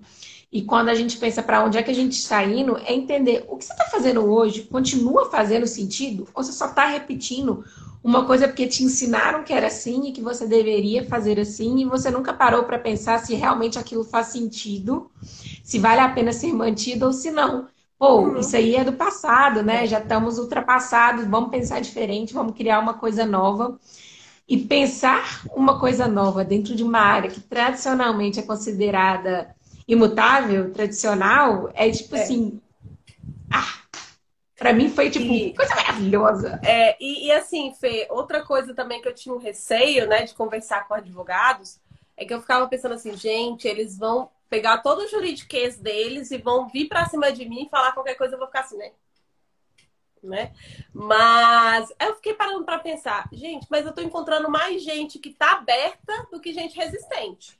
e 0.52 0.62
quando 0.62 0.88
a 0.88 0.96
gente 0.96 1.18
pensa 1.18 1.44
para 1.44 1.64
onde 1.64 1.78
é 1.78 1.84
que 1.84 1.92
a 1.92 1.96
gente 1.96 2.14
está 2.14 2.44
indo, 2.44 2.78
é 2.78 2.94
entender 2.94 3.46
o 3.50 3.58
que 3.58 3.66
você 3.66 3.74
está 3.74 3.86
fazendo 3.86 4.24
hoje 4.24 4.64
continua 4.64 5.30
fazendo 5.30 5.68
sentido 5.68 6.28
ou 6.34 6.42
você 6.42 6.54
só 6.54 6.68
está 6.68 6.88
repetindo 6.88 7.66
uma 8.04 8.26
coisa 8.26 8.48
porque 8.48 8.68
te 8.68 8.84
ensinaram 8.84 9.44
que 9.44 9.52
era 9.52 9.68
assim 9.68 10.08
e 10.08 10.12
que 10.12 10.22
você 10.22 10.46
deveria 10.46 11.06
fazer 11.06 11.40
assim 11.40 11.80
e 11.80 11.86
você 11.86 12.10
nunca 12.10 12.34
parou 12.34 12.64
para 12.64 12.80
pensar 12.80 13.20
se 13.20 13.36
realmente 13.36 13.78
aquilo 13.78 14.04
faz 14.04 14.28
sentido, 14.28 15.12
se 15.64 15.80
vale 15.80 16.02
a 16.02 16.10
pena 16.10 16.32
ser 16.32 16.54
mantido 16.54 17.08
ou 17.08 17.14
se 17.14 17.32
não. 17.32 17.68
Pô, 18.00 18.20
uhum. 18.20 18.40
isso 18.40 18.56
aí 18.56 18.76
é 18.76 18.84
do 18.84 18.94
passado, 18.94 19.64
né? 19.64 19.88
Já 19.88 20.00
estamos 20.00 20.38
ultrapassados, 20.38 21.26
vamos 21.26 21.50
pensar 21.50 21.82
diferente, 21.82 22.34
vamos 22.34 22.56
criar 22.56 22.80
uma 22.80 22.94
coisa 22.94 23.26
nova. 23.26 23.80
E 24.48 24.58
pensar 24.58 25.42
uma 25.54 25.78
coisa 25.78 26.08
nova 26.08 26.46
dentro 26.46 26.74
de 26.74 26.82
uma 26.82 27.00
área 27.00 27.30
que 27.30 27.42
tradicionalmente 27.42 28.40
é 28.40 28.44
considerada 28.44 29.54
imutável, 29.86 30.72
tradicional, 30.72 31.70
é 31.74 31.90
tipo 31.90 32.16
é. 32.16 32.24
assim. 32.24 32.62
Ah, 33.52 33.87
Pra 34.58 34.74
mim 34.74 34.90
foi, 34.90 35.12
tipo, 35.12 35.32
e, 35.32 35.54
coisa 35.54 35.76
maravilhosa. 35.76 36.60
É, 36.66 36.98
e, 37.00 37.28
e, 37.28 37.32
assim, 37.32 37.72
Fê, 37.76 38.08
outra 38.10 38.44
coisa 38.44 38.74
também 38.74 39.00
que 39.00 39.08
eu 39.08 39.14
tinha 39.14 39.34
um 39.34 39.38
receio, 39.38 40.08
né, 40.08 40.24
de 40.24 40.34
conversar 40.34 40.88
com 40.88 40.96
advogados, 40.96 41.80
é 42.18 42.26
que 42.26 42.34
eu 42.34 42.42
ficava 42.42 42.68
pensando 42.68 42.96
assim, 42.96 43.16
gente, 43.16 43.68
eles 43.68 43.98
vão 43.98 44.32
pegar 44.50 44.80
todo 44.80 45.04
o 45.04 45.08
juridiquês 45.08 45.78
deles 45.78 46.32
e 46.32 46.40
vão 46.40 46.68
vir 46.68 46.88
pra 46.88 47.06
cima 47.06 47.32
de 47.32 47.48
mim 47.48 47.66
e 47.66 47.70
falar 47.70 47.92
qualquer 47.92 48.16
coisa, 48.16 48.34
eu 48.34 48.40
vou 48.40 48.48
ficar 48.48 48.62
assim, 48.62 48.78
né? 48.78 48.92
Né? 50.24 50.52
Mas 50.92 51.94
eu 52.00 52.16
fiquei 52.16 52.34
parando 52.34 52.66
para 52.66 52.80
pensar, 52.80 53.30
gente, 53.32 53.68
mas 53.70 53.86
eu 53.86 53.94
tô 53.94 54.02
encontrando 54.02 54.50
mais 54.50 54.82
gente 54.82 55.20
que 55.20 55.30
tá 55.30 55.52
aberta 55.52 56.28
do 56.32 56.42
que 56.42 56.52
gente 56.52 56.76
resistente. 56.76 57.60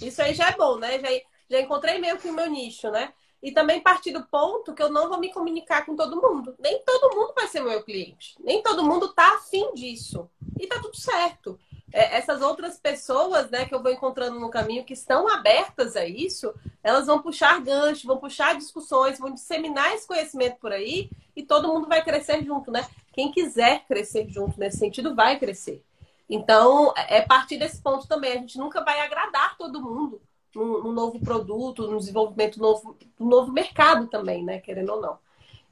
Isso 0.00 0.20
aí 0.20 0.34
já 0.34 0.50
é 0.50 0.52
bom, 0.56 0.76
né? 0.76 1.00
Já, 1.00 1.08
já 1.48 1.60
encontrei 1.60 1.98
meio 1.98 2.18
que 2.18 2.28
o 2.28 2.34
meu 2.34 2.48
nicho, 2.48 2.90
né? 2.90 3.12
E 3.42 3.52
também 3.52 3.80
partir 3.80 4.12
do 4.12 4.24
ponto 4.24 4.74
que 4.74 4.82
eu 4.82 4.90
não 4.90 5.08
vou 5.08 5.18
me 5.18 5.32
comunicar 5.32 5.86
com 5.86 5.94
todo 5.94 6.20
mundo. 6.20 6.54
Nem 6.58 6.82
todo 6.84 7.14
mundo 7.14 7.32
vai 7.34 7.46
ser 7.46 7.60
meu 7.60 7.82
cliente. 7.82 8.34
Nem 8.40 8.62
todo 8.62 8.84
mundo 8.84 9.12
tá 9.12 9.34
afim 9.36 9.72
disso. 9.74 10.28
E 10.58 10.66
tá 10.66 10.80
tudo 10.80 10.96
certo. 10.96 11.58
É, 11.92 12.16
essas 12.16 12.42
outras 12.42 12.78
pessoas 12.78 13.48
né, 13.48 13.64
que 13.64 13.74
eu 13.74 13.82
vou 13.82 13.92
encontrando 13.92 14.38
no 14.38 14.50
caminho 14.50 14.84
que 14.84 14.92
estão 14.92 15.26
abertas 15.28 15.96
a 15.96 16.04
isso, 16.04 16.52
elas 16.82 17.06
vão 17.06 17.22
puxar 17.22 17.60
gancho, 17.60 18.06
vão 18.06 18.18
puxar 18.18 18.56
discussões, 18.56 19.18
vão 19.18 19.32
disseminar 19.32 19.94
esse 19.94 20.06
conhecimento 20.06 20.56
por 20.58 20.72
aí 20.72 21.08
e 21.34 21.42
todo 21.42 21.68
mundo 21.68 21.88
vai 21.88 22.02
crescer 22.04 22.44
junto, 22.44 22.70
né? 22.70 22.86
Quem 23.12 23.32
quiser 23.32 23.84
crescer 23.86 24.28
junto 24.28 24.58
nesse 24.58 24.78
sentido 24.78 25.14
vai 25.14 25.38
crescer. 25.38 25.82
Então, 26.28 26.92
é 26.94 27.22
partir 27.22 27.56
desse 27.56 27.80
ponto 27.80 28.06
também. 28.06 28.32
A 28.32 28.36
gente 28.36 28.58
nunca 28.58 28.84
vai 28.84 29.00
agradar 29.00 29.56
todo 29.56 29.80
mundo 29.80 30.20
no 30.54 30.92
novo 30.92 31.20
produto, 31.20 31.86
no 31.88 31.98
desenvolvimento 31.98 32.58
novo, 32.58 32.96
do 33.18 33.24
novo 33.24 33.52
mercado 33.52 34.06
também, 34.06 34.44
né? 34.44 34.58
Querendo 34.58 34.92
ou 34.92 35.00
não. 35.00 35.18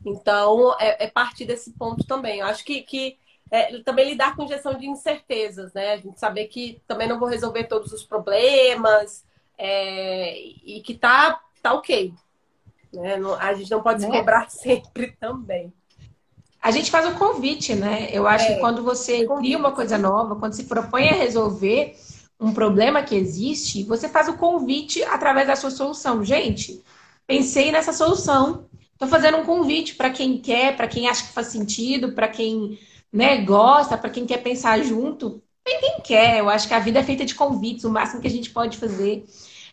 Então, 0.04 0.74
é, 0.78 1.04
é 1.04 1.08
partir 1.08 1.44
desse 1.44 1.72
ponto 1.72 2.06
também. 2.06 2.40
Eu 2.40 2.46
acho 2.46 2.64
que, 2.64 2.82
que 2.82 3.16
é, 3.50 3.78
também 3.82 4.08
lidar 4.08 4.36
com 4.36 4.46
gestão 4.46 4.74
de 4.74 4.86
incertezas, 4.86 5.72
né? 5.72 5.92
A 5.92 5.96
gente 5.96 6.18
saber 6.18 6.46
que 6.46 6.80
também 6.86 7.08
não 7.08 7.18
vou 7.18 7.28
resolver 7.28 7.64
todos 7.64 7.92
os 7.92 8.04
problemas 8.04 9.24
é, 9.58 10.38
e 10.38 10.82
que 10.84 10.94
tá, 10.94 11.40
tá 11.62 11.72
ok. 11.72 12.12
Né? 12.92 13.16
a 13.38 13.52
gente 13.52 13.70
não 13.70 13.82
pode 13.82 14.00
se 14.00 14.08
né? 14.08 14.18
cobrar 14.18 14.48
sempre 14.50 15.12
também. 15.20 15.72
A 16.62 16.70
gente 16.70 16.90
faz 16.90 17.06
um 17.06 17.14
convite, 17.14 17.74
né? 17.74 18.08
Eu 18.10 18.26
acho 18.26 18.46
é, 18.46 18.54
que 18.54 18.60
quando 18.60 18.82
você 18.82 19.26
cria 19.26 19.56
uma 19.56 19.72
coisa 19.72 19.96
nova, 19.96 20.34
quando 20.34 20.54
se 20.54 20.64
propõe 20.64 21.08
a 21.08 21.14
resolver, 21.14 21.96
um 22.38 22.52
problema 22.52 23.02
que 23.02 23.14
existe, 23.14 23.82
você 23.84 24.08
faz 24.08 24.28
o 24.28 24.34
convite 24.36 25.02
através 25.04 25.46
da 25.46 25.56
sua 25.56 25.70
solução. 25.70 26.24
Gente, 26.24 26.82
pensei 27.26 27.72
nessa 27.72 27.92
solução. 27.92 28.66
Estou 28.92 29.08
fazendo 29.08 29.38
um 29.38 29.44
convite 29.44 29.94
para 29.94 30.10
quem 30.10 30.38
quer, 30.38 30.76
para 30.76 30.88
quem 30.88 31.08
acha 31.08 31.26
que 31.26 31.32
faz 31.32 31.48
sentido, 31.48 32.12
para 32.12 32.28
quem 32.28 32.78
né, 33.12 33.38
gosta, 33.42 33.96
para 33.96 34.10
quem 34.10 34.26
quer 34.26 34.38
pensar 34.38 34.82
junto. 34.82 35.42
Tem 35.64 35.80
quem 35.80 36.00
quer. 36.00 36.38
Eu 36.38 36.48
acho 36.48 36.68
que 36.68 36.74
a 36.74 36.78
vida 36.78 37.00
é 37.00 37.02
feita 37.02 37.24
de 37.24 37.34
convites. 37.34 37.84
O 37.84 37.90
máximo 37.90 38.20
que 38.20 38.28
a 38.28 38.30
gente 38.30 38.50
pode 38.50 38.78
fazer 38.78 39.24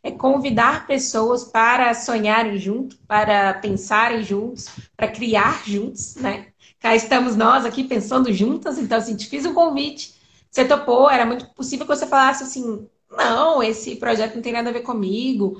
é 0.01 0.11
convidar 0.11 0.85
pessoas 0.85 1.45
para 1.45 1.93
sonharem 1.93 2.57
junto, 2.57 2.97
para 3.07 3.53
pensarem 3.55 4.21
juntos, 4.23 4.69
para 4.97 5.07
criar 5.07 5.63
juntos, 5.65 6.15
né? 6.15 6.47
Cá 6.79 6.93
estamos 6.93 7.37
nós 7.37 7.65
aqui 7.65 7.85
pensando 7.85 8.33
juntas, 8.33 8.77
então 8.77 8.97
assim, 8.97 9.15
te 9.15 9.27
fiz 9.27 9.45
um 9.45 9.53
convite 9.53 10.15
você 10.53 10.65
topou, 10.65 11.09
era 11.09 11.25
muito 11.25 11.47
possível 11.55 11.85
que 11.85 11.95
você 11.95 12.05
falasse 12.05 12.43
assim: 12.43 12.87
não, 13.11 13.63
esse 13.63 13.95
projeto 13.95 14.35
não 14.35 14.41
tem 14.41 14.53
nada 14.53 14.69
a 14.69 14.73
ver 14.73 14.81
comigo, 14.81 15.57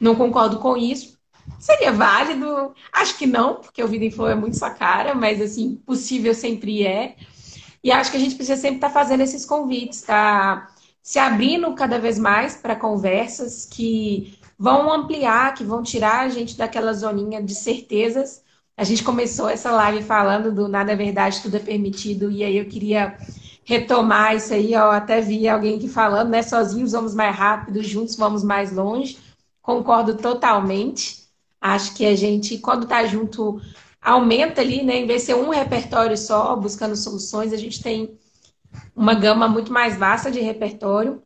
não 0.00 0.14
concordo 0.14 0.60
com 0.60 0.76
isso. 0.76 1.16
Seria 1.58 1.92
válido? 1.92 2.72
Acho 2.92 3.18
que 3.18 3.26
não, 3.26 3.56
porque 3.56 3.82
o 3.82 3.88
Vida 3.88 4.04
em 4.04 4.10
Flow 4.10 4.28
é 4.28 4.34
muito 4.34 4.56
sua 4.56 4.70
cara, 4.70 5.14
mas 5.14 5.40
assim, 5.40 5.76
possível 5.84 6.32
sempre 6.32 6.86
é. 6.86 7.16
E 7.82 7.90
acho 7.90 8.10
que 8.10 8.16
a 8.16 8.20
gente 8.20 8.36
precisa 8.36 8.60
sempre 8.60 8.76
estar 8.76 8.88
tá 8.88 8.94
fazendo 8.94 9.22
esses 9.22 9.44
convites, 9.44 10.02
tá? 10.02 10.68
Se 11.02 11.18
abrindo 11.18 11.72
cada 11.74 11.98
vez 11.98 12.18
mais 12.18 12.56
para 12.56 12.76
conversas 12.76 13.64
que 13.64 14.38
vão 14.58 14.92
ampliar, 14.92 15.54
que 15.54 15.64
vão 15.64 15.82
tirar 15.82 16.20
a 16.20 16.28
gente 16.28 16.56
daquela 16.56 16.92
zoninha 16.92 17.42
de 17.42 17.54
certezas. 17.54 18.42
A 18.76 18.84
gente 18.84 19.02
começou 19.02 19.48
essa 19.48 19.70
live 19.72 20.02
falando 20.04 20.52
do 20.52 20.68
nada 20.68 20.92
é 20.92 20.96
verdade, 20.96 21.42
tudo 21.42 21.56
é 21.56 21.60
permitido, 21.60 22.30
e 22.30 22.44
aí 22.44 22.56
eu 22.58 22.66
queria 22.66 23.16
retomar 23.66 24.36
isso 24.36 24.54
aí, 24.54 24.76
ó, 24.76 24.92
até 24.92 25.20
vi 25.20 25.48
alguém 25.48 25.76
aqui 25.76 25.88
falando, 25.88 26.30
né? 26.30 26.40
Sozinhos 26.40 26.92
vamos 26.92 27.14
mais 27.14 27.36
rápido, 27.36 27.82
juntos 27.82 28.14
vamos 28.14 28.44
mais 28.44 28.72
longe. 28.72 29.18
Concordo 29.60 30.14
totalmente. 30.14 31.24
Acho 31.60 31.92
que 31.94 32.06
a 32.06 32.14
gente, 32.14 32.58
quando 32.58 32.86
tá 32.86 33.04
junto, 33.06 33.60
aumenta 34.00 34.60
ali, 34.60 34.84
né? 34.84 34.98
Em 34.98 35.06
vez 35.06 35.22
de 35.22 35.26
ser 35.26 35.34
um 35.34 35.50
repertório 35.50 36.16
só, 36.16 36.54
buscando 36.54 36.94
soluções, 36.94 37.52
a 37.52 37.56
gente 37.56 37.82
tem 37.82 38.16
uma 38.94 39.14
gama 39.14 39.48
muito 39.48 39.72
mais 39.72 39.98
vasta 39.98 40.30
de 40.30 40.38
repertório. 40.38 41.20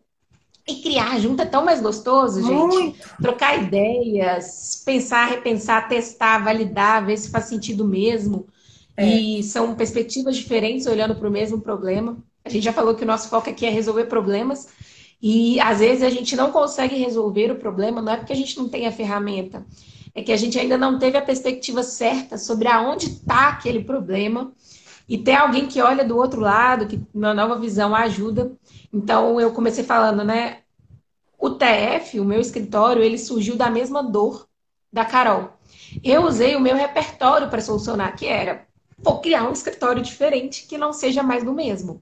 E 0.66 0.76
criar 0.76 1.18
junto 1.18 1.42
é 1.42 1.46
tão 1.46 1.62
mais 1.62 1.82
gostoso, 1.82 2.40
gente. 2.40 2.74
Muito. 2.74 3.08
Trocar 3.20 3.62
ideias, 3.62 4.82
pensar, 4.82 5.26
repensar, 5.26 5.88
testar, 5.88 6.42
validar, 6.42 7.04
ver 7.04 7.18
se 7.18 7.30
faz 7.30 7.44
sentido 7.44 7.86
mesmo. 7.86 8.46
É. 8.96 9.06
E 9.06 9.42
são 9.42 9.74
perspectivas 9.74 10.36
diferentes 10.36 10.86
olhando 10.86 11.14
para 11.14 11.28
o 11.28 11.30
mesmo 11.30 11.60
problema. 11.60 12.16
A 12.44 12.48
gente 12.48 12.64
já 12.64 12.72
falou 12.72 12.94
que 12.94 13.04
o 13.04 13.06
nosso 13.06 13.28
foco 13.28 13.50
aqui 13.50 13.66
é 13.66 13.70
resolver 13.70 14.04
problemas. 14.04 14.68
E 15.22 15.60
às 15.60 15.80
vezes 15.80 16.02
a 16.02 16.10
gente 16.10 16.34
não 16.34 16.50
consegue 16.50 16.96
resolver 16.96 17.50
o 17.50 17.56
problema, 17.56 18.00
não 18.00 18.12
é 18.12 18.16
porque 18.16 18.32
a 18.32 18.36
gente 18.36 18.56
não 18.56 18.68
tem 18.68 18.86
a 18.86 18.92
ferramenta, 18.92 19.66
é 20.14 20.22
que 20.22 20.32
a 20.32 20.36
gente 20.36 20.58
ainda 20.58 20.78
não 20.78 20.98
teve 20.98 21.18
a 21.18 21.22
perspectiva 21.22 21.82
certa 21.82 22.38
sobre 22.38 22.68
aonde 22.68 23.06
está 23.06 23.48
aquele 23.48 23.84
problema. 23.84 24.52
E 25.08 25.18
ter 25.18 25.34
alguém 25.34 25.66
que 25.66 25.82
olha 25.82 26.04
do 26.04 26.16
outro 26.16 26.40
lado, 26.40 26.86
que 26.86 27.02
uma 27.12 27.34
nova 27.34 27.58
visão 27.58 27.94
ajuda. 27.94 28.52
Então 28.92 29.40
eu 29.40 29.50
comecei 29.50 29.82
falando, 29.82 30.22
né? 30.22 30.58
O 31.36 31.50
TF, 31.50 32.20
o 32.20 32.24
meu 32.24 32.40
escritório, 32.40 33.02
ele 33.02 33.18
surgiu 33.18 33.56
da 33.56 33.68
mesma 33.68 34.04
dor 34.04 34.46
da 34.92 35.04
Carol. 35.04 35.50
Eu 36.02 36.24
usei 36.24 36.54
o 36.54 36.60
meu 36.60 36.76
repertório 36.76 37.48
para 37.48 37.60
solucionar, 37.60 38.16
que 38.16 38.26
era 38.26 38.66
vou 39.02 39.20
criar 39.20 39.48
um 39.48 39.52
escritório 39.52 40.02
diferente 40.02 40.66
que 40.66 40.78
não 40.78 40.92
seja 40.92 41.22
mais 41.22 41.42
do 41.42 41.52
mesmo 41.52 42.00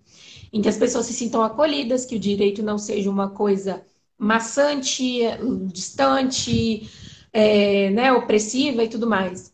em 0.53 0.63
que 0.63 0.69
as 0.69 0.77
pessoas 0.77 1.07
se 1.07 1.13
sintam 1.13 1.43
acolhidas, 1.43 2.05
que 2.05 2.17
o 2.17 2.21
direito 2.21 2.63
não 2.63 2.79
seja 2.79 3.11
uma 3.11 3.31
coisa 3.31 3.85
maçante, 4.19 5.21
distante, 5.73 6.91
é, 7.33 7.91
né, 7.91 8.13
opressiva 8.13 8.83
e 8.83 8.89
tudo 8.89 9.07
mais. 9.09 9.53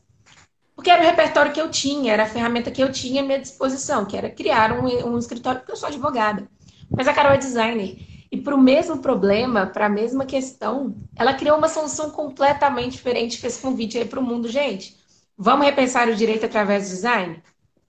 Porque 0.74 0.90
era 0.90 1.02
o 1.02 1.06
repertório 1.06 1.52
que 1.52 1.60
eu 1.60 1.70
tinha, 1.70 2.12
era 2.12 2.24
a 2.24 2.28
ferramenta 2.28 2.70
que 2.70 2.82
eu 2.82 2.90
tinha 2.90 3.22
à 3.22 3.24
minha 3.24 3.38
disposição, 3.38 4.04
que 4.04 4.16
era 4.16 4.30
criar 4.30 4.72
um, 4.72 4.86
um 5.08 5.18
escritório, 5.18 5.60
porque 5.60 5.72
eu 5.72 5.76
sou 5.76 5.88
advogada. 5.88 6.48
Mas 6.90 7.08
a 7.08 7.14
Carol 7.14 7.32
é 7.32 7.38
designer. 7.38 7.96
e 8.30 8.40
para 8.40 8.54
o 8.54 8.60
mesmo 8.60 8.98
problema, 8.98 9.66
para 9.66 9.86
a 9.86 9.88
mesma 9.88 10.24
questão, 10.24 10.94
ela 11.16 11.34
criou 11.34 11.56
uma 11.58 11.68
solução 11.68 12.10
completamente 12.10 12.92
diferente, 12.92 13.38
fez 13.38 13.56
convite 13.58 13.98
aí 13.98 14.04
para 14.04 14.20
o 14.20 14.22
mundo, 14.22 14.48
gente. 14.48 14.96
Vamos 15.36 15.66
repensar 15.66 16.08
o 16.08 16.14
direito 16.14 16.46
através 16.46 16.84
do 16.88 16.94
design? 16.94 17.42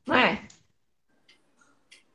Não 0.06 0.16
é? 0.16 0.43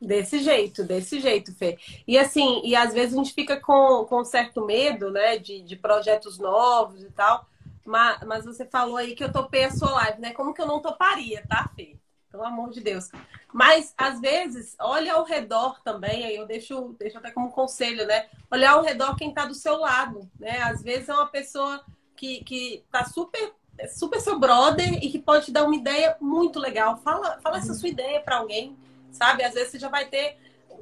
Desse 0.01 0.39
jeito, 0.39 0.83
desse 0.83 1.21
jeito, 1.21 1.55
Fê. 1.55 1.79
E 2.09 2.19
assim, 2.19 2.63
e 2.65 2.75
às 2.75 2.95
vezes 2.95 3.13
a 3.13 3.17
gente 3.19 3.35
fica 3.35 3.61
com, 3.61 4.07
com 4.09 4.25
certo 4.25 4.65
medo, 4.65 5.11
né, 5.11 5.37
de, 5.37 5.61
de 5.61 5.77
projetos 5.77 6.39
novos 6.39 7.03
e 7.03 7.11
tal. 7.11 7.47
Mas, 7.85 8.23
mas 8.27 8.45
você 8.45 8.65
falou 8.65 8.97
aí 8.97 9.15
que 9.15 9.23
eu 9.23 9.33
topei 9.33 9.65
a 9.65 9.71
sua 9.71 9.91
live, 9.91 10.21
né? 10.21 10.33
Como 10.33 10.55
que 10.55 10.63
eu 10.63 10.67
não 10.67 10.81
toparia, 10.81 11.45
tá, 11.49 11.71
Fê? 11.77 11.97
Pelo 12.31 12.45
amor 12.45 12.71
de 12.71 12.81
Deus. 12.81 13.11
Mas, 13.53 13.93
às 13.99 14.21
vezes, 14.21 14.77
olha 14.79 15.15
ao 15.15 15.25
redor 15.25 15.83
também, 15.83 16.25
aí 16.25 16.37
eu 16.37 16.47
deixo, 16.47 16.95
deixo 16.99 17.19
até 17.19 17.31
como 17.31 17.51
conselho, 17.51 18.07
né? 18.07 18.29
Olhar 18.51 18.73
ao 18.73 18.83
redor 18.83 19.17
quem 19.17 19.35
tá 19.35 19.45
do 19.45 19.55
seu 19.55 19.77
lado, 19.79 20.31
né? 20.39 20.63
Às 20.63 20.83
vezes 20.83 21.09
é 21.09 21.15
uma 21.15 21.27
pessoa 21.27 21.85
que, 22.17 22.43
que 22.45 22.85
tá 22.91 23.05
super 23.05 23.53
super 23.89 24.21
seu 24.21 24.39
brother 24.39 25.03
e 25.03 25.11
que 25.11 25.19
pode 25.19 25.47
te 25.47 25.53
dar 25.53 25.65
uma 25.65 25.75
ideia 25.75 26.17
muito 26.21 26.59
legal. 26.59 26.99
Fala, 26.99 27.39
fala 27.43 27.59
essa 27.59 27.73
sua 27.73 27.89
ideia 27.89 28.21
para 28.21 28.37
alguém 28.37 28.77
sabe? 29.13 29.43
Às 29.43 29.55
vezes 29.55 29.73
você 29.73 29.79
já 29.79 29.89
vai 29.89 30.07
ter 30.07 30.39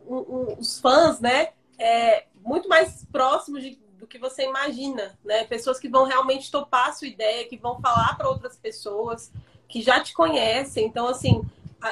um, 0.06 0.16
um, 0.16 0.56
os 0.58 0.80
fãs, 0.80 1.20
né? 1.20 1.50
É, 1.78 2.26
muito 2.44 2.68
mais 2.68 3.04
próximos 3.12 3.62
de, 3.62 3.78
do 3.98 4.06
que 4.06 4.18
você 4.18 4.44
imagina, 4.44 5.18
né? 5.24 5.44
Pessoas 5.44 5.78
que 5.78 5.88
vão 5.88 6.04
realmente 6.04 6.50
topar 6.50 6.88
a 6.88 6.92
sua 6.92 7.08
ideia, 7.08 7.48
que 7.48 7.56
vão 7.56 7.80
falar 7.80 8.16
para 8.16 8.28
outras 8.28 8.56
pessoas 8.56 9.32
que 9.68 9.82
já 9.82 10.00
te 10.00 10.14
conhecem. 10.14 10.86
Então, 10.86 11.06
assim, 11.06 11.42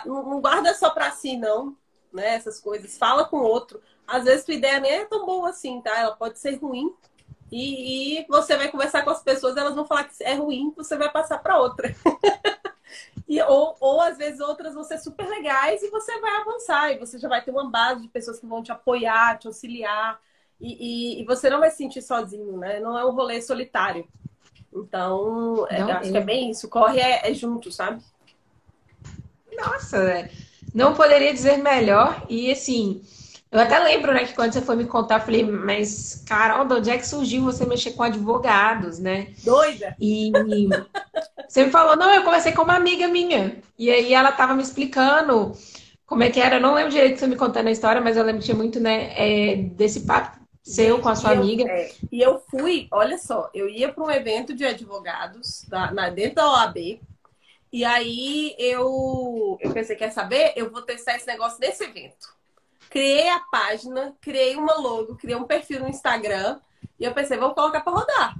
não 0.05 0.41
guarda 0.41 0.74
só 0.74 0.91
para 0.91 1.11
si, 1.11 1.37
não, 1.37 1.76
né? 2.12 2.34
Essas 2.34 2.59
coisas. 2.59 2.97
Fala 2.97 3.24
com 3.24 3.39
outro. 3.39 3.80
Às 4.07 4.24
vezes 4.24 4.45
tua 4.45 4.55
ideia 4.55 4.80
nem 4.80 4.93
é 4.93 5.05
tão 5.05 5.26
boa 5.26 5.51
assim, 5.51 5.80
tá? 5.80 5.99
Ela 5.99 6.16
pode 6.16 6.39
ser 6.39 6.57
ruim. 6.57 6.95
E, 7.51 8.20
e 8.20 8.26
você 8.28 8.57
vai 8.57 8.68
conversar 8.68 9.05
com 9.05 9.11
as 9.11 9.22
pessoas, 9.22 9.57
elas 9.57 9.74
vão 9.74 9.87
falar 9.87 10.05
que 10.05 10.24
é 10.24 10.34
ruim, 10.34 10.72
você 10.76 10.97
vai 10.97 11.11
passar 11.11 11.39
para 11.39 11.61
outra. 11.61 11.95
E, 13.28 13.42
ou, 13.42 13.76
ou 13.80 14.00
às 14.00 14.16
vezes 14.16 14.40
outras 14.40 14.74
vão 14.74 14.84
ser 14.84 14.98
super 14.98 15.28
legais 15.28 15.82
e 15.82 15.90
você 15.90 16.20
vai 16.20 16.36
avançar, 16.36 16.92
e 16.92 16.98
você 16.98 17.18
já 17.18 17.28
vai 17.28 17.42
ter 17.42 17.50
uma 17.50 17.68
base 17.68 18.02
de 18.02 18.08
pessoas 18.08 18.38
que 18.38 18.46
vão 18.46 18.62
te 18.62 18.70
apoiar, 18.70 19.38
te 19.38 19.48
auxiliar, 19.48 20.20
e, 20.60 21.18
e, 21.18 21.22
e 21.22 21.24
você 21.24 21.50
não 21.50 21.60
vai 21.60 21.70
se 21.70 21.78
sentir 21.78 22.02
sozinho, 22.02 22.56
né? 22.56 22.80
Não 22.80 22.96
é 22.96 23.04
um 23.04 23.10
rolê 23.10 23.42
solitário. 23.42 24.06
Então, 24.72 25.66
é, 25.68 25.80
acho 25.80 26.10
que 26.10 26.16
é 26.16 26.24
bem 26.24 26.50
isso. 26.50 26.68
Corre 26.68 27.00
é, 27.00 27.30
é 27.30 27.34
junto, 27.34 27.72
sabe? 27.72 28.02
Nossa, 29.56 30.04
né? 30.04 30.30
não 30.76 30.92
poderia 30.94 31.32
dizer 31.32 31.56
melhor. 31.56 32.22
E 32.28 32.52
assim, 32.52 33.02
eu 33.51 33.61
até 33.61 33.78
lembro, 33.78 34.12
né, 34.12 34.24
que 34.24 34.34
quando 34.34 34.53
você 34.53 34.61
foi 34.61 34.76
me 34.76 34.86
contar, 34.86 35.20
eu 35.20 35.24
falei, 35.24 35.44
mas 35.44 36.22
Carol, 36.26 36.66
de 36.66 36.74
onde 36.74 36.90
é 36.90 36.99
que 36.99 37.07
surgiu 37.07 37.44
você 37.44 37.64
mexer 37.64 37.92
com 37.92 38.03
advogados, 38.03 38.99
né? 38.99 39.28
Doida! 39.44 39.97
E 40.01 40.32
você 41.49 41.64
me 41.64 41.70
falou, 41.70 41.97
não, 41.97 42.12
eu 42.12 42.24
conversei 42.24 42.53
com 42.53 42.62
uma 42.62 42.74
amiga 42.74 43.07
minha. 43.07 43.57
E 43.78 43.88
aí 43.88 44.12
ela 44.12 44.32
tava 44.32 44.53
me 44.55 44.62
explicando 44.62 45.53
como 46.05 46.24
é 46.24 46.30
que 46.30 46.40
era. 46.40 46.57
Eu 46.57 46.61
não 46.61 46.74
lembro 46.74 46.90
direito 46.90 47.14
de 47.14 47.20
você 47.20 47.26
me 47.28 47.36
contando 47.36 47.68
a 47.68 47.70
história, 47.70 48.01
mas 48.01 48.16
eu 48.16 48.24
lembro 48.24 48.40
que 48.40 48.47
tinha 48.47 48.57
muito, 48.57 48.80
né, 48.80 49.12
é, 49.16 49.57
desse 49.57 50.01
papo 50.01 50.38
seu 50.62 50.99
com 50.99 51.09
a 51.09 51.14
sua 51.14 51.32
e 51.32 51.36
amiga. 51.36 51.62
Eu, 51.62 51.68
é, 51.68 51.90
e 52.11 52.20
eu 52.20 52.42
fui, 52.51 52.88
olha 52.90 53.16
só, 53.16 53.49
eu 53.55 53.68
ia 53.68 53.92
para 53.92 54.03
um 54.03 54.11
evento 54.11 54.53
de 54.55 54.64
advogados 54.64 55.64
da, 55.68 55.92
na, 55.92 56.11
dentro 56.11 56.34
da 56.34 56.51
OAB. 56.51 57.01
E 57.72 57.84
aí 57.84 58.57
eu, 58.59 59.57
eu 59.61 59.70
pensei, 59.72 59.94
quer 59.94 60.11
saber? 60.11 60.53
Eu 60.57 60.70
vou 60.70 60.82
testar 60.82 61.14
esse 61.14 61.26
negócio 61.26 61.61
desse 61.61 61.84
evento 61.84 62.36
criei 62.97 63.28
a 63.28 63.40
página, 63.40 64.16
criei 64.22 64.57
uma 64.57 64.72
logo, 64.76 65.16
criei 65.16 65.36
um 65.36 65.44
perfil 65.44 65.80
no 65.80 65.88
Instagram 65.88 66.59
e 66.99 67.05
eu 67.05 67.12
pensei, 67.12 67.36
vou 67.36 67.55
colocar 67.55 67.82
para 67.82 67.92
rodar. 67.92 68.34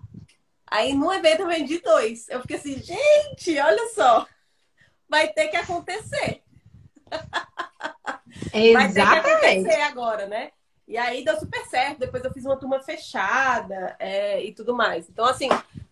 Aí 0.67 0.95
no 0.95 1.13
evento 1.13 1.41
eu 1.41 1.47
vendi 1.47 1.79
dois. 1.79 2.27
Eu 2.31 2.41
fiquei 2.41 2.57
assim, 2.57 2.83
gente, 2.83 3.61
olha 3.61 3.87
só, 3.95 4.27
vai 5.07 5.29
ter 5.29 5.49
que 5.49 5.59
acontecer. 5.59 6.43
Exatamente. 8.51 8.55
Vai 8.73 8.93
ter 8.93 9.23
que 9.23 9.47
acontecer 9.47 9.81
agora, 9.83 10.27
né? 10.27 10.51
E 10.89 10.97
aí 10.97 11.23
deu 11.23 11.39
super 11.39 11.65
certo. 11.67 11.99
Depois 11.99 12.25
eu 12.25 12.33
fiz 12.33 12.45
uma 12.47 12.57
turma 12.57 12.81
fechada 12.81 13.95
é, 13.99 14.43
e 14.43 14.55
tudo 14.55 14.75
mais. 14.75 15.09
Então, 15.09 15.27
assim, 15.27 15.49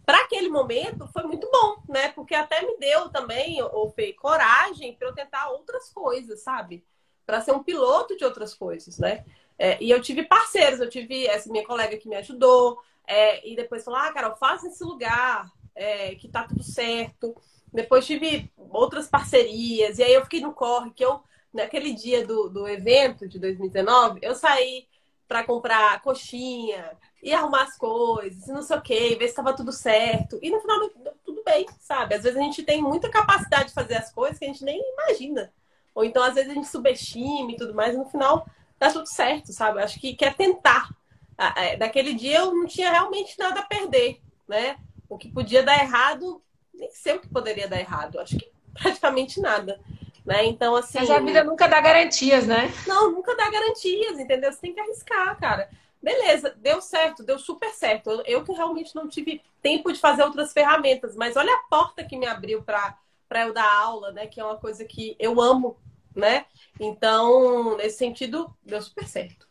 para 0.06 0.22
aquele 0.22 0.48
momento 0.48 1.06
foi 1.08 1.24
muito 1.24 1.48
bom, 1.50 1.82
né? 1.88 2.08
Porque 2.12 2.34
até 2.34 2.62
me 2.62 2.78
deu 2.78 3.10
também, 3.10 3.62
ou 3.62 3.90
Fê, 3.90 4.14
coragem 4.14 4.94
para 4.94 5.08
eu 5.08 5.14
tentar 5.14 5.50
outras 5.50 5.90
coisas, 5.90 6.42
sabe? 6.42 6.84
Para 7.26 7.40
ser 7.40 7.52
um 7.52 7.62
piloto 7.62 8.16
de 8.16 8.24
outras 8.24 8.54
coisas, 8.54 8.98
né? 8.98 9.24
É, 9.58 9.82
e 9.82 9.90
eu 9.90 10.00
tive 10.00 10.24
parceiros, 10.24 10.80
eu 10.80 10.88
tive 10.88 11.26
essa 11.26 11.50
minha 11.50 11.64
colega 11.64 11.96
que 11.96 12.08
me 12.08 12.16
ajudou, 12.16 12.80
é, 13.06 13.46
e 13.48 13.54
depois 13.54 13.84
falou, 13.84 14.00
ah, 14.00 14.12
Carol, 14.12 14.36
faça 14.36 14.66
esse 14.66 14.82
lugar, 14.82 15.50
é, 15.74 16.14
que 16.14 16.28
tá 16.28 16.44
tudo 16.44 16.62
certo. 16.62 17.34
Depois 17.72 18.06
tive 18.06 18.50
outras 18.70 19.08
parcerias, 19.08 19.98
e 19.98 20.02
aí 20.02 20.12
eu 20.12 20.22
fiquei 20.22 20.40
no 20.40 20.52
corre, 20.52 20.90
que 20.90 21.04
eu, 21.04 21.20
naquele 21.52 21.92
dia 21.92 22.26
do, 22.26 22.48
do 22.48 22.68
evento 22.68 23.28
de 23.28 23.38
2019, 23.38 24.20
eu 24.22 24.34
saí 24.34 24.86
para 25.26 25.44
comprar 25.44 26.00
coxinha 26.02 26.96
e 27.22 27.32
arrumar 27.32 27.62
as 27.62 27.76
coisas, 27.76 28.46
não 28.48 28.62
sei 28.62 28.76
o 28.76 28.82
que, 28.82 29.14
ver 29.16 29.24
se 29.24 29.30
estava 29.30 29.54
tudo 29.54 29.72
certo. 29.72 30.38
E 30.42 30.50
no 30.50 30.60
final, 30.60 30.78
tudo 31.24 31.42
bem, 31.44 31.66
sabe? 31.80 32.14
Às 32.14 32.22
vezes 32.22 32.38
a 32.38 32.42
gente 32.42 32.62
tem 32.62 32.82
muita 32.82 33.08
capacidade 33.08 33.68
de 33.68 33.74
fazer 33.74 33.94
as 33.94 34.12
coisas 34.12 34.38
que 34.38 34.44
a 34.44 34.48
gente 34.48 34.64
nem 34.64 34.80
imagina. 34.92 35.52
Ou 35.94 36.04
então, 36.04 36.22
às 36.22 36.34
vezes, 36.34 36.50
a 36.50 36.54
gente 36.54 36.68
subestima 36.68 37.52
e 37.52 37.56
tudo 37.56 37.74
mais, 37.74 37.94
e 37.94 37.98
no 37.98 38.06
final 38.06 38.46
dá 38.78 38.90
tudo 38.90 39.06
certo, 39.06 39.52
sabe? 39.52 39.80
Acho 39.80 40.00
que 40.00 40.14
quer 40.14 40.34
tentar. 40.34 40.90
Ah, 41.38 41.54
é, 41.56 41.76
daquele 41.76 42.14
dia 42.14 42.38
eu 42.38 42.54
não 42.54 42.66
tinha 42.66 42.90
realmente 42.90 43.38
nada 43.38 43.60
a 43.60 43.64
perder, 43.64 44.20
né? 44.48 44.76
O 45.08 45.16
que 45.16 45.30
podia 45.30 45.62
dar 45.62 45.78
errado, 45.78 46.42
nem 46.72 46.90
sei 46.90 47.14
o 47.14 47.20
que 47.20 47.28
poderia 47.28 47.68
dar 47.68 47.78
errado. 47.78 48.18
Acho 48.18 48.36
que 48.36 48.50
praticamente 48.74 49.40
nada. 49.40 49.80
Né? 50.24 50.46
Então, 50.46 50.74
assim. 50.74 50.98
Mas 50.98 51.10
a 51.10 51.20
vida 51.20 51.44
nunca 51.44 51.68
dá 51.68 51.80
garantias, 51.80 52.46
né? 52.46 52.72
Não, 52.86 53.12
nunca 53.12 53.36
dá 53.36 53.50
garantias, 53.50 54.18
entendeu? 54.18 54.50
Você 54.52 54.60
tem 54.60 54.72
que 54.72 54.80
arriscar, 54.80 55.38
cara. 55.38 55.68
Beleza, 56.02 56.54
deu 56.58 56.80
certo, 56.82 57.22
deu 57.22 57.38
super 57.38 57.70
certo. 57.70 58.10
Eu, 58.10 58.22
eu 58.26 58.44
que 58.44 58.52
realmente 58.52 58.94
não 58.94 59.08
tive 59.08 59.42
tempo 59.62 59.92
de 59.92 59.98
fazer 59.98 60.22
outras 60.22 60.52
ferramentas, 60.52 61.16
mas 61.16 61.36
olha 61.36 61.52
a 61.54 61.62
porta 61.70 62.04
que 62.04 62.16
me 62.16 62.26
abriu 62.26 62.62
para 62.62 62.98
eu 63.42 63.52
dar 63.52 63.70
aula, 63.80 64.12
né? 64.12 64.26
Que 64.26 64.40
é 64.40 64.44
uma 64.44 64.56
coisa 64.56 64.84
que 64.84 65.16
eu 65.18 65.40
amo 65.40 65.76
né? 66.14 66.44
Então, 66.78 67.76
nesse 67.76 67.98
sentido, 67.98 68.50
deu 68.64 68.80
super 68.80 69.06
certo. 69.06 69.46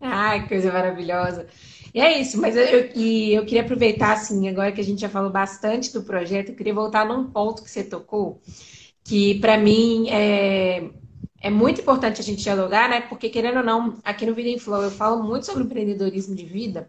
Ai, 0.00 0.42
que 0.42 0.48
coisa 0.48 0.72
maravilhosa. 0.72 1.46
E 1.92 2.00
é 2.00 2.20
isso, 2.20 2.40
mas 2.40 2.56
eu, 2.56 2.62
eu, 2.62 2.90
eu 2.94 3.44
queria 3.44 3.62
aproveitar, 3.62 4.12
assim, 4.12 4.48
agora 4.48 4.72
que 4.72 4.80
a 4.80 4.84
gente 4.84 5.00
já 5.00 5.08
falou 5.08 5.30
bastante 5.30 5.92
do 5.92 6.02
projeto, 6.02 6.50
eu 6.50 6.54
queria 6.54 6.74
voltar 6.74 7.06
num 7.06 7.30
ponto 7.30 7.62
que 7.62 7.70
você 7.70 7.82
tocou, 7.82 8.40
que 9.02 9.38
para 9.40 9.56
mim 9.56 10.08
é, 10.10 10.90
é 11.40 11.50
muito 11.50 11.80
importante 11.80 12.20
a 12.20 12.24
gente 12.24 12.42
dialogar, 12.42 12.88
né? 12.88 13.00
Porque, 13.00 13.28
querendo 13.28 13.58
ou 13.58 13.64
não, 13.64 13.98
aqui 14.04 14.24
no 14.24 14.34
Vida 14.34 14.48
em 14.48 14.58
Flow 14.58 14.82
eu 14.82 14.90
falo 14.90 15.22
muito 15.22 15.46
sobre 15.46 15.64
empreendedorismo 15.64 16.34
de 16.34 16.44
vida. 16.44 16.88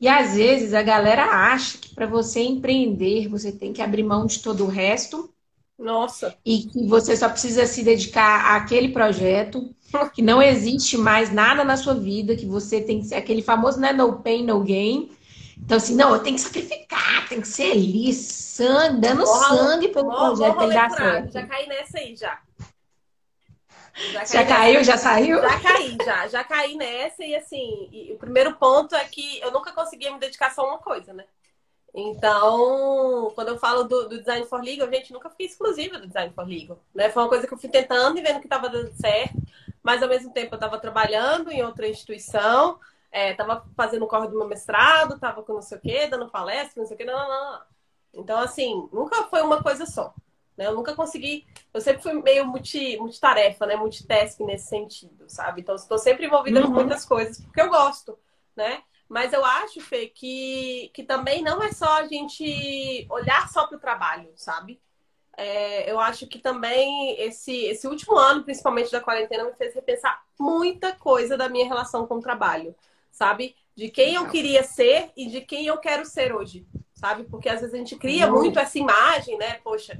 E 0.00 0.08
às 0.08 0.34
vezes 0.34 0.74
a 0.74 0.82
galera 0.82 1.24
acha 1.24 1.78
que 1.78 1.94
para 1.94 2.06
você 2.06 2.42
empreender, 2.42 3.28
você 3.28 3.52
tem 3.52 3.72
que 3.72 3.80
abrir 3.80 4.02
mão 4.02 4.26
de 4.26 4.40
todo 4.40 4.64
o 4.64 4.68
resto 4.68 5.32
nossa. 5.78 6.36
E 6.44 6.62
que 6.64 6.86
você 6.86 7.16
só 7.16 7.28
precisa 7.28 7.66
se 7.66 7.82
dedicar 7.82 8.56
àquele 8.56 8.90
projeto, 8.90 9.74
que 10.14 10.22
não 10.22 10.40
existe 10.40 10.96
mais 10.96 11.32
nada 11.32 11.64
na 11.64 11.76
sua 11.76 11.94
vida, 11.94 12.36
que 12.36 12.46
você 12.46 12.80
tem 12.80 13.00
que 13.00 13.06
ser 13.06 13.16
aquele 13.16 13.42
famoso, 13.42 13.80
né, 13.80 13.92
no 13.92 14.20
pain, 14.20 14.44
no 14.44 14.60
gain. 14.60 15.10
Então, 15.58 15.76
assim, 15.76 15.94
não, 15.94 16.12
eu 16.12 16.20
tenho 16.20 16.36
que 16.36 16.42
sacrificar, 16.42 17.28
tem 17.28 17.40
que 17.40 17.48
ser 17.48 17.72
ali, 17.72 18.12
sangue, 18.12 19.00
dando 19.00 19.26
sangue 19.26 19.88
pelo 19.88 20.06
morra, 20.06 20.34
projeto 20.34 20.68
dar 20.68 20.90
certo. 20.90 21.32
Já 21.32 21.46
caí 21.46 21.68
nessa 21.68 21.98
aí, 21.98 22.16
já. 22.16 22.38
Já, 23.94 24.24
já 24.24 24.44
caiu, 24.44 24.82
já 24.82 24.96
saiu? 24.96 25.40
Já 25.40 25.60
caí, 25.60 25.96
já. 26.04 26.28
Já 26.28 26.44
caí 26.44 26.76
nessa 26.76 27.24
e, 27.24 27.34
assim, 27.34 27.88
e, 27.92 28.12
o 28.12 28.18
primeiro 28.18 28.56
ponto 28.56 28.94
é 28.94 29.04
que 29.04 29.40
eu 29.40 29.52
nunca 29.52 29.72
conseguia 29.72 30.12
me 30.12 30.18
dedicar 30.18 30.52
só 30.52 30.62
a 30.62 30.68
uma 30.68 30.78
coisa, 30.78 31.12
né? 31.12 31.24
Então, 31.94 33.30
quando 33.36 33.48
eu 33.48 33.58
falo 33.58 33.84
do, 33.84 34.08
do, 34.08 34.18
Design 34.18 34.44
for 34.46 34.60
Legal, 34.60 34.90
gente 34.90 35.12
nunca 35.12 35.30
fiquei 35.30 35.46
exclusiva 35.46 35.96
do 35.96 36.08
Design 36.08 36.32
for 36.34 36.44
Legal. 36.44 36.82
Né? 36.92 37.08
Foi 37.08 37.22
uma 37.22 37.28
coisa 37.28 37.46
que 37.46 37.54
eu 37.54 37.58
fui 37.58 37.70
tentando 37.70 38.18
e 38.18 38.22
vendo 38.22 38.40
que 38.40 38.46
estava 38.46 38.68
dando 38.68 38.92
certo, 38.94 39.40
mas 39.80 40.02
ao 40.02 40.08
mesmo 40.08 40.32
tempo 40.32 40.54
eu 40.54 40.56
estava 40.56 40.76
trabalhando 40.80 41.52
em 41.52 41.62
outra 41.62 41.86
instituição, 41.86 42.80
estava 43.12 43.64
é, 43.64 43.74
fazendo 43.76 44.04
o 44.04 44.08
corre 44.08 44.26
do 44.26 44.36
meu 44.36 44.48
mestrado, 44.48 45.14
estava 45.14 45.40
com 45.44 45.52
não 45.52 45.62
sei 45.62 45.78
o 45.78 45.80
quê, 45.80 46.08
dando 46.08 46.28
palestra, 46.28 46.80
não 46.80 46.86
sei 46.86 46.96
o 46.96 46.98
quê, 46.98 47.04
não, 47.04 47.16
não, 47.16 47.52
não. 47.52 47.60
Então, 48.12 48.40
assim, 48.40 48.88
nunca 48.92 49.22
foi 49.24 49.42
uma 49.42 49.62
coisa 49.62 49.86
só. 49.86 50.12
Né? 50.56 50.66
Eu 50.66 50.74
nunca 50.74 50.94
consegui. 50.94 51.46
Eu 51.72 51.80
sempre 51.80 52.02
fui 52.02 52.12
meio 52.14 52.46
multi, 52.46 52.96
multitarefa, 52.98 53.66
né? 53.66 53.76
Multitasking 53.76 54.44
nesse 54.44 54.68
sentido, 54.68 55.24
sabe? 55.28 55.60
Então, 55.60 55.74
estou 55.74 55.98
sempre 55.98 56.26
envolvida 56.26 56.60
uhum. 56.60 56.66
com 56.66 56.72
muitas 56.72 57.04
coisas, 57.04 57.40
porque 57.40 57.60
eu 57.60 57.68
gosto, 57.68 58.18
né? 58.56 58.82
Mas 59.08 59.32
eu 59.32 59.44
acho, 59.44 59.80
Fê, 59.80 60.06
que, 60.06 60.90
que 60.94 61.02
também 61.02 61.42
não 61.42 61.62
é 61.62 61.72
só 61.72 61.98
a 61.98 62.06
gente 62.06 63.06
olhar 63.10 63.48
só 63.48 63.66
para 63.66 63.76
o 63.76 63.80
trabalho, 63.80 64.32
sabe? 64.36 64.80
É, 65.36 65.90
eu 65.90 65.98
acho 66.00 66.26
que 66.28 66.38
também 66.38 67.20
esse, 67.20 67.64
esse 67.66 67.86
último 67.86 68.16
ano, 68.16 68.44
principalmente 68.44 68.90
da 68.90 69.00
quarentena, 69.00 69.44
me 69.44 69.52
fez 69.54 69.74
repensar 69.74 70.24
muita 70.38 70.92
coisa 70.94 71.36
da 71.36 71.48
minha 71.48 71.66
relação 71.66 72.06
com 72.06 72.16
o 72.16 72.22
trabalho. 72.22 72.74
sabe? 73.14 73.54
De 73.76 73.88
quem 73.88 74.14
eu 74.14 74.28
queria 74.28 74.62
ser 74.62 75.10
e 75.16 75.26
de 75.26 75.40
quem 75.40 75.66
eu 75.66 75.78
quero 75.78 76.04
ser 76.04 76.34
hoje, 76.34 76.66
sabe? 76.92 77.24
Porque 77.24 77.48
às 77.48 77.60
vezes 77.60 77.74
a 77.74 77.78
gente 77.78 77.96
cria 77.96 78.30
muito 78.30 78.58
essa 78.58 78.78
imagem, 78.78 79.38
né? 79.38 79.60
Poxa, 79.64 79.98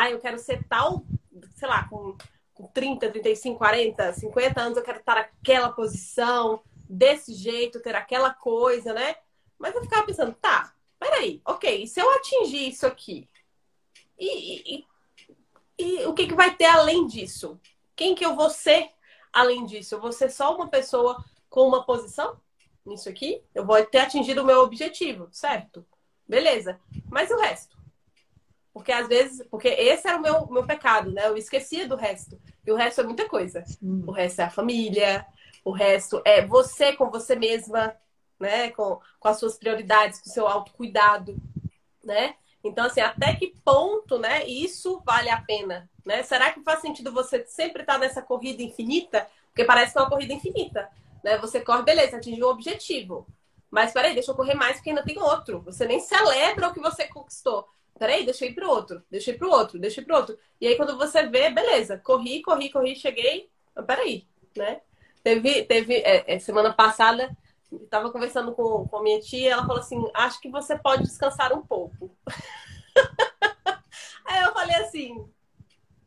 ah, 0.00 0.10
eu 0.10 0.18
quero 0.18 0.38
ser 0.38 0.64
tal, 0.64 1.04
sei 1.54 1.68
lá, 1.68 1.88
com, 1.88 2.16
com 2.52 2.66
30, 2.68 3.10
35, 3.10 3.58
40, 3.58 4.12
50 4.12 4.60
anos, 4.60 4.78
eu 4.78 4.84
quero 4.84 4.98
estar 4.98 5.14
naquela 5.14 5.70
posição, 5.70 6.62
desse 6.88 7.32
jeito, 7.34 7.80
ter 7.80 7.94
aquela 7.94 8.32
coisa, 8.32 8.92
né? 8.92 9.16
Mas 9.58 9.74
eu 9.74 9.82
ficava 9.82 10.06
pensando, 10.06 10.34
tá, 10.34 10.74
peraí, 10.98 11.40
ok, 11.44 11.86
se 11.86 12.00
eu 12.00 12.10
atingir 12.10 12.68
isso 12.68 12.86
aqui, 12.86 13.28
e, 14.18 14.76
e, 14.76 14.86
e, 15.78 16.06
o 16.06 16.14
que, 16.14 16.26
que 16.26 16.34
vai 16.34 16.54
ter 16.54 16.66
além 16.66 17.06
disso? 17.06 17.60
Quem 17.96 18.14
que 18.14 18.24
eu 18.24 18.34
vou 18.34 18.50
ser 18.50 18.90
além 19.32 19.64
disso? 19.64 19.94
Eu 19.94 20.00
vou 20.00 20.12
ser 20.12 20.30
só 20.30 20.54
uma 20.54 20.68
pessoa 20.68 21.24
com 21.48 21.66
uma 21.66 21.84
posição 21.84 22.40
nisso 22.84 23.08
aqui? 23.08 23.42
Eu 23.54 23.64
vou 23.64 23.82
ter 23.86 23.98
atingido 23.98 24.42
o 24.42 24.44
meu 24.44 24.60
objetivo, 24.60 25.28
certo? 25.32 25.84
Beleza. 26.28 26.80
Mas 27.10 27.30
o 27.30 27.36
resto? 27.36 27.76
Porque 28.74 28.90
às 28.90 29.06
vezes, 29.06 29.46
porque 29.48 29.68
esse 29.68 30.08
era 30.08 30.18
o 30.18 30.20
meu, 30.20 30.46
meu 30.48 30.66
pecado, 30.66 31.12
né? 31.12 31.28
Eu 31.28 31.36
esquecia 31.36 31.86
do 31.86 31.94
resto. 31.94 32.40
E 32.66 32.72
o 32.72 32.74
resto 32.74 33.00
é 33.00 33.04
muita 33.04 33.28
coisa. 33.28 33.64
O 34.04 34.10
resto 34.10 34.40
é 34.40 34.44
a 34.44 34.50
família, 34.50 35.24
o 35.64 35.70
resto 35.70 36.20
é 36.24 36.44
você 36.44 36.92
com 36.92 37.08
você 37.08 37.36
mesma, 37.36 37.94
né? 38.38 38.70
Com, 38.72 39.00
com 39.20 39.28
as 39.28 39.38
suas 39.38 39.56
prioridades, 39.56 40.20
com 40.20 40.28
o 40.28 40.32
seu 40.32 40.48
autocuidado, 40.48 41.36
né? 42.02 42.34
Então, 42.64 42.86
assim, 42.86 43.00
até 43.00 43.36
que 43.36 43.54
ponto, 43.62 44.18
né, 44.18 44.44
isso 44.46 45.00
vale 45.04 45.28
a 45.28 45.40
pena, 45.40 45.88
né? 46.04 46.22
Será 46.22 46.50
que 46.50 46.62
faz 46.62 46.80
sentido 46.80 47.12
você 47.12 47.44
sempre 47.46 47.82
estar 47.82 47.98
nessa 47.98 48.22
corrida 48.22 48.62
infinita? 48.62 49.28
Porque 49.48 49.64
parece 49.64 49.92
que 49.92 49.98
é 49.98 50.00
uma 50.00 50.10
corrida 50.10 50.32
infinita, 50.32 50.90
né? 51.22 51.38
Você 51.38 51.60
corre, 51.60 51.82
beleza, 51.82 52.16
atingiu 52.16 52.46
o 52.46 52.50
objetivo. 52.50 53.26
Mas 53.70 53.92
peraí, 53.92 54.14
deixa 54.14 54.32
eu 54.32 54.34
correr 54.34 54.54
mais 54.54 54.76
porque 54.76 54.90
ainda 54.90 55.04
tem 55.04 55.18
outro. 55.18 55.60
Você 55.62 55.86
nem 55.86 56.00
celebra 56.00 56.68
o 56.68 56.72
que 56.72 56.80
você 56.80 57.06
conquistou. 57.06 57.68
Peraí, 57.98 58.26
ir 58.26 58.54
pro 58.54 58.68
outro, 58.68 59.02
ir 59.10 59.38
pro 59.38 59.50
outro, 59.50 59.78
ir 59.78 60.04
pro 60.04 60.16
outro. 60.16 60.38
E 60.60 60.66
aí, 60.66 60.76
quando 60.76 60.98
você 60.98 61.26
vê, 61.26 61.50
beleza, 61.50 61.98
corri, 61.98 62.42
corri, 62.42 62.70
corri, 62.70 62.96
cheguei. 62.96 63.48
Peraí, 63.86 64.26
né? 64.56 64.80
Teve, 65.22 65.64
teve 65.64 65.94
é, 65.96 66.34
é, 66.34 66.38
semana 66.38 66.72
passada, 66.72 67.34
estava 67.72 68.10
conversando 68.10 68.52
com, 68.52 68.86
com 68.86 69.02
minha 69.02 69.20
tia, 69.20 69.52
ela 69.52 69.66
falou 69.66 69.80
assim: 69.80 70.10
acho 70.12 70.40
que 70.40 70.50
você 70.50 70.76
pode 70.76 71.04
descansar 71.04 71.52
um 71.52 71.62
pouco. 71.62 72.10
Aí 74.26 74.42
eu 74.42 74.52
falei 74.52 74.76
assim: 74.76 75.28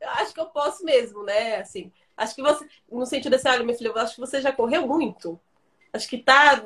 acho 0.01 0.33
que 0.33 0.39
eu 0.39 0.47
posso 0.47 0.83
mesmo, 0.83 1.23
né? 1.23 1.57
Assim, 1.57 1.91
acho 2.15 2.35
que 2.35 2.41
você, 2.41 2.67
no 2.91 3.05
sentido 3.05 3.31
desse, 3.31 3.49
olha, 3.49 3.63
minha 3.63 3.77
filha, 3.77 3.89
eu 3.89 3.97
acho 3.97 4.15
que 4.15 4.21
você 4.21 4.41
já 4.41 4.51
correu 4.51 4.85
muito. 4.85 5.39
Acho 5.93 6.07
que 6.07 6.17
tá. 6.17 6.65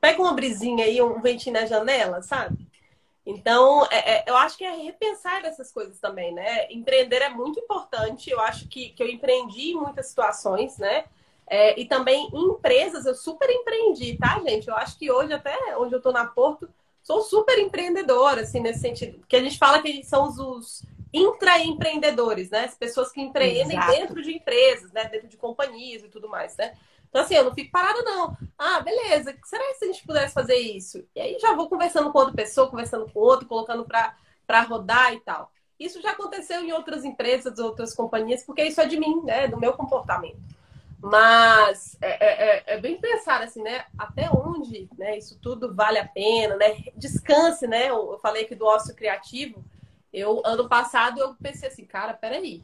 Pega 0.00 0.20
uma 0.20 0.32
brisinha 0.32 0.84
aí, 0.84 1.00
um 1.02 1.20
ventinho 1.20 1.54
na 1.54 1.66
janela, 1.66 2.22
sabe? 2.22 2.65
Então, 3.26 3.84
é, 3.90 4.18
é, 4.18 4.24
eu 4.28 4.36
acho 4.36 4.56
que 4.56 4.64
é 4.64 4.70
repensar 4.76 5.44
essas 5.44 5.72
coisas 5.72 5.98
também, 5.98 6.32
né? 6.32 6.70
Empreender 6.70 7.22
é 7.22 7.28
muito 7.28 7.58
importante. 7.58 8.30
Eu 8.30 8.40
acho 8.40 8.68
que, 8.68 8.90
que 8.90 9.02
eu 9.02 9.08
empreendi 9.08 9.72
em 9.72 9.74
muitas 9.74 10.06
situações, 10.06 10.78
né? 10.78 11.04
É, 11.48 11.78
e 11.78 11.84
também 11.84 12.28
em 12.32 12.50
empresas, 12.52 13.04
eu 13.04 13.14
super 13.14 13.50
empreendi, 13.50 14.16
tá, 14.16 14.40
gente? 14.40 14.68
Eu 14.68 14.76
acho 14.76 14.96
que 14.96 15.10
hoje, 15.10 15.32
até 15.32 15.56
onde 15.76 15.94
eu 15.94 16.00
tô 16.00 16.12
na 16.12 16.24
Porto, 16.24 16.68
sou 17.02 17.20
super 17.22 17.58
empreendedora, 17.58 18.42
assim, 18.42 18.60
nesse 18.60 18.80
sentido. 18.80 19.18
Porque 19.18 19.36
a 19.36 19.42
gente 19.42 19.58
fala 19.58 19.82
que 19.82 20.04
são 20.04 20.28
os, 20.28 20.38
os 20.38 20.82
intraempreendedores, 21.12 22.50
né? 22.50 22.64
As 22.64 22.76
pessoas 22.76 23.10
que 23.10 23.20
empreendem 23.20 23.76
Exato. 23.76 23.92
dentro 23.92 24.22
de 24.22 24.36
empresas, 24.36 24.92
né? 24.92 25.04
Dentro 25.06 25.26
de 25.26 25.36
companhias 25.36 26.04
e 26.04 26.08
tudo 26.08 26.28
mais, 26.28 26.56
né? 26.56 26.74
Então, 27.08 27.22
assim, 27.22 27.34
eu 27.34 27.44
não 27.44 27.54
fico 27.54 27.70
parada, 27.70 28.02
não. 28.02 28.36
Ah, 28.58 28.80
beleza, 28.80 29.36
será 29.44 29.64
que 29.64 29.84
a 29.84 29.86
gente 29.88 30.06
pudesse 30.06 30.34
fazer 30.34 30.56
isso? 30.56 31.04
E 31.14 31.20
aí 31.20 31.38
já 31.38 31.54
vou 31.54 31.68
conversando 31.68 32.12
com 32.12 32.18
outra 32.18 32.34
pessoa, 32.34 32.68
conversando 32.68 33.10
com 33.10 33.20
outro, 33.20 33.48
colocando 33.48 33.84
para 33.84 34.62
rodar 34.62 35.14
e 35.14 35.20
tal. 35.20 35.50
Isso 35.78 36.00
já 36.00 36.12
aconteceu 36.12 36.62
em 36.62 36.72
outras 36.72 37.04
empresas, 37.04 37.58
outras 37.58 37.94
companhias, 37.94 38.42
porque 38.42 38.64
isso 38.64 38.80
é 38.80 38.86
de 38.86 38.98
mim, 38.98 39.22
né? 39.24 39.46
Do 39.46 39.58
meu 39.58 39.74
comportamento. 39.74 40.40
Mas 40.98 41.96
é, 42.00 42.08
é, 42.08 42.48
é, 42.48 42.64
é, 42.74 42.80
bem 42.80 42.98
pensar 42.98 43.42
assim, 43.42 43.62
né? 43.62 43.84
Até 43.98 44.30
onde 44.30 44.88
né, 44.96 45.18
isso 45.18 45.38
tudo 45.40 45.74
vale 45.74 45.98
a 45.98 46.08
pena, 46.08 46.56
né? 46.56 46.82
Descanse, 46.96 47.66
né? 47.66 47.90
Eu 47.90 48.18
falei 48.22 48.44
aqui 48.44 48.54
do 48.54 48.66
ócio 48.66 48.94
criativo. 48.94 49.62
Eu, 50.12 50.40
ano 50.44 50.68
passado, 50.68 51.20
eu 51.20 51.34
pensei 51.34 51.68
assim, 51.68 51.84
cara, 51.84 52.14
peraí. 52.14 52.62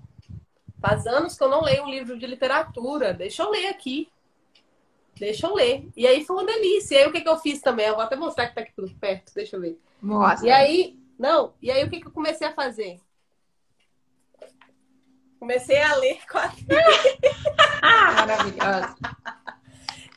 Faz 0.81 1.07
anos 1.07 1.37
que 1.37 1.45
eu 1.45 1.49
não 1.49 1.63
leio 1.63 1.85
um 1.85 1.91
livro 1.91 2.19
de 2.19 2.27
literatura. 2.27 3.13
Deixa 3.13 3.43
eu 3.43 3.51
ler 3.51 3.69
aqui. 3.69 4.11
Deixa 5.19 5.47
eu 5.47 5.55
ler. 5.55 5.89
E 5.97 6.07
aí 6.07 6.25
foi 6.25 6.37
uma 6.37 6.47
delícia. 6.47 6.95
E 6.95 6.99
aí 6.99 7.09
o 7.09 7.13
que, 7.13 7.21
que 7.21 7.29
eu 7.29 7.39
fiz 7.39 7.61
também? 7.61 7.87
Eu 7.87 7.95
vou 7.95 8.03
até 8.03 8.17
mostrar 8.17 8.49
que 8.49 8.55
tá 8.55 8.61
aqui 8.63 8.73
tudo 8.75 8.95
perto. 8.97 9.33
Deixa 9.35 9.57
eu 9.57 9.61
ver. 9.61 9.81
Mostra. 10.01 10.49
E 10.49 10.51
aí, 10.51 10.99
não, 11.19 11.55
e 11.61 11.71
aí 11.71 11.85
o 11.85 11.91
que, 11.91 12.01
que 12.01 12.07
eu 12.07 12.13
comecei 12.13 12.47
a 12.47 12.55
fazer? 12.55 12.99
Comecei 15.39 15.81
a 15.81 15.95
ler 15.97 16.21
quadrinhos. 16.31 16.71
Maravilhosa. 17.83 18.97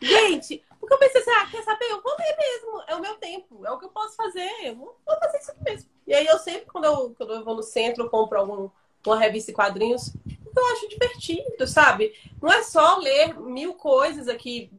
Gente, 0.01 0.63
porque 0.79 0.93
eu 0.93 0.99
pensei 0.99 1.21
assim, 1.21 1.31
ah, 1.31 1.47
quer 1.49 1.63
saber? 1.63 1.85
Eu 1.85 2.01
vou 2.01 2.13
ler 2.17 2.37
mesmo. 2.37 2.83
É 2.87 2.95
o 2.95 3.01
meu 3.01 3.15
tempo. 3.15 3.65
É 3.65 3.71
o 3.71 3.79
que 3.79 3.85
eu 3.85 3.89
posso 3.89 4.15
fazer. 4.15 4.49
Eu 4.63 4.75
vou, 4.75 4.95
fazer 5.05 5.39
isso 5.39 5.51
aqui 5.51 5.63
mesmo. 5.63 5.89
E 6.07 6.13
aí 6.13 6.25
eu 6.25 6.37
sempre, 6.37 6.65
quando 6.65 6.85
eu, 6.85 7.15
quando 7.17 7.33
eu 7.33 7.43
vou 7.43 7.55
no 7.55 7.63
centro, 7.63 8.03
eu 8.03 8.09
compro 8.09 8.39
algum, 8.39 8.69
uma 9.05 9.19
revista 9.19 9.49
e 9.51 9.53
quadrinhos, 9.53 10.13
porque 10.43 10.59
eu 10.59 10.67
acho 10.73 10.89
divertido, 10.89 11.67
sabe? 11.67 12.13
Não 12.41 12.51
é 12.51 12.63
só 12.63 12.97
ler 12.97 13.39
mil 13.39 13.73
coisas 13.73 14.27
aqui 14.27 14.71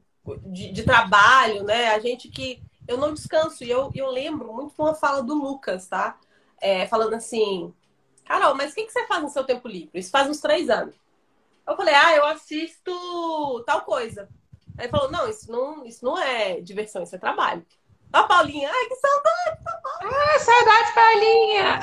de, 0.46 0.72
de 0.72 0.82
trabalho, 0.82 1.62
né? 1.64 1.88
A 1.88 1.98
gente 1.98 2.28
que. 2.28 2.62
Eu 2.86 2.98
não 2.98 3.12
descanso. 3.12 3.64
E 3.64 3.70
eu, 3.70 3.90
eu 3.94 4.10
lembro 4.10 4.52
muito 4.52 4.74
de 4.74 4.80
uma 4.80 4.94
fala 4.94 5.22
do 5.22 5.34
Lucas, 5.34 5.88
tá? 5.88 6.16
É, 6.60 6.86
falando 6.86 7.14
assim, 7.14 7.74
Carol, 8.24 8.54
mas 8.54 8.72
o 8.72 8.74
que, 8.74 8.84
que 8.84 8.92
você 8.92 9.06
faz 9.06 9.22
no 9.22 9.28
seu 9.28 9.44
tempo 9.44 9.68
livre? 9.68 9.98
Isso 9.98 10.10
faz 10.10 10.28
uns 10.28 10.40
três 10.40 10.70
anos. 10.70 10.94
Eu 11.66 11.76
falei, 11.76 11.94
ah, 11.94 12.14
eu 12.14 12.26
assisto 12.26 13.64
tal 13.66 13.82
coisa. 13.82 14.28
Aí 14.78 14.84
ele 14.84 14.90
falou, 14.90 15.10
não, 15.10 15.28
isso 15.28 15.50
não, 15.50 15.84
isso 15.84 16.04
não 16.04 16.18
é 16.18 16.60
diversão, 16.60 17.02
isso 17.02 17.14
é 17.14 17.18
trabalho. 17.18 17.64
Ó, 18.12 18.22
Paulinha, 18.24 18.70
ai, 18.72 18.86
que 18.86 18.96
saudade! 18.96 19.58
Ah, 20.02 20.38
saudade, 20.38 20.94
Paulinha! 20.94 21.80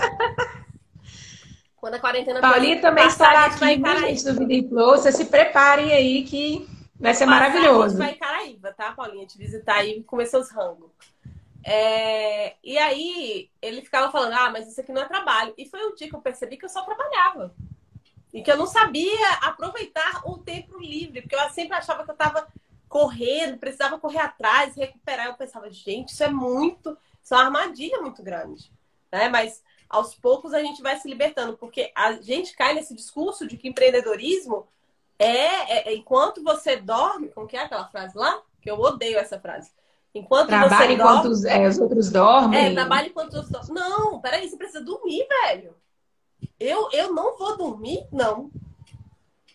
Quando 1.77 1.95
a 1.95 1.99
quarentena 1.99 2.39
Paulinha 2.39 2.79
também 2.79 3.07
estará 3.07 3.45
aqui, 3.45 3.59
gente, 3.59 4.23
do 4.23 4.47
Vida 4.47 4.69
Flow. 4.69 4.91
Vocês 4.91 5.15
se 5.15 5.25
preparem 5.25 5.91
aí 5.91 6.23
que 6.23 6.65
vai 7.03 7.13
ser 7.13 7.25
maravilhoso. 7.25 7.83
A 7.83 7.89
gente 7.89 7.97
vai 7.97 8.11
em 8.11 8.17
Caraíba, 8.17 8.73
tá, 8.73 8.93
Paulinha? 8.93 9.27
Te 9.27 9.37
visitar 9.37 9.75
aí 9.75 9.99
e 9.99 10.03
comer 10.03 10.25
seus 10.25 10.49
rangos. 10.49 10.89
É, 11.65 12.55
e 12.63 12.77
aí 12.77 13.49
ele 13.61 13.81
ficava 13.81 14.09
falando, 14.09 14.33
ah, 14.33 14.49
mas 14.49 14.69
isso 14.69 14.79
aqui 14.79 14.93
não 14.93 15.01
é 15.01 15.05
trabalho. 15.05 15.53
E 15.57 15.67
foi 15.67 15.81
o 15.81 15.95
dia 15.95 16.09
que 16.09 16.15
eu 16.15 16.21
percebi 16.21 16.55
que 16.55 16.63
eu 16.63 16.69
só 16.69 16.81
trabalhava. 16.83 17.53
E 18.33 18.41
que 18.41 18.49
eu 18.49 18.57
não 18.57 18.65
sabia 18.65 19.29
aproveitar 19.41 20.21
o 20.25 20.37
tempo 20.37 20.79
livre, 20.79 21.21
porque 21.21 21.35
eu 21.35 21.49
sempre 21.49 21.75
achava 21.75 22.05
que 22.05 22.09
eu 22.09 22.13
estava 22.13 22.47
correndo, 22.87 23.57
precisava 23.57 23.99
correr 23.99 24.19
atrás, 24.19 24.75
recuperar. 24.75 25.27
Eu 25.27 25.33
pensava, 25.33 25.69
gente, 25.69 26.13
isso 26.13 26.23
é 26.23 26.29
muito, 26.29 26.97
isso 27.21 27.33
é 27.33 27.37
uma 27.37 27.45
armadilha 27.45 28.01
muito 28.01 28.23
grande. 28.23 28.71
Né? 29.11 29.27
Mas 29.27 29.61
aos 29.89 30.15
poucos 30.15 30.53
a 30.53 30.61
gente 30.61 30.81
vai 30.81 30.97
se 30.97 31.07
libertando, 31.09 31.57
porque 31.57 31.91
a 31.93 32.13
gente 32.13 32.55
cai 32.55 32.73
nesse 32.73 32.95
discurso 32.95 33.45
de 33.45 33.57
que 33.57 33.67
empreendedorismo 33.67 34.67
é, 35.19 35.27
é, 35.27 35.89
é 35.89 35.95
enquanto 35.95 36.43
você 36.43 36.75
dorme, 36.77 37.29
como 37.29 37.47
que 37.47 37.55
é 37.55 37.63
aquela 37.63 37.87
frase 37.87 38.17
lá? 38.17 38.41
Que 38.61 38.69
eu 38.69 38.79
odeio 38.79 39.17
essa 39.17 39.39
frase 39.39 39.71
Enquanto 40.15 40.47
Trabalha 40.47 40.87
você 40.87 40.93
enquanto 40.93 41.23
dorme... 41.23 41.29
os, 41.29 41.45
é, 41.45 41.67
os 41.67 41.79
outros 41.79 42.11
dormem. 42.11 42.65
É, 42.65 42.73
trabalha 42.73 43.07
enquanto 43.07 43.29
os 43.29 43.35
outros 43.35 43.67
dormem. 43.67 43.83
Não, 43.83 44.21
peraí, 44.21 44.47
você 44.47 44.55
precisa 44.55 44.83
dormir, 44.83 45.27
velho. 45.27 45.75
Eu, 46.59 46.89
eu 46.91 47.13
não 47.13 47.35
vou 47.35 47.57
dormir? 47.57 48.07
Não. 48.11 48.51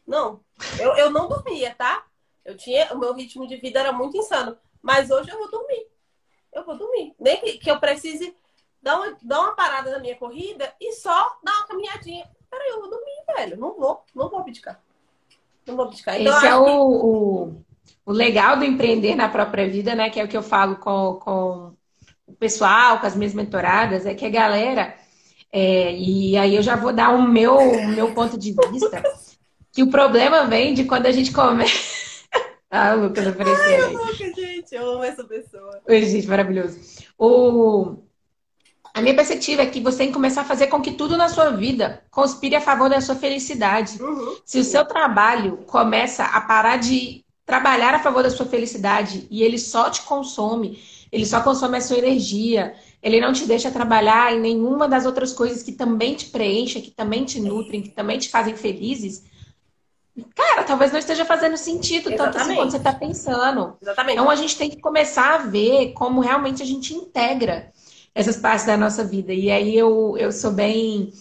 Não. 0.05 0.41
Eu, 0.81 0.97
eu 0.97 1.11
não 1.11 1.29
dormia, 1.29 1.75
tá? 1.77 2.05
Eu 2.45 2.57
tinha. 2.57 2.93
O 2.93 2.99
meu 2.99 3.15
ritmo 3.15 3.47
de 3.47 3.57
vida 3.57 3.79
era 3.79 3.93
muito 3.93 4.17
insano. 4.17 4.59
Mas 4.83 5.11
hoje 5.11 5.31
eu 5.31 5.39
vou 5.39 5.49
dormir. 5.49 5.87
Eu 6.53 6.65
vou 6.65 6.77
dormir. 6.77 7.15
Nem 7.21 7.41
que, 7.41 7.59
que 7.59 7.71
eu 7.71 7.79
precise 7.79 8.35
dar 8.83 8.97
uma, 8.97 9.17
dar 9.23 9.41
uma 9.41 9.55
parada 9.55 9.93
na 9.93 10.01
minha 10.01 10.17
corrida 10.17 10.75
e 10.81 10.93
só 10.93 11.39
dar 11.45 11.53
uma 11.53 11.67
caminhadinha. 11.69 12.29
Peraí, 12.51 12.71
eu 12.71 12.81
vou 12.81 12.91
dormir, 12.91 13.25
velho. 13.37 13.57
Não 13.59 13.75
vou, 13.75 14.05
não 14.13 14.29
vou 14.29 14.41
abdicar. 14.41 14.83
Não 15.69 15.77
vou 15.77 15.87
abdicar. 15.87 16.21
Então, 16.21 16.37
Esse 16.37 16.47
é 16.47 16.57
o, 16.57 16.65
que... 16.65 16.71
o 16.71 17.65
o 18.09 18.13
legal 18.13 18.57
do 18.57 18.65
empreender 18.65 19.15
na 19.15 19.29
própria 19.29 19.69
vida, 19.69 19.95
né? 19.95 20.09
Que 20.09 20.19
é 20.19 20.25
o 20.25 20.29
que 20.29 20.37
eu 20.37 20.43
falo 20.43 20.77
com, 20.77 21.19
com 21.21 21.75
o 22.27 22.33
pessoal, 22.33 22.99
com 22.99 23.07
as 23.07 23.15
minhas 23.15 23.35
mentoradas, 23.35 24.07
é 24.07 24.15
que 24.15 24.25
a 24.25 24.31
galera, 24.31 24.95
é, 25.53 25.93
e 25.93 26.35
aí 26.35 26.57
eu 26.57 26.63
já 26.63 26.75
vou 26.75 26.91
dar 26.91 27.11
o 27.11 27.21
meu, 27.21 27.59
o 27.59 27.89
meu 27.89 28.15
ponto 28.15 28.39
de 28.39 28.55
vista, 28.73 29.03
que 29.71 29.83
o 29.83 29.91
problema 29.91 30.47
vem 30.47 30.73
de 30.73 30.85
quando 30.85 31.05
a 31.05 31.13
gente 31.13 31.33
começa. 31.33 32.25
ah, 32.71 32.95
o 32.95 33.01
Lucas 33.01 33.27
apareceu. 33.27 33.63
Ai, 33.63 33.83
eu 33.83 33.93
louca, 33.93 34.15
gente, 34.15 34.75
eu 34.75 34.91
amo 34.91 35.05
essa 35.05 35.25
pessoa. 35.25 35.79
Oi, 35.87 36.03
gente, 36.03 36.27
maravilhoso. 36.27 36.81
O... 37.19 38.08
A 38.99 39.01
minha 39.01 39.15
perspectiva 39.15 39.63
é 39.63 39.67
que 39.67 39.81
você 39.81 39.99
tem 39.99 40.07
que 40.09 40.13
começar 40.13 40.41
a 40.41 40.45
fazer 40.45 40.67
com 40.67 40.83
que 40.83 40.91
tudo 40.91 41.17
na 41.17 41.29
sua 41.29 41.51
vida 41.51 42.03
conspire 42.11 42.57
a 42.57 42.61
favor 42.61 42.91
da 42.91 43.01
sua 43.01 43.15
felicidade. 43.15 44.03
Uhum. 44.03 44.37
Se 44.45 44.59
o 44.59 44.65
seu 44.65 44.85
trabalho 44.85 45.59
começa 45.69 46.25
a 46.25 46.41
parar 46.41 46.79
de 46.79 47.25
trabalhar 47.47 47.95
a 47.95 48.01
favor 48.01 48.25
da 48.25 48.31
sua 48.31 48.45
felicidade 48.45 49.29
e 49.31 49.45
ele 49.45 49.57
só 49.57 49.89
te 49.89 50.03
consome, 50.03 50.83
ele 51.13 51.25
só 51.25 51.41
consome 51.41 51.77
a 51.77 51.81
sua 51.81 51.97
energia, 51.99 52.75
ele 53.01 53.21
não 53.21 53.33
te 53.33 53.47
deixa 53.47 53.71
trabalhar 53.71 54.35
em 54.35 54.41
nenhuma 54.41 54.89
das 54.89 55.07
outras 55.07 55.33
coisas 55.33 55.63
que 55.63 55.71
também 55.71 56.17
te 56.17 56.27
preenchem, 56.27 56.83
que 56.83 56.91
também 56.91 57.25
te 57.25 57.39
nutrem, 57.39 57.81
que 57.81 57.91
também 57.91 58.19
te 58.19 58.29
fazem 58.29 58.57
felizes, 58.57 59.23
cara, 60.35 60.65
talvez 60.65 60.91
não 60.91 60.99
esteja 60.99 61.25
fazendo 61.25 61.57
sentido 61.57 62.11
Exatamente. 62.11 62.17
tanto 62.17 62.37
assim 62.37 62.55
quanto 62.57 62.73
você 62.73 62.79
está 62.79 62.93
pensando. 62.93 63.77
Exatamente. 63.81 64.15
Então 64.15 64.29
a 64.29 64.35
gente 64.35 64.59
tem 64.59 64.69
que 64.69 64.81
começar 64.81 65.37
a 65.37 65.39
ver 65.39 65.93
como 65.93 66.21
realmente 66.21 66.65
a 66.65 66.67
gente 66.67 66.93
integra 66.93 67.71
essas 68.19 68.37
partes 68.37 68.67
da 68.67 68.77
nossa 68.77 69.05
vida. 69.05 69.33
E 69.33 69.49
aí 69.49 69.79
eu, 69.79 70.17
eu 70.19 70.33
sou 70.33 70.51
bem 70.51 71.13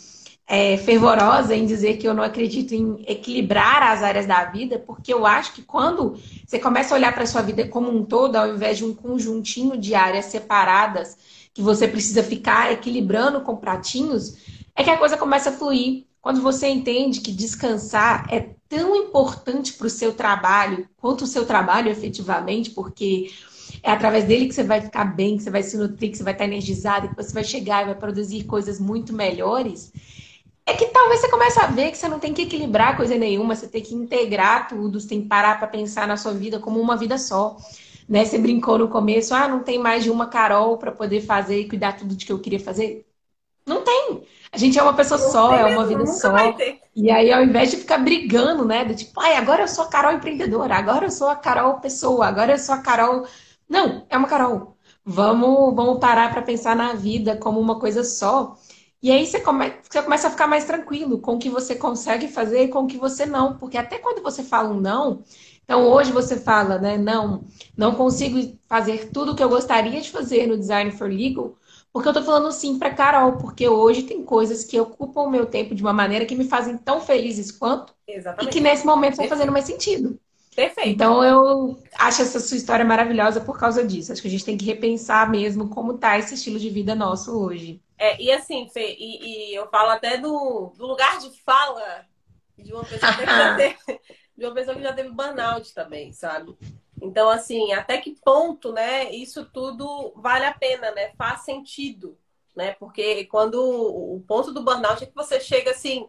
é, 0.48 0.78
fervorosa 0.78 1.56
em 1.56 1.68
dizer 1.68 1.98
que 1.98 2.08
eu 2.08 2.14
não 2.14 2.24
acredito 2.24 2.74
em 2.74 3.06
equilibrar 3.08 3.84
as 3.84 4.02
áreas 4.02 4.26
da 4.26 4.45
vida, 4.45 4.80
porque 4.80 5.14
eu 5.14 5.24
acho 5.24 5.54
que 5.54 5.62
quando 5.62 6.18
você 6.43 6.58
começa 6.58 6.95
a 6.95 6.98
olhar 6.98 7.14
para 7.14 7.22
a 7.22 7.28
sua 7.28 7.43
vida 7.43 7.68
como 7.68 7.95
um 7.95 8.04
todo, 8.04 8.36
ao 8.36 8.52
invés 8.52 8.80
de 8.80 8.84
um 8.84 8.95
conjuntinho 8.95 9.78
de 9.78 9.93
áreas 9.93 10.26
separadas, 10.26 11.16
que 11.54 11.62
você 11.62 11.88
precisa 11.88 12.24
ficar 12.24 12.72
equilibrando 12.72 13.41
com 13.41 13.56
pratinhos, 13.56 14.36
é 14.76 14.84
que 14.84 14.89
a 14.89 14.98
coisa 14.98 15.16
começa 15.16 15.52
a 15.52 15.54
fluir. 15.54 16.08
Quando 16.20 16.41
você 16.41 16.68
entende 16.68 17.22
que 17.22 17.32
descansar 17.32 18.26
é 18.32 18.56
tão 18.68 18.95
importante 18.95 19.72
para 19.74 19.86
o 19.86 19.89
seu 19.89 20.14
trabalho 20.14 20.89
quanto 20.98 21.26
o 21.26 21.28
seu 21.28 21.45
trabalho 21.45 21.91
efetivamente, 21.91 22.72
porque 22.72 23.30
é 23.84 23.91
através 23.91 24.25
dele 24.25 24.47
que 24.47 24.53
você 24.53 24.63
vai 24.63 24.82
ficar 24.82 25.05
bem, 25.05 25.38
que 25.38 25.43
você 25.43 25.49
vai 25.49 25.63
se 25.63 25.78
nutrir, 25.78 26.11
que 26.11 26.17
você 26.17 26.23
vai 26.23 26.34
estar 26.34 26.45
energizado, 26.45 27.09
que 27.09 27.15
você 27.15 27.34
vai 27.34 27.43
chegar 27.43 27.84
e 27.84 27.86
vai 27.86 27.95
produzir 27.95 28.43
coisas 28.43 28.80
muito 28.80 29.13
melhores. 29.13 29.91
É 30.65 30.73
que 30.73 30.88
talvez 30.88 31.21
você 31.21 31.30
comece 31.30 31.59
a 31.59 31.67
ver 31.67 31.91
que 31.91 31.97
você 31.97 32.09
não 32.09 32.19
tem 32.19 32.34
que 32.34 32.41
equilibrar 32.41 32.97
coisa 32.97 33.15
nenhuma, 33.17 33.55
você 33.55 33.67
tem 33.67 33.82
que 33.82 33.95
integrar 33.95 34.67
tudo, 34.67 34.99
você 34.99 35.07
tem 35.07 35.21
que 35.21 35.28
parar 35.28 35.57
para 35.57 35.67
pensar 35.67 36.07
na 36.07 36.17
sua 36.17 36.34
vida 36.34 36.59
como 36.59 36.80
uma 36.80 36.97
vida 36.97 37.17
só. 37.17 37.55
Né? 38.07 38.25
Você 38.25 38.38
brincou 38.38 38.78
no 38.78 38.88
começo, 38.88 39.34
ah, 39.34 39.47
não 39.47 39.59
tem 39.63 39.80
mais 39.80 40.03
de 40.03 40.09
uma 40.09 40.28
Carol 40.28 40.78
para 40.78 40.91
poder 40.91 41.21
fazer 41.21 41.61
e 41.61 41.69
cuidar 41.69 41.93
tudo 41.93 42.15
de 42.15 42.25
que 42.25 42.32
eu 42.32 42.39
queria 42.39 42.59
fazer. 42.59 43.05
Não 43.65 43.84
tem. 43.84 44.23
A 44.51 44.57
gente 44.57 44.80
é 44.80 44.82
uma 44.84 44.93
pessoa 44.93 45.19
não 45.19 45.30
só, 45.30 45.53
é 45.55 45.65
uma 45.65 45.86
vida 45.86 46.05
só. 46.07 46.55
E 46.95 47.11
aí, 47.11 47.32
ao 47.32 47.43
invés 47.43 47.69
de 47.69 47.78
ficar 47.78 47.97
brigando, 47.97 48.65
né? 48.65 48.86
Do 48.86 48.95
tipo, 48.95 49.19
ai, 49.19 49.36
agora 49.36 49.63
eu 49.63 49.67
sou 49.67 49.84
a 49.84 49.88
Carol 49.88 50.13
empreendedora, 50.13 50.75
agora 50.75 51.05
eu 51.05 51.11
sou 51.11 51.28
a 51.28 51.36
Carol 51.36 51.75
pessoa, 51.75 52.25
agora 52.25 52.53
eu 52.53 52.57
sou 52.57 52.75
a 52.75 52.80
Carol. 52.80 53.28
Não, 53.70 54.05
é 54.09 54.18
uma 54.18 54.28
Carol. 54.28 54.78
Vamos, 55.03 55.76
vamos 55.76 55.99
parar 55.99 56.32
para 56.32 56.41
pensar 56.41 56.76
na 56.76 56.93
vida 56.93 57.38
como 57.38 57.59
uma 57.59 57.80
coisa 57.80 58.03
só. 58.03 58.57
E 59.01 59.11
aí 59.11 59.26
você, 59.26 59.39
come, 59.39 59.74
você 59.89 60.01
começa 60.01 60.28
a 60.28 60.32
ficar 60.32 60.47
mais 60.47 60.65
tranquilo 60.65 61.20
com 61.20 61.36
o 61.36 61.39
que 61.39 61.49
você 61.49 61.76
consegue 61.76 62.28
fazer 62.28 62.63
e 62.63 62.68
com 62.70 62.80
o 62.80 62.88
que 62.88 62.97
você 62.97 63.26
não. 63.26 63.57
Porque 63.57 63.78
até 63.78 63.99
quando 63.99 64.24
você 64.24 64.43
fala 64.43 64.70
um 64.70 64.80
não, 64.80 65.24
então 65.63 65.88
hoje 65.88 66.11
você 66.11 66.38
fala, 66.38 66.78
né? 66.80 66.97
Não, 66.97 67.43
não 67.76 67.95
consigo 67.95 68.57
fazer 68.68 69.11
tudo 69.11 69.32
o 69.32 69.36
que 69.36 69.43
eu 69.43 69.49
gostaria 69.49 70.01
de 70.01 70.09
fazer 70.11 70.47
no 70.47 70.57
Design 70.57 70.91
for 70.91 71.09
Legal 71.09 71.55
porque 71.97 72.09
eu 72.09 72.13
tô 72.13 72.22
falando 72.22 72.51
sim 72.51 72.78
para 72.78 72.93
Carol, 72.93 73.38
porque 73.38 73.68
hoje 73.68 74.03
tem 74.03 74.24
coisas 74.24 74.63
que 74.63 74.80
ocupam 74.80 75.22
o 75.22 75.32
meu 75.32 75.47
tempo 75.47 75.74
de 75.74 75.82
uma 75.82 75.91
maneira 75.91 76.28
que 76.28 76.36
me 76.36 76.43
fazem 76.43 76.78
tão 76.78 77.01
felizes 77.01 77.51
quanto 77.51 77.91
Exatamente. 78.07 78.49
e 78.49 78.53
que 78.53 78.59
nesse 78.59 78.86
momento 78.86 79.13
estão 79.13 79.28
fazendo 79.28 79.51
mais 79.51 79.65
sentido. 79.65 80.20
Perfeito. 80.58 80.89
Então 80.89 81.24
eu 81.24 81.80
acho 81.99 82.24
essa 82.24 82.39
sua 82.39 82.58
história 82.58 82.84
maravilhosa 82.84 83.39
por 83.39 83.60
causa 83.60 83.86
disso. 83.86 84.12
Acho 84.12 84.24
que 84.24 84.28
a 84.28 84.32
gente 84.32 84.43
tem 84.43 84.58
que 84.58 84.66
repensar 84.66 85.30
mesmo 85.30 85.70
como 85.70 85.99
tá 85.99 86.18
esse 86.18 86.34
estilo 86.34 86.58
de 86.58 86.68
vida 86.72 86.95
nosso 86.95 87.39
hoje. 87.39 87.80
É, 87.95 88.20
e 88.20 88.32
assim, 88.32 88.68
Fê, 88.68 88.95
e, 88.97 89.51
e 89.51 89.55
eu 89.55 89.70
falo 89.70 89.91
até 89.91 90.18
do, 90.18 90.74
do, 90.76 90.88
lugar 90.88 91.20
de 91.20 91.30
fala 91.43 92.08
de 92.58 92.74
uma 92.74 92.84
pessoa 92.84 93.14
que 93.14 93.24
já 93.24 93.53
teve, 93.55 93.78
de 94.36 94.45
uma 94.45 94.53
pessoa 94.55 94.76
que 94.76 94.82
já 94.82 94.93
teve 94.93 95.10
burnout 95.10 95.76
também, 95.76 96.12
sabe? 96.12 96.58
Então, 96.99 97.30
assim, 97.30 97.72
até 97.74 97.99
que 97.99 98.16
ponto, 98.26 98.74
né, 98.74 99.12
isso 99.12 99.45
tudo 99.45 100.12
vale 100.16 100.45
a 100.45 100.53
pena, 100.55 100.89
né? 100.89 101.12
Faz 101.16 101.41
sentido, 101.41 102.18
né? 102.55 102.72
Porque 102.80 103.26
quando 103.26 103.62
o 103.62 104.24
ponto 104.28 104.51
do 104.51 104.64
burnout 104.64 105.03
é 105.03 105.05
que 105.05 105.14
você 105.14 105.39
chega 105.39 105.70
assim, 105.70 106.08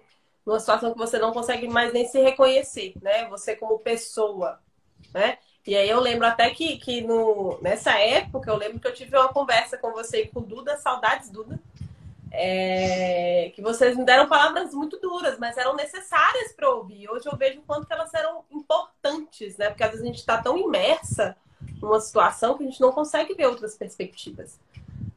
numa 0.48 0.58
situação 0.58 0.92
que 0.92 0.98
você 0.98 1.18
não 1.18 1.30
consegue 1.30 1.68
mais 1.68 1.92
nem 1.92 2.08
se 2.08 2.18
reconhecer, 2.18 2.94
né? 3.02 3.28
Você 3.28 3.54
como 3.54 3.78
pessoa, 3.78 4.58
né? 5.12 5.36
E 5.66 5.76
aí 5.76 5.86
eu 5.90 6.00
lembro 6.00 6.26
até 6.26 6.48
que, 6.48 6.78
que 6.78 7.02
no, 7.02 7.58
nessa 7.60 7.92
época, 7.98 8.50
eu 8.50 8.56
lembro 8.56 8.80
que 8.80 8.88
eu 8.88 8.94
tive 8.94 9.14
uma 9.14 9.28
conversa 9.28 9.76
com 9.76 9.92
você 9.92 10.22
e 10.22 10.28
com 10.28 10.40
Duda, 10.40 10.78
saudades, 10.78 11.28
Duda, 11.28 11.60
é, 12.32 13.52
que 13.54 13.60
vocês 13.60 13.94
me 13.94 14.06
deram 14.06 14.26
palavras 14.26 14.72
muito 14.72 14.98
duras, 14.98 15.38
mas 15.38 15.58
eram 15.58 15.76
necessárias 15.76 16.54
para 16.54 16.70
ouvir. 16.70 17.10
Hoje 17.10 17.26
eu 17.30 17.36
vejo 17.36 17.60
o 17.60 17.64
quanto 17.64 17.86
que 17.86 17.92
elas 17.92 18.14
eram 18.14 18.42
importantes, 18.50 19.58
né? 19.58 19.68
Porque 19.68 19.84
às 19.84 19.90
vezes 19.90 20.02
a 20.02 20.08
gente 20.08 20.20
está 20.20 20.40
tão 20.40 20.56
imersa 20.56 21.36
numa 21.82 22.00
situação 22.00 22.56
que 22.56 22.64
a 22.64 22.66
gente 22.66 22.80
não 22.80 22.90
consegue 22.90 23.34
ver 23.34 23.48
outras 23.48 23.76
perspectivas. 23.76 24.58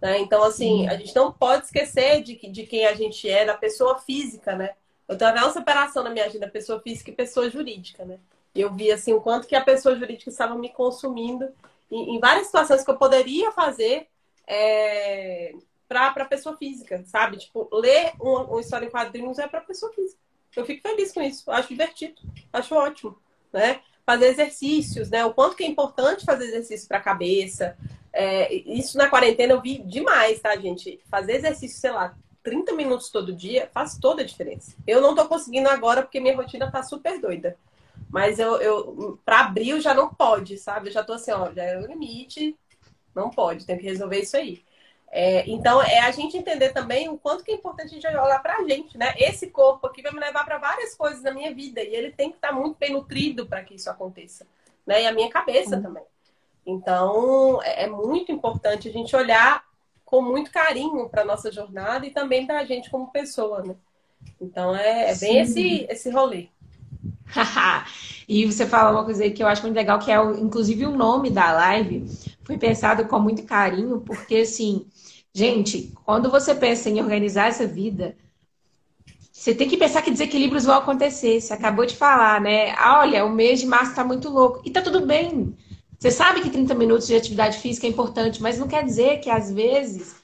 Né? 0.02 0.20
Então, 0.20 0.44
assim, 0.44 0.90
a 0.90 0.98
gente 0.98 1.16
não 1.16 1.32
pode 1.32 1.66
esquecer 1.66 2.22
de, 2.22 2.36
de 2.36 2.64
quem 2.66 2.86
a 2.86 2.94
gente 2.94 3.30
é, 3.30 3.46
da 3.46 3.54
pessoa 3.54 3.98
física, 4.00 4.58
né? 4.58 4.72
Eu 5.12 5.28
até 5.28 5.42
uma 5.42 5.52
separação 5.52 6.04
na 6.04 6.10
minha 6.10 6.26
agenda, 6.26 6.48
pessoa 6.48 6.80
física 6.80 7.10
e 7.10 7.14
pessoa 7.14 7.50
jurídica, 7.50 8.06
né? 8.06 8.18
Eu 8.56 8.74
vi, 8.74 8.92
assim, 8.92 9.14
o 9.14 9.20
quanto 9.20 9.46
que 9.46 9.56
a 9.56 9.64
pessoa 9.64 9.96
jurídica 9.96 10.30
estava 10.30 10.56
me 10.56 10.70
consumindo 10.70 11.50
em, 11.92 12.16
em 12.16 12.20
várias 12.20 12.46
situações 12.46 12.84
que 12.84 12.90
eu 12.90 12.98
poderia 12.98 13.52
fazer 13.52 14.08
é, 14.48 15.54
para 15.88 16.26
pessoa 16.26 16.56
física, 16.56 17.04
sabe? 17.06 17.38
Tipo, 17.38 17.68
ler 17.74 18.14
uma, 18.20 18.44
uma 18.44 18.62
história 18.62 18.86
em 18.86 18.90
quadrinhos 18.90 19.38
é 19.38 19.48
para 19.48 19.60
pessoa 19.60 19.92
física. 19.94 20.20
Eu 20.56 20.66
fico 20.66 20.82
feliz 20.82 21.12
com 21.12 21.22
isso, 21.22 21.50
acho 21.52 21.68
divertido, 21.68 22.22
acho 22.52 22.74
ótimo, 22.74 23.18
né? 23.52 23.82
Fazer 24.06 24.28
exercícios, 24.28 25.10
né? 25.10 25.26
O 25.26 25.34
quanto 25.34 25.58
que 25.58 25.64
é 25.64 25.68
importante 25.68 26.26
fazer 26.26 26.46
exercício 26.46 26.88
para 26.88 26.98
a 26.98 27.02
cabeça. 27.02 27.78
É, 28.14 28.54
isso 28.54 28.98
na 28.98 29.10
quarentena 29.10 29.54
eu 29.54 29.62
vi 29.62 29.78
demais, 29.80 30.40
tá, 30.40 30.56
gente? 30.56 31.02
Fazer 31.10 31.34
exercício, 31.34 31.80
sei 31.80 31.92
lá, 31.92 32.16
30 32.44 32.74
minutos 32.74 33.10
todo 33.10 33.34
dia 33.34 33.70
faz 33.74 33.98
toda 33.98 34.22
a 34.22 34.26
diferença. 34.26 34.76
Eu 34.88 35.02
não 35.02 35.16
tô 35.16 35.28
conseguindo 35.28 35.70
agora 35.70 36.02
porque 36.02 36.20
minha 36.20 36.36
rotina 36.36 36.72
tá 36.72 36.84
super 36.84 37.20
doida. 37.20 37.58
Mas 38.10 38.40
eu, 38.40 38.58
eu 38.58 39.20
para 39.24 39.42
abril 39.42 39.80
já 39.80 39.94
não 39.94 40.14
pode, 40.14 40.58
sabe? 40.58 40.90
Eu 40.90 40.94
já 40.94 41.04
tô 41.04 41.14
assim, 41.14 41.32
ó, 41.32 41.52
já 41.52 41.64
é 41.64 41.80
o 41.80 41.88
limite, 41.88 42.58
não 43.16 43.30
pode, 43.30 43.66
tem 43.66 43.78
que 43.78 43.84
resolver 43.84 44.20
isso 44.20 44.36
aí. 44.36 44.64
É, 45.14 45.50
então, 45.50 45.82
é 45.82 46.00
a 46.00 46.12
gente 46.12 46.38
entender 46.38 46.70
também 46.70 47.10
o 47.10 47.18
quanto 47.18 47.44
que 47.44 47.52
é 47.52 47.56
importante 47.56 47.88
a 47.88 47.90
gente 47.90 48.08
olhar 48.08 48.42
para 48.42 48.58
a 48.58 48.64
gente, 48.64 48.98
né? 48.98 49.14
Esse 49.18 49.48
corpo 49.48 49.88
aqui 49.88 50.02
vai 50.02 50.12
me 50.14 50.20
levar 50.20 50.46
para 50.46 50.58
várias 50.58 50.96
coisas 50.96 51.22
na 51.22 51.34
minha 51.34 51.54
vida 51.54 51.84
e 51.84 51.94
ele 51.94 52.12
tem 52.12 52.30
que 52.30 52.38
estar 52.38 52.50
tá 52.50 52.54
muito 52.54 52.78
bem 52.78 52.94
nutrido 52.94 53.46
para 53.46 53.62
que 53.62 53.76
isso 53.76 53.90
aconteça, 53.90 54.48
né? 54.86 55.04
E 55.04 55.08
a 55.08 55.12
minha 55.12 55.30
cabeça 55.30 55.76
uhum. 55.76 55.82
também. 55.82 56.04
Então, 56.66 57.62
é, 57.62 57.84
é 57.84 57.88
muito 57.88 58.32
importante 58.32 58.88
a 58.88 58.92
gente 58.92 59.14
olhar 59.14 59.66
com 60.12 60.22
muito 60.22 60.52
carinho 60.52 61.08
para 61.08 61.24
nossa 61.24 61.50
jornada 61.50 62.06
e 62.06 62.12
também 62.12 62.46
para 62.46 62.60
a 62.60 62.66
gente 62.66 62.92
como 62.92 63.12
pessoa, 63.12 63.64
né? 63.64 63.76
Então, 64.42 64.76
é, 64.76 65.12
é 65.12 65.16
bem 65.16 65.40
esse, 65.40 65.88
esse 65.90 66.10
rolê. 66.10 66.50
e 68.28 68.46
você 68.46 68.68
fala 68.68 68.92
uma 68.92 69.06
coisa 69.06 69.24
aí 69.24 69.32
que 69.32 69.42
eu 69.42 69.48
acho 69.48 69.62
muito 69.62 69.76
legal, 69.76 69.98
que 70.00 70.12
é, 70.12 70.20
o, 70.20 70.38
inclusive, 70.38 70.86
o 70.86 70.92
nome 70.92 71.30
da 71.30 71.54
live 71.54 72.06
foi 72.44 72.58
pensado 72.58 73.06
com 73.06 73.20
muito 73.20 73.44
carinho, 73.44 74.02
porque, 74.02 74.36
assim, 74.36 74.86
gente, 75.34 75.94
quando 76.04 76.30
você 76.30 76.54
pensa 76.54 76.90
em 76.90 77.00
organizar 77.00 77.48
essa 77.48 77.66
vida, 77.66 78.18
você 79.32 79.56
tem 79.56 79.70
que 79.70 79.78
pensar 79.78 80.02
que 80.02 80.12
desequilíbrios 80.12 80.66
vão 80.66 80.76
acontecer. 80.76 81.40
Você 81.40 81.54
acabou 81.54 81.86
de 81.86 81.96
falar, 81.96 82.42
né? 82.42 82.72
Ah, 82.78 83.00
olha, 83.00 83.26
o 83.26 83.32
mês 83.32 83.62
de 83.62 83.66
março 83.66 83.96
tá 83.96 84.04
muito 84.04 84.30
louco. 84.30 84.62
E 84.66 84.70
tá 84.70 84.82
tudo 84.82 85.06
bem. 85.06 85.56
Você 86.02 86.10
sabe 86.10 86.42
que 86.42 86.50
30 86.50 86.74
minutos 86.74 87.06
de 87.06 87.16
atividade 87.16 87.60
física 87.60 87.86
é 87.86 87.90
importante, 87.92 88.42
mas 88.42 88.58
não 88.58 88.68
quer 88.68 88.84
dizer 88.84 89.20
que, 89.20 89.30
às 89.30 89.52
vezes, 89.52 90.16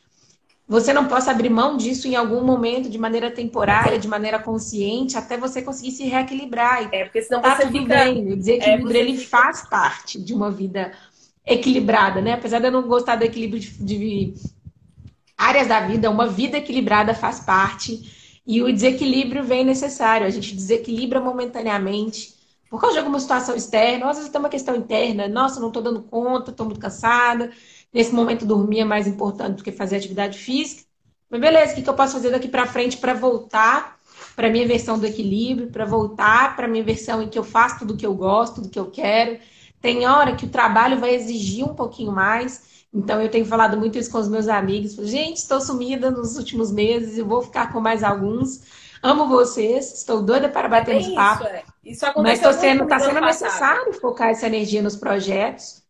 você 0.67 0.91
não 0.91 1.05
possa 1.07 1.29
abrir 1.29 1.51
mão 1.51 1.77
disso 1.77 2.07
em 2.07 2.15
algum 2.15 2.43
momento, 2.43 2.89
de 2.89 2.97
maneira 2.97 3.29
temporária, 3.29 3.99
de 3.99 4.07
maneira 4.07 4.39
consciente, 4.39 5.15
até 5.15 5.37
você 5.37 5.61
conseguir 5.61 5.91
se 5.91 6.05
reequilibrar. 6.05 6.89
É, 6.91 7.03
porque 7.03 7.21
senão 7.21 7.43
tá 7.43 7.55
você 7.55 7.67
tudo 7.67 7.77
fica... 7.77 8.05
bem. 8.05 8.33
O 8.33 8.35
desequilíbrio, 8.35 8.97
é, 8.97 8.99
ele 8.99 9.17
fica... 9.17 9.37
faz 9.37 9.69
parte 9.69 10.19
de 10.19 10.33
uma 10.33 10.49
vida 10.49 10.93
equilibrada, 11.45 12.21
né? 12.21 12.33
Apesar 12.33 12.57
de 12.57 12.65
eu 12.65 12.71
não 12.71 12.81
gostar 12.81 13.15
do 13.15 13.23
equilíbrio 13.23 13.59
de, 13.59 13.69
de 13.69 14.33
áreas 15.37 15.67
da 15.67 15.81
vida, 15.81 16.09
uma 16.09 16.25
vida 16.25 16.57
equilibrada 16.57 17.13
faz 17.13 17.39
parte. 17.39 18.41
E 18.47 18.63
o 18.63 18.73
desequilíbrio 18.73 19.43
vem 19.43 19.63
necessário. 19.63 20.25
A 20.25 20.31
gente 20.31 20.55
desequilibra 20.55 21.21
momentaneamente 21.21 22.35
por 22.69 22.79
causa 22.79 22.93
de 22.93 22.99
alguma 22.99 23.19
situação 23.19 23.55
externa, 23.55 24.09
às 24.09 24.17
vezes 24.17 24.31
tem 24.31 24.39
uma 24.39 24.49
questão 24.49 24.75
interna. 24.75 25.27
Nossa, 25.27 25.59
não 25.59 25.67
estou 25.67 25.81
dando 25.81 26.01
conta, 26.03 26.51
estou 26.51 26.65
muito 26.65 26.79
cansada. 26.79 27.51
Nesse 27.93 28.13
momento, 28.13 28.45
dormir 28.45 28.79
é 28.81 28.85
mais 28.85 29.07
importante 29.07 29.57
do 29.57 29.63
que 29.63 29.71
fazer 29.71 29.97
atividade 29.97 30.37
física. 30.37 30.83
Mas 31.29 31.41
beleza, 31.41 31.71
o 31.73 31.75
que, 31.75 31.81
que 31.81 31.89
eu 31.89 31.93
posso 31.93 32.13
fazer 32.13 32.31
daqui 32.31 32.47
para 32.47 32.65
frente 32.65 32.97
para 32.97 33.13
voltar 33.13 33.97
para 34.35 34.47
a 34.47 34.51
minha 34.51 34.67
versão 34.67 34.99
do 34.99 35.05
equilíbrio, 35.05 35.71
para 35.71 35.85
voltar 35.85 36.55
para 36.55 36.65
a 36.65 36.69
minha 36.69 36.83
versão 36.83 37.21
em 37.21 37.27
que 37.27 37.37
eu 37.37 37.43
faço 37.43 37.79
tudo 37.79 37.93
o 37.93 37.97
que 37.97 38.05
eu 38.05 38.13
gosto, 38.13 38.55
tudo 38.55 38.69
que 38.69 38.79
eu 38.79 38.89
quero, 38.89 39.39
tem 39.81 40.07
hora 40.07 40.35
que 40.35 40.45
o 40.45 40.49
trabalho 40.49 40.99
vai 40.99 41.15
exigir 41.15 41.65
um 41.65 41.73
pouquinho 41.73 42.11
mais. 42.11 42.85
Então, 42.93 43.21
eu 43.21 43.29
tenho 43.29 43.45
falado 43.45 43.77
muito 43.77 43.97
isso 43.97 44.11
com 44.11 44.17
os 44.17 44.27
meus 44.27 44.47
amigos. 44.47 44.95
Gente, 45.07 45.37
estou 45.37 45.61
sumida 45.61 46.09
nos 46.09 46.37
últimos 46.37 46.71
meses 46.71 47.17
e 47.17 47.21
vou 47.21 47.41
ficar 47.41 47.71
com 47.71 47.79
mais 47.79 48.03
alguns. 48.03 48.61
Amo 49.01 49.27
vocês, 49.27 49.93
estou 49.93 50.21
doida 50.21 50.49
para 50.49 50.67
bater 50.67 50.95
é 50.95 50.99
esse 50.99 51.13
papo. 51.13 51.43
É. 51.45 51.63
Isso 51.83 52.05
Mas 52.17 52.39
está 52.39 52.53
sendo, 52.53 52.87
tá 52.87 52.99
sendo 52.99 53.21
necessário 53.21 53.93
focar 53.93 54.29
essa 54.29 54.47
energia 54.47 54.81
nos 54.81 54.95
projetos. 54.95 55.85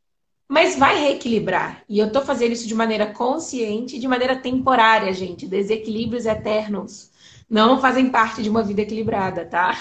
Mas 0.47 0.77
vai 0.77 0.97
reequilibrar. 0.97 1.83
E 1.89 1.99
eu 1.99 2.07
estou 2.07 2.21
fazendo 2.21 2.53
isso 2.53 2.67
de 2.67 2.75
maneira 2.75 3.07
consciente, 3.07 3.99
de 3.99 4.07
maneira 4.07 4.35
temporária, 4.35 5.11
gente. 5.11 5.45
Desequilíbrios 5.45 6.25
eternos 6.25 7.11
não 7.49 7.81
fazem 7.81 8.09
parte 8.09 8.41
de 8.41 8.49
uma 8.49 8.63
vida 8.63 8.81
equilibrada, 8.81 9.45
tá? 9.45 9.77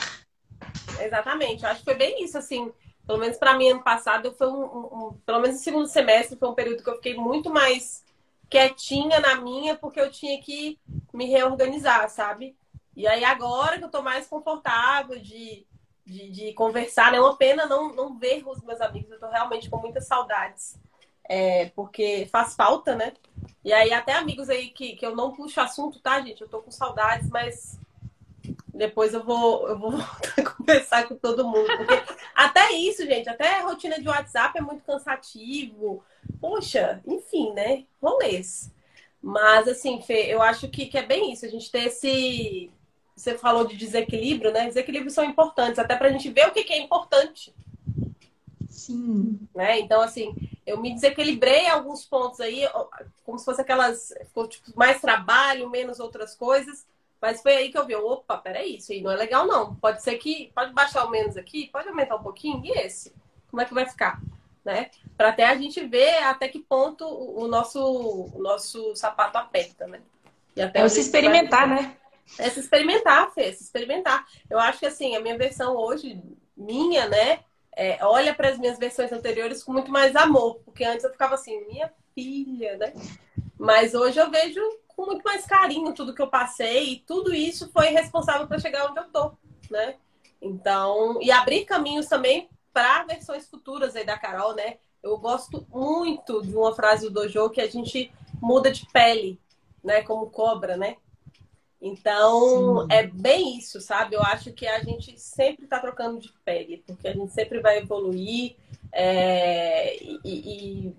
Exatamente. 1.00 1.62
Eu 1.62 1.70
acho 1.70 1.80
que 1.80 1.84
foi 1.84 1.94
bem 1.94 2.24
isso, 2.24 2.36
assim. 2.36 2.72
Pelo 3.06 3.18
menos 3.18 3.36
para 3.36 3.56
mim, 3.56 3.68
ano 3.68 3.84
passado, 3.84 4.34
foi 4.36 4.48
um, 4.48 4.64
um, 4.64 5.06
um, 5.06 5.20
Pelo 5.24 5.40
menos 5.40 5.58
no 5.58 5.62
segundo 5.62 5.86
semestre, 5.86 6.36
foi 6.36 6.48
um 6.48 6.54
período 6.54 6.82
que 6.82 6.90
eu 6.90 6.96
fiquei 6.96 7.14
muito 7.14 7.48
mais 7.48 8.04
quietinha 8.50 9.20
na 9.20 9.36
minha, 9.36 9.76
porque 9.76 10.00
eu 10.00 10.10
tinha 10.10 10.40
que 10.40 10.78
me 11.12 11.26
reorganizar, 11.26 12.08
sabe? 12.10 12.56
E 12.96 13.06
aí, 13.06 13.24
agora 13.24 13.78
que 13.78 13.84
eu 13.84 13.90
tô 13.90 14.02
mais 14.02 14.26
confortável 14.26 15.20
de 15.20 15.66
de, 16.06 16.30
de 16.30 16.52
conversar. 16.52 17.10
Né? 17.10 17.18
É 17.18 17.20
uma 17.20 17.36
pena 17.36 17.66
não, 17.66 17.92
não 17.92 18.16
ver 18.16 18.42
os 18.46 18.62
meus 18.62 18.80
amigos. 18.80 19.10
Eu 19.10 19.18
tô 19.18 19.28
realmente 19.28 19.68
com 19.68 19.78
muitas 19.78 20.06
saudades. 20.06 20.78
É, 21.28 21.70
porque 21.74 22.28
faz 22.30 22.54
falta, 22.54 22.94
né? 22.94 23.12
E 23.64 23.72
aí, 23.72 23.92
até 23.92 24.12
amigos 24.12 24.48
aí 24.48 24.68
que, 24.68 24.94
que 24.94 25.04
eu 25.04 25.16
não 25.16 25.32
puxo 25.32 25.60
assunto, 25.60 25.98
tá, 25.98 26.20
gente? 26.20 26.40
Eu 26.40 26.48
tô 26.48 26.62
com 26.62 26.70
saudades, 26.70 27.28
mas 27.28 27.80
depois 28.72 29.12
eu 29.12 29.24
vou, 29.24 29.68
eu 29.68 29.76
vou 29.76 29.90
voltar 29.98 30.34
a 30.38 30.50
conversar 30.50 31.08
com 31.08 31.16
todo 31.16 31.48
mundo. 31.48 31.66
Porque 31.76 32.00
até 32.32 32.70
isso, 32.72 33.04
gente, 33.04 33.28
até 33.28 33.60
rotina 33.62 34.00
de 34.00 34.08
WhatsApp 34.08 34.56
é 34.56 34.62
muito 34.62 34.84
cansativo. 34.84 36.04
Poxa, 36.40 37.02
enfim, 37.04 37.52
né? 37.52 37.84
Rolês. 38.00 38.72
Mas, 39.20 39.66
assim, 39.66 40.00
Fê, 40.02 40.32
eu 40.32 40.40
acho 40.40 40.68
que, 40.68 40.86
que 40.86 40.96
é 40.96 41.02
bem 41.04 41.32
isso, 41.32 41.44
a 41.44 41.48
gente 41.48 41.68
ter 41.68 41.86
esse, 41.86 42.70
você 43.16 43.38
falou 43.38 43.66
de 43.66 43.76
desequilíbrio, 43.76 44.52
né? 44.52 44.66
Desequilíbrios 44.66 45.14
são 45.14 45.24
importantes, 45.24 45.78
até 45.78 45.96
para 45.96 46.08
a 46.08 46.12
gente 46.12 46.28
ver 46.30 46.46
o 46.46 46.52
que, 46.52 46.62
que 46.62 46.72
é 46.72 46.78
importante. 46.78 47.54
Sim. 48.68 49.40
Né? 49.54 49.80
Então, 49.80 50.02
assim, 50.02 50.34
eu 50.66 50.78
me 50.78 50.92
desequilibrei 50.92 51.60
em 51.60 51.70
alguns 51.70 52.04
pontos 52.04 52.40
aí, 52.40 52.68
como 53.24 53.38
se 53.38 53.44
fosse 53.44 53.62
aquelas. 53.62 54.12
Ficou 54.26 54.46
tipo, 54.46 54.70
mais 54.76 55.00
trabalho, 55.00 55.70
menos 55.70 55.98
outras 55.98 56.34
coisas. 56.34 56.86
Mas 57.20 57.40
foi 57.40 57.56
aí 57.56 57.70
que 57.70 57.78
eu 57.78 57.86
vi, 57.86 57.96
opa, 57.96 58.36
peraí, 58.36 58.76
isso 58.76 58.92
aí 58.92 59.00
não 59.00 59.10
é 59.10 59.16
legal, 59.16 59.46
não. 59.46 59.74
Pode 59.76 60.02
ser 60.02 60.18
que. 60.18 60.52
Pode 60.54 60.74
baixar 60.74 61.04
o 61.06 61.10
menos 61.10 61.38
aqui, 61.38 61.68
pode 61.72 61.88
aumentar 61.88 62.16
um 62.16 62.22
pouquinho, 62.22 62.62
e 62.62 62.70
esse? 62.70 63.14
Como 63.50 63.62
é 63.62 63.64
que 63.64 63.72
vai 63.72 63.86
ficar? 63.86 64.20
Né? 64.62 64.90
Para 65.16 65.30
até 65.30 65.44
a 65.44 65.54
gente 65.56 65.84
ver 65.86 66.18
até 66.24 66.48
que 66.48 66.58
ponto 66.58 67.06
o 67.06 67.46
nosso, 67.48 67.80
o 67.80 68.42
nosso 68.42 68.94
sapato 68.94 69.38
aperta, 69.38 69.86
né? 69.86 70.02
E 70.54 70.60
até 70.60 70.80
é 70.80 70.88
se 70.88 71.00
experimentar, 71.00 71.68
vai... 71.68 71.82
né? 71.82 71.96
É 72.38 72.50
se 72.50 72.60
experimentar, 72.60 73.32
Fê, 73.32 73.52
se 73.52 73.62
experimentar. 73.62 74.26
Eu 74.50 74.58
acho 74.58 74.80
que 74.80 74.86
assim, 74.86 75.14
a 75.14 75.20
minha 75.20 75.38
versão 75.38 75.76
hoje, 75.76 76.20
minha, 76.56 77.08
né? 77.08 77.40
É, 77.74 77.98
olha 78.04 78.34
para 78.34 78.48
as 78.48 78.58
minhas 78.58 78.78
versões 78.78 79.12
anteriores 79.12 79.62
com 79.62 79.72
muito 79.72 79.90
mais 79.90 80.16
amor, 80.16 80.60
porque 80.64 80.82
antes 80.84 81.04
eu 81.04 81.12
ficava 81.12 81.34
assim, 81.34 81.64
minha 81.66 81.92
filha, 82.14 82.76
né? 82.78 82.92
Mas 83.58 83.94
hoje 83.94 84.18
eu 84.18 84.30
vejo 84.30 84.60
com 84.88 85.04
muito 85.04 85.22
mais 85.22 85.44
carinho 85.44 85.92
tudo 85.92 86.14
que 86.14 86.22
eu 86.22 86.28
passei 86.28 86.92
e 86.92 87.00
tudo 87.00 87.34
isso 87.34 87.70
foi 87.70 87.88
responsável 87.88 88.46
para 88.46 88.58
chegar 88.58 88.90
onde 88.90 88.98
eu 88.98 89.10
tô, 89.10 89.32
né? 89.70 89.96
Então, 90.40 91.20
e 91.20 91.30
abrir 91.30 91.64
caminhos 91.64 92.06
também 92.06 92.48
para 92.72 93.04
versões 93.04 93.46
futuras 93.48 93.94
aí 93.94 94.04
da 94.04 94.18
Carol, 94.18 94.54
né? 94.54 94.78
Eu 95.02 95.18
gosto 95.18 95.66
muito 95.70 96.42
de 96.42 96.56
uma 96.56 96.74
frase 96.74 97.06
do 97.06 97.12
Dojo 97.12 97.50
que 97.50 97.60
a 97.60 97.68
gente 97.68 98.10
muda 98.40 98.70
de 98.70 98.86
pele, 98.92 99.38
né? 99.84 100.02
Como 100.02 100.30
cobra, 100.30 100.76
né? 100.76 100.96
Então, 101.80 102.82
Sim. 102.82 102.86
é 102.90 103.06
bem 103.06 103.58
isso, 103.58 103.80
sabe? 103.80 104.16
Eu 104.16 104.22
acho 104.22 104.52
que 104.52 104.66
a 104.66 104.82
gente 104.82 105.18
sempre 105.20 105.64
está 105.64 105.78
trocando 105.78 106.18
de 106.18 106.32
pele, 106.44 106.82
porque 106.86 107.08
a 107.08 107.12
gente 107.12 107.32
sempre 107.32 107.60
vai 107.60 107.78
evoluir. 107.78 108.56
É, 108.92 109.96
e, 110.02 110.20
e, 110.24 110.96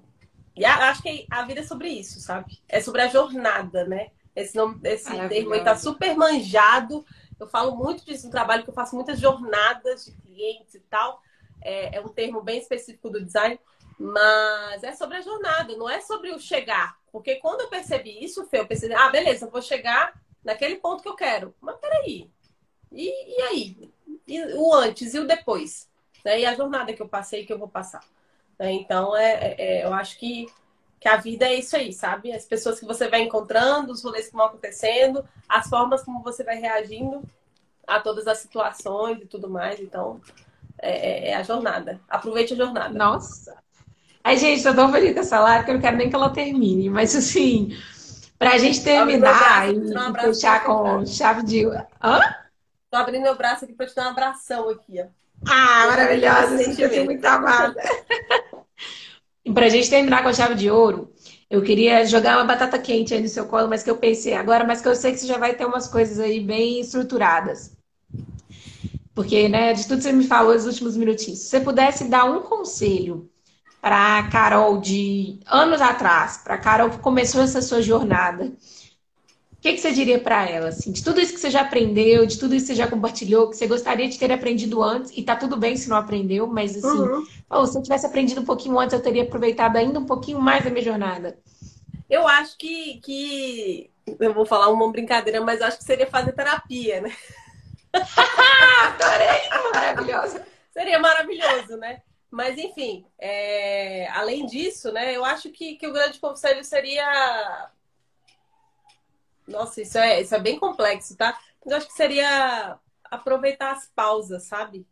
e, 0.56 0.66
acho 0.66 1.02
que 1.02 1.26
a 1.30 1.44
vida 1.44 1.62
é 1.62 1.64
sobre 1.64 1.90
isso, 1.90 2.20
sabe? 2.20 2.60
É 2.70 2.80
sobre 2.80 3.02
a 3.02 3.08
jornada, 3.08 3.86
né? 3.86 4.12
Esse, 4.36 4.56
nome, 4.56 4.80
esse 4.84 5.12
termo 5.28 5.54
aí 5.54 5.64
tá 5.64 5.76
super 5.76 6.16
manjado. 6.16 7.04
Eu 7.40 7.48
falo 7.48 7.76
muito 7.76 8.06
disso 8.06 8.28
no 8.28 8.32
trabalho, 8.32 8.64
que 8.64 8.70
eu 8.70 8.74
faço 8.74 8.96
muitas 8.96 9.20
jornadas 9.20 10.06
de 10.06 10.12
clientes 10.12 10.76
e 10.76 10.80
tal. 10.82 11.22
É, 11.60 11.98
é 11.98 12.02
um 12.02 12.10
termo 12.10 12.42
bem 12.42 12.60
específico 12.60 13.10
do 13.10 13.24
design, 13.24 13.60
mas 13.98 14.84
é 14.84 14.94
sobre 14.94 15.18
a 15.18 15.22
jornada, 15.22 15.76
não 15.76 15.90
é 15.90 16.02
sobre 16.02 16.32
o 16.32 16.40
chegar. 16.40 16.98
Porque 17.12 17.38
quando 17.38 17.62
eu 17.62 17.68
percebi 17.68 18.24
isso, 18.24 18.46
Fê, 18.46 18.60
eu 18.60 18.68
percebi, 18.68 18.94
ah, 18.94 19.10
beleza, 19.10 19.46
eu 19.48 19.50
vou 19.50 19.62
chegar 19.62 20.14
naquele 20.48 20.78
ponto 20.78 21.04
que 21.04 21.10
eu 21.10 21.16
quero. 21.16 21.54
Mas 21.60 21.76
peraí. 21.76 22.30
E, 22.90 23.38
e 23.38 23.42
aí? 23.42 23.92
E 24.26 24.42
o 24.56 24.74
antes 24.74 25.14
e 25.14 25.20
o 25.20 25.28
depois? 25.28 25.90
Né? 26.24 26.40
E 26.40 26.46
a 26.46 26.56
jornada 26.56 26.94
que 26.94 27.02
eu 27.02 27.10
passei 27.10 27.46
que 27.46 27.52
eu 27.52 27.60
vou 27.60 27.68
passar. 27.68 28.02
Né? 28.58 28.72
Então, 28.72 29.16
é, 29.16 29.34
é, 29.34 29.56
é, 29.58 29.86
eu 29.86 29.94
acho 29.94 30.18
que, 30.18 30.48
que 31.02 31.10
a 31.10 31.18
vida 31.18 31.46
é 31.46 31.56
isso 31.56 31.76
aí, 31.76 31.92
sabe? 31.92 32.32
As 32.32 32.46
pessoas 32.46 32.80
que 32.80 32.86
você 32.86 33.10
vai 33.10 33.22
encontrando, 33.22 33.92
os 33.92 34.02
rolês 34.02 34.28
que 34.28 34.38
vão 34.38 34.46
acontecendo, 34.46 35.28
as 35.50 35.68
formas 35.68 36.02
como 36.02 36.24
você 36.24 36.46
vai 36.46 36.58
reagindo 36.58 37.22
a 37.86 38.00
todas 38.00 38.26
as 38.26 38.38
situações 38.38 39.22
e 39.22 39.26
tudo 39.26 39.50
mais. 39.50 39.82
Então, 39.82 40.22
é, 40.80 40.92
é, 40.92 41.30
é 41.32 41.36
a 41.36 41.44
jornada. 41.44 42.00
Aproveite 42.08 42.54
a 42.54 42.58
jornada. 42.58 42.98
Nossa! 42.98 43.58
Ai, 44.24 44.38
gente, 44.38 44.66
eu 44.66 44.76
tô 44.76 44.90
feliz 44.90 45.14
com 45.14 45.20
essa 45.20 45.40
live, 45.40 45.60
porque 45.60 45.72
eu 45.72 45.76
não 45.76 45.82
quero 45.82 45.98
nem 45.98 46.10
que 46.10 46.16
ela 46.16 46.30
termine. 46.30 46.90
Mas, 46.90 47.16
assim, 47.16 47.78
Pra 48.38 48.58
gente 48.58 48.84
terminar 48.84 49.74
e, 49.74 49.78
um 49.78 50.14
fechar 50.14 50.64
com 50.64 51.06
chave 51.06 51.44
de. 51.44 51.66
Hã? 51.66 52.20
Tô 52.92 52.98
abrindo 52.98 53.24
meu 53.24 53.36
braço 53.36 53.66
aqui 53.66 53.74
pra 53.74 53.88
te 53.88 53.96
dar 53.96 54.08
um 54.08 54.12
abração 54.12 54.70
aqui, 54.70 55.02
ó. 55.02 55.06
Ah, 55.46 55.88
maravilhosa, 55.88 56.58
sinto 56.58 57.06
muito 57.06 57.26
amada. 57.26 57.76
e 59.44 59.52
pra 59.52 59.70
gente 59.70 59.90
terminar 59.90 60.24
com 60.24 60.34
chave 60.34 60.56
de 60.56 60.70
ouro, 60.70 61.12
eu 61.50 61.62
queria 61.64 62.06
jogar 62.06 62.38
uma 62.38 62.46
batata 62.46 62.78
quente 62.78 63.14
aí 63.14 63.22
no 63.22 63.28
seu 63.28 63.46
colo, 63.48 63.68
mas 63.68 63.84
que 63.84 63.90
eu 63.90 63.98
pensei 63.98 64.34
agora, 64.34 64.64
mas 64.64 64.82
que 64.82 64.88
eu 64.88 64.96
sei 64.96 65.12
que 65.12 65.20
você 65.20 65.28
já 65.28 65.38
vai 65.38 65.56
ter 65.56 65.66
umas 65.66 65.88
coisas 65.88 66.20
aí 66.20 66.40
bem 66.40 66.80
estruturadas. 66.80 67.76
Porque, 69.16 69.50
né, 69.50 69.74
de 69.74 69.88
tudo 69.88 69.98
que 69.98 70.04
você 70.04 70.12
me 70.12 70.28
falou 70.28 70.54
nos 70.54 70.66
últimos 70.66 70.96
minutinhos, 70.96 71.40
se 71.40 71.50
você 71.50 71.60
pudesse 71.60 72.08
dar 72.08 72.26
um 72.26 72.42
conselho 72.42 73.30
para 73.82 74.20
a 74.20 74.30
Carol 74.30 74.80
de 74.80 75.40
anos 75.46 75.82
atrás, 75.82 76.38
para 76.38 76.56
a 76.56 76.58
Carol 76.58 76.90
que 76.90 77.00
começou 77.00 77.42
essa 77.42 77.62
sua 77.62 77.82
jornada, 77.82 78.46
o 78.46 79.60
que, 79.60 79.74
que 79.74 79.80
você 79.80 79.92
diria 79.92 80.20
para 80.20 80.48
ela? 80.48 80.70
Assim, 80.70 80.92
de 80.92 81.04
tudo 81.04 81.20
isso 81.20 81.34
que 81.34 81.40
você 81.40 81.50
já 81.50 81.62
aprendeu, 81.62 82.26
de 82.26 82.38
tudo 82.38 82.54
isso 82.54 82.68
que 82.68 82.74
você 82.74 82.78
já 82.78 82.88
compartilhou, 82.88 83.50
que 83.50 83.58
você 83.58 83.66
gostaria 83.66 84.08
de 84.08 84.18
ter 84.18 84.32
aprendido 84.32 84.84
antes, 84.84 85.12
e 85.16 85.24
tá 85.24 85.36
tudo 85.36 85.58
bem 85.58 85.76
se 85.76 85.90
não 85.90 85.98
aprendeu, 85.98 86.46
mas 86.46 86.78
assim, 86.78 87.00
uhum. 87.00 87.26
oh, 87.50 87.66
se 87.66 87.78
eu 87.78 87.82
tivesse 87.82 88.06
aprendido 88.06 88.42
um 88.42 88.46
pouquinho 88.46 88.78
antes, 88.80 88.94
eu 88.94 89.02
teria 89.02 89.24
aproveitado 89.24 89.78
ainda 89.78 90.00
um 90.00 90.06
pouquinho 90.06 90.40
mais 90.40 90.66
a 90.66 90.70
minha 90.70 90.84
jornada. 90.84 91.40
Eu 92.08 92.28
acho 92.28 92.56
que, 92.58 93.00
que... 93.04 93.90
eu 94.20 94.34
vou 94.34 94.46
falar 94.46 94.70
uma 94.70 94.92
brincadeira, 94.92 95.42
mas 95.42 95.62
acho 95.62 95.80
que 95.80 95.84
seria 95.84 96.08
fazer 96.08 96.34
terapia, 96.34 97.02
né? 97.02 97.12
Adorei! 98.86 99.72
Maravilhosa! 99.74 100.46
Seria 100.72 101.00
maravilhoso, 101.00 101.78
né? 101.78 102.02
Mas, 102.38 102.56
enfim, 102.56 103.04
é... 103.18 104.08
além 104.12 104.46
disso, 104.46 104.92
né, 104.92 105.18
eu 105.18 105.26
acho 105.26 105.50
que, 105.50 105.76
que 105.76 105.88
o 105.88 105.92
grande 105.92 106.20
conselho 106.20 106.64
seria. 106.64 107.72
Nossa, 109.48 109.82
isso 109.82 109.98
é, 109.98 110.22
isso 110.22 110.36
é 110.36 110.40
bem 110.40 110.60
complexo, 110.60 111.18
tá? 111.18 111.36
Mas 111.66 111.72
eu 111.72 111.78
acho 111.78 111.88
que 111.88 111.94
seria 111.94 112.78
aproveitar 113.06 113.72
as 113.72 113.88
pausas, 113.88 114.44
sabe? 114.44 114.86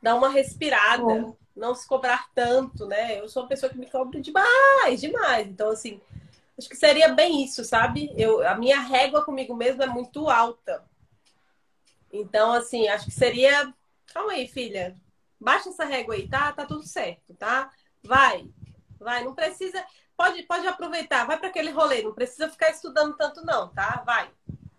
Dar 0.00 0.14
uma 0.14 0.28
respirada, 0.28 1.02
oh. 1.02 1.36
não 1.56 1.74
se 1.74 1.88
cobrar 1.88 2.28
tanto, 2.32 2.86
né? 2.86 3.18
Eu 3.18 3.28
sou 3.28 3.42
uma 3.42 3.48
pessoa 3.48 3.68
que 3.68 3.78
me 3.78 3.90
cobra 3.90 4.20
demais, 4.20 5.00
demais. 5.00 5.48
Então, 5.48 5.70
assim, 5.70 6.00
acho 6.56 6.68
que 6.68 6.76
seria 6.76 7.08
bem 7.08 7.42
isso, 7.42 7.64
sabe? 7.64 8.14
Eu, 8.16 8.46
a 8.46 8.54
minha 8.54 8.78
régua 8.78 9.24
comigo 9.24 9.56
mesma 9.56 9.82
é 9.82 9.88
muito 9.88 10.30
alta. 10.30 10.84
Então, 12.12 12.52
assim, 12.52 12.86
acho 12.86 13.06
que 13.06 13.10
seria. 13.10 13.74
Calma 14.14 14.34
aí, 14.34 14.46
filha 14.46 14.94
Baixa 15.40 15.68
essa 15.68 15.84
régua 15.84 16.14
aí, 16.14 16.28
tá? 16.28 16.52
Tá 16.52 16.66
tudo 16.66 16.82
certo, 16.82 17.34
tá? 17.34 17.70
Vai, 18.02 18.48
vai. 18.98 19.24
Não 19.24 19.34
precisa. 19.34 19.84
Pode, 20.16 20.42
pode 20.44 20.66
aproveitar, 20.66 21.26
vai 21.26 21.38
para 21.38 21.48
aquele 21.48 21.70
rolê. 21.70 22.02
Não 22.02 22.14
precisa 22.14 22.48
ficar 22.48 22.70
estudando 22.70 23.16
tanto, 23.16 23.44
não, 23.44 23.68
tá? 23.68 24.02
Vai. 24.06 24.30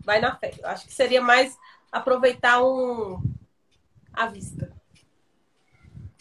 Vai 0.03 0.19
na 0.19 0.35
fé. 0.35 0.53
Eu 0.59 0.67
acho 0.69 0.85
que 0.85 0.93
seria 0.93 1.21
mais 1.21 1.57
aproveitar 1.91 2.63
um. 2.63 3.21
a 4.13 4.25
vista. 4.27 4.75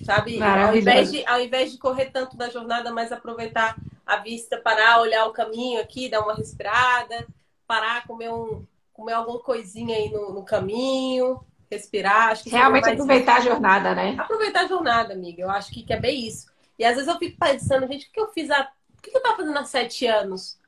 Sabe? 0.04 0.40
Ao 0.42 0.76
invés, 0.76 1.10
de, 1.10 1.26
ao 1.26 1.40
invés 1.40 1.72
de 1.72 1.78
correr 1.78 2.10
tanto 2.10 2.36
da 2.36 2.50
jornada, 2.50 2.92
mais 2.92 3.10
aproveitar 3.10 3.76
a 4.04 4.18
vista, 4.18 4.60
parar, 4.60 5.00
olhar 5.00 5.26
o 5.26 5.32
caminho 5.32 5.80
aqui, 5.80 6.08
dar 6.08 6.20
uma 6.20 6.34
respirada, 6.34 7.26
parar, 7.66 8.06
comer 8.06 8.30
um 8.30 8.64
comer 8.96 9.12
alguma 9.12 9.38
coisinha 9.40 9.94
aí 9.94 10.10
no, 10.10 10.32
no 10.32 10.42
caminho, 10.42 11.44
respirar. 11.70 12.28
Acho 12.28 12.44
que 12.44 12.50
Realmente 12.50 12.88
aproveitar 12.88 13.36
a 13.36 13.40
jornada, 13.40 13.94
né? 13.94 14.16
Aproveitar 14.18 14.64
a 14.64 14.68
jornada, 14.68 15.14
amiga. 15.14 15.42
Eu 15.42 15.50
acho 15.50 15.70
que, 15.72 15.82
que 15.82 15.92
é 15.92 16.00
bem 16.00 16.26
isso. 16.26 16.46
E 16.78 16.84
às 16.84 16.94
vezes 16.94 17.08
eu 17.08 17.18
fico 17.18 17.38
pensando, 17.38 17.86
gente, 17.86 18.08
o 18.08 18.12
que 18.12 18.20
eu 18.20 18.28
fiz 18.28 18.50
há. 18.50 18.70
O 18.98 19.02
que 19.02 19.16
eu 19.16 19.22
tava 19.22 19.36
fazendo 19.36 19.58
há 19.58 19.64
sete 19.64 20.06
anos? 20.06 20.58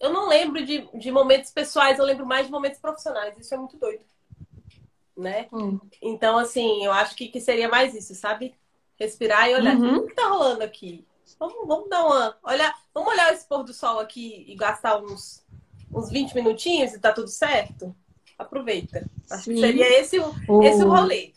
Eu 0.00 0.12
não 0.12 0.28
lembro 0.28 0.64
de, 0.64 0.88
de 0.94 1.10
momentos 1.10 1.50
pessoais, 1.50 1.98
eu 1.98 2.04
lembro 2.04 2.24
mais 2.24 2.46
de 2.46 2.52
momentos 2.52 2.78
profissionais. 2.78 3.36
Isso 3.38 3.54
é 3.54 3.56
muito 3.56 3.76
doido. 3.76 4.04
né? 5.16 5.48
Hum. 5.52 5.80
Então, 6.00 6.38
assim, 6.38 6.84
eu 6.84 6.92
acho 6.92 7.16
que, 7.16 7.28
que 7.28 7.40
seria 7.40 7.68
mais 7.68 7.94
isso, 7.94 8.14
sabe? 8.14 8.54
Respirar 8.98 9.48
e 9.48 9.54
olhar 9.54 9.76
uhum. 9.76 9.96
o 9.98 10.06
que 10.06 10.14
tá 10.14 10.28
rolando 10.28 10.62
aqui. 10.62 11.04
Vamos, 11.38 11.66
vamos 11.66 11.88
dar 11.88 12.04
uma. 12.04 12.38
Olha, 12.42 12.74
vamos 12.94 13.12
olhar 13.12 13.32
esse 13.32 13.46
pôr 13.46 13.62
do 13.62 13.72
sol 13.72 13.98
aqui 13.98 14.44
e 14.46 14.54
gastar 14.54 14.98
uns, 14.98 15.44
uns 15.92 16.10
20 16.10 16.34
minutinhos 16.34 16.94
e 16.94 17.00
tá 17.00 17.12
tudo 17.12 17.28
certo? 17.28 17.94
Aproveita. 18.38 19.04
Acho 19.30 19.44
Sim. 19.44 19.54
que 19.54 19.60
seria 19.60 20.00
esse, 20.00 20.18
o... 20.18 20.62
esse 20.62 20.84
o 20.84 20.88
rolê. 20.88 21.32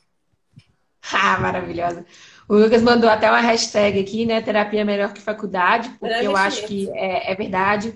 Ah, 1.12 1.40
maravilhosa. 1.40 2.06
O 2.48 2.56
Lucas 2.56 2.82
mandou 2.82 3.10
até 3.10 3.30
uma 3.30 3.40
hashtag 3.40 4.00
aqui, 4.00 4.26
né? 4.26 4.42
Terapia 4.42 4.86
melhor 4.86 5.14
que 5.14 5.22
faculdade, 5.22 5.90
porque 6.00 6.26
eu 6.26 6.36
acho 6.36 6.66
que 6.68 6.90
é, 6.94 7.32
é, 7.32 7.36
verdade. 7.36 7.96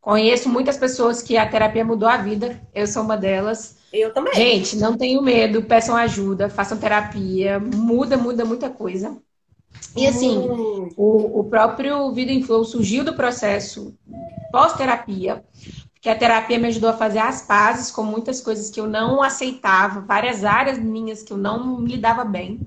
Conheço 0.00 0.48
muitas 0.48 0.76
pessoas 0.76 1.22
que 1.22 1.36
a 1.36 1.48
terapia 1.48 1.84
mudou 1.84 2.08
a 2.08 2.16
vida. 2.16 2.60
Eu 2.74 2.86
sou 2.86 3.02
uma 3.02 3.16
delas. 3.16 3.78
Eu 3.92 4.12
também. 4.12 4.34
Gente, 4.34 4.76
não 4.76 4.96
tenham 4.96 5.22
medo, 5.22 5.62
peçam 5.62 5.94
ajuda, 5.96 6.48
façam 6.48 6.78
terapia. 6.78 7.60
Muda, 7.60 8.16
muda 8.16 8.44
muita 8.44 8.68
coisa. 8.70 9.16
E 9.96 10.06
assim, 10.06 10.38
hum. 10.38 10.88
o, 10.96 11.40
o 11.40 11.44
próprio 11.44 12.12
Vida 12.12 12.32
em 12.32 12.42
Flow 12.42 12.64
surgiu 12.64 13.04
do 13.04 13.14
processo 13.14 13.94
pós-terapia, 14.50 15.44
porque 16.00 16.08
a 16.08 16.16
terapia 16.16 16.58
me 16.58 16.68
ajudou 16.68 16.88
a 16.88 16.94
fazer 16.94 17.18
as 17.18 17.42
pazes 17.42 17.90
com 17.90 18.02
muitas 18.02 18.40
coisas 18.40 18.70
que 18.70 18.80
eu 18.80 18.86
não 18.86 19.22
aceitava, 19.22 20.00
várias 20.00 20.46
áreas 20.46 20.78
minhas 20.78 21.22
que 21.22 21.30
eu 21.30 21.36
não 21.36 21.78
me 21.78 21.92
lidava 21.92 22.24
bem. 22.24 22.66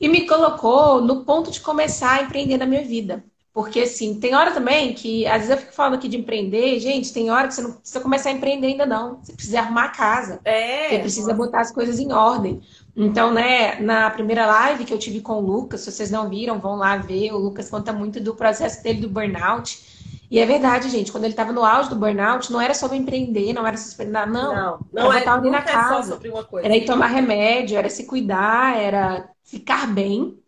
E 0.00 0.08
me 0.08 0.26
colocou 0.26 1.02
no 1.02 1.26
ponto 1.26 1.50
de 1.50 1.60
começar 1.60 2.12
a 2.12 2.22
empreender 2.22 2.56
na 2.56 2.64
minha 2.64 2.82
vida. 2.82 3.22
Porque, 3.52 3.80
assim, 3.80 4.18
tem 4.18 4.34
hora 4.34 4.50
também 4.52 4.94
que, 4.94 5.26
às 5.26 5.42
vezes 5.42 5.50
eu 5.50 5.58
fico 5.58 5.74
falando 5.74 5.96
aqui 5.96 6.08
de 6.08 6.16
empreender, 6.16 6.80
gente, 6.80 7.12
tem 7.12 7.30
hora 7.30 7.48
que 7.48 7.54
você 7.54 7.60
não 7.60 7.72
precisa 7.72 8.00
começar 8.00 8.30
a 8.30 8.32
empreender 8.32 8.68
ainda 8.68 8.86
não. 8.86 9.18
Você 9.22 9.34
precisa 9.34 9.58
arrumar 9.60 9.84
a 9.84 9.88
casa. 9.90 10.40
É. 10.42 10.88
Você 10.88 10.98
precisa 11.00 11.34
botar 11.34 11.60
as 11.60 11.70
coisas 11.70 11.98
em 11.98 12.14
ordem. 12.14 12.62
Então, 12.96 13.30
né, 13.30 13.78
na 13.78 14.08
primeira 14.08 14.46
live 14.46 14.86
que 14.86 14.94
eu 14.94 14.98
tive 14.98 15.20
com 15.20 15.34
o 15.34 15.40
Lucas, 15.40 15.82
se 15.82 15.92
vocês 15.92 16.10
não 16.10 16.30
viram, 16.30 16.58
vão 16.58 16.76
lá 16.76 16.96
ver. 16.96 17.30
O 17.34 17.38
Lucas 17.38 17.68
conta 17.68 17.92
muito 17.92 18.18
do 18.20 18.34
processo 18.34 18.82
dele 18.82 19.02
do 19.02 19.10
burnout. 19.10 19.91
E 20.32 20.38
é 20.38 20.46
verdade, 20.46 20.88
gente, 20.88 21.12
quando 21.12 21.24
ele 21.24 21.34
estava 21.34 21.52
no 21.52 21.62
auge 21.62 21.90
do 21.90 21.94
burnout, 21.94 22.50
não 22.50 22.58
era 22.58 22.72
sobre 22.72 22.96
empreender, 22.96 23.52
não 23.52 23.66
era 23.66 23.76
sobre 23.76 24.06
não. 24.06 24.26
Não, 24.26 24.86
não, 24.90 25.12
era 25.12 25.18
botar 25.18 25.32
alguém 25.34 25.50
na 25.50 25.58
é 25.58 25.62
casa. 25.62 26.18
Era 26.62 26.74
ir 26.74 26.86
tomar 26.86 27.08
remédio, 27.08 27.76
era 27.76 27.90
se 27.90 28.06
cuidar, 28.06 28.80
era 28.80 29.28
ficar 29.44 29.86
bem. 29.88 30.38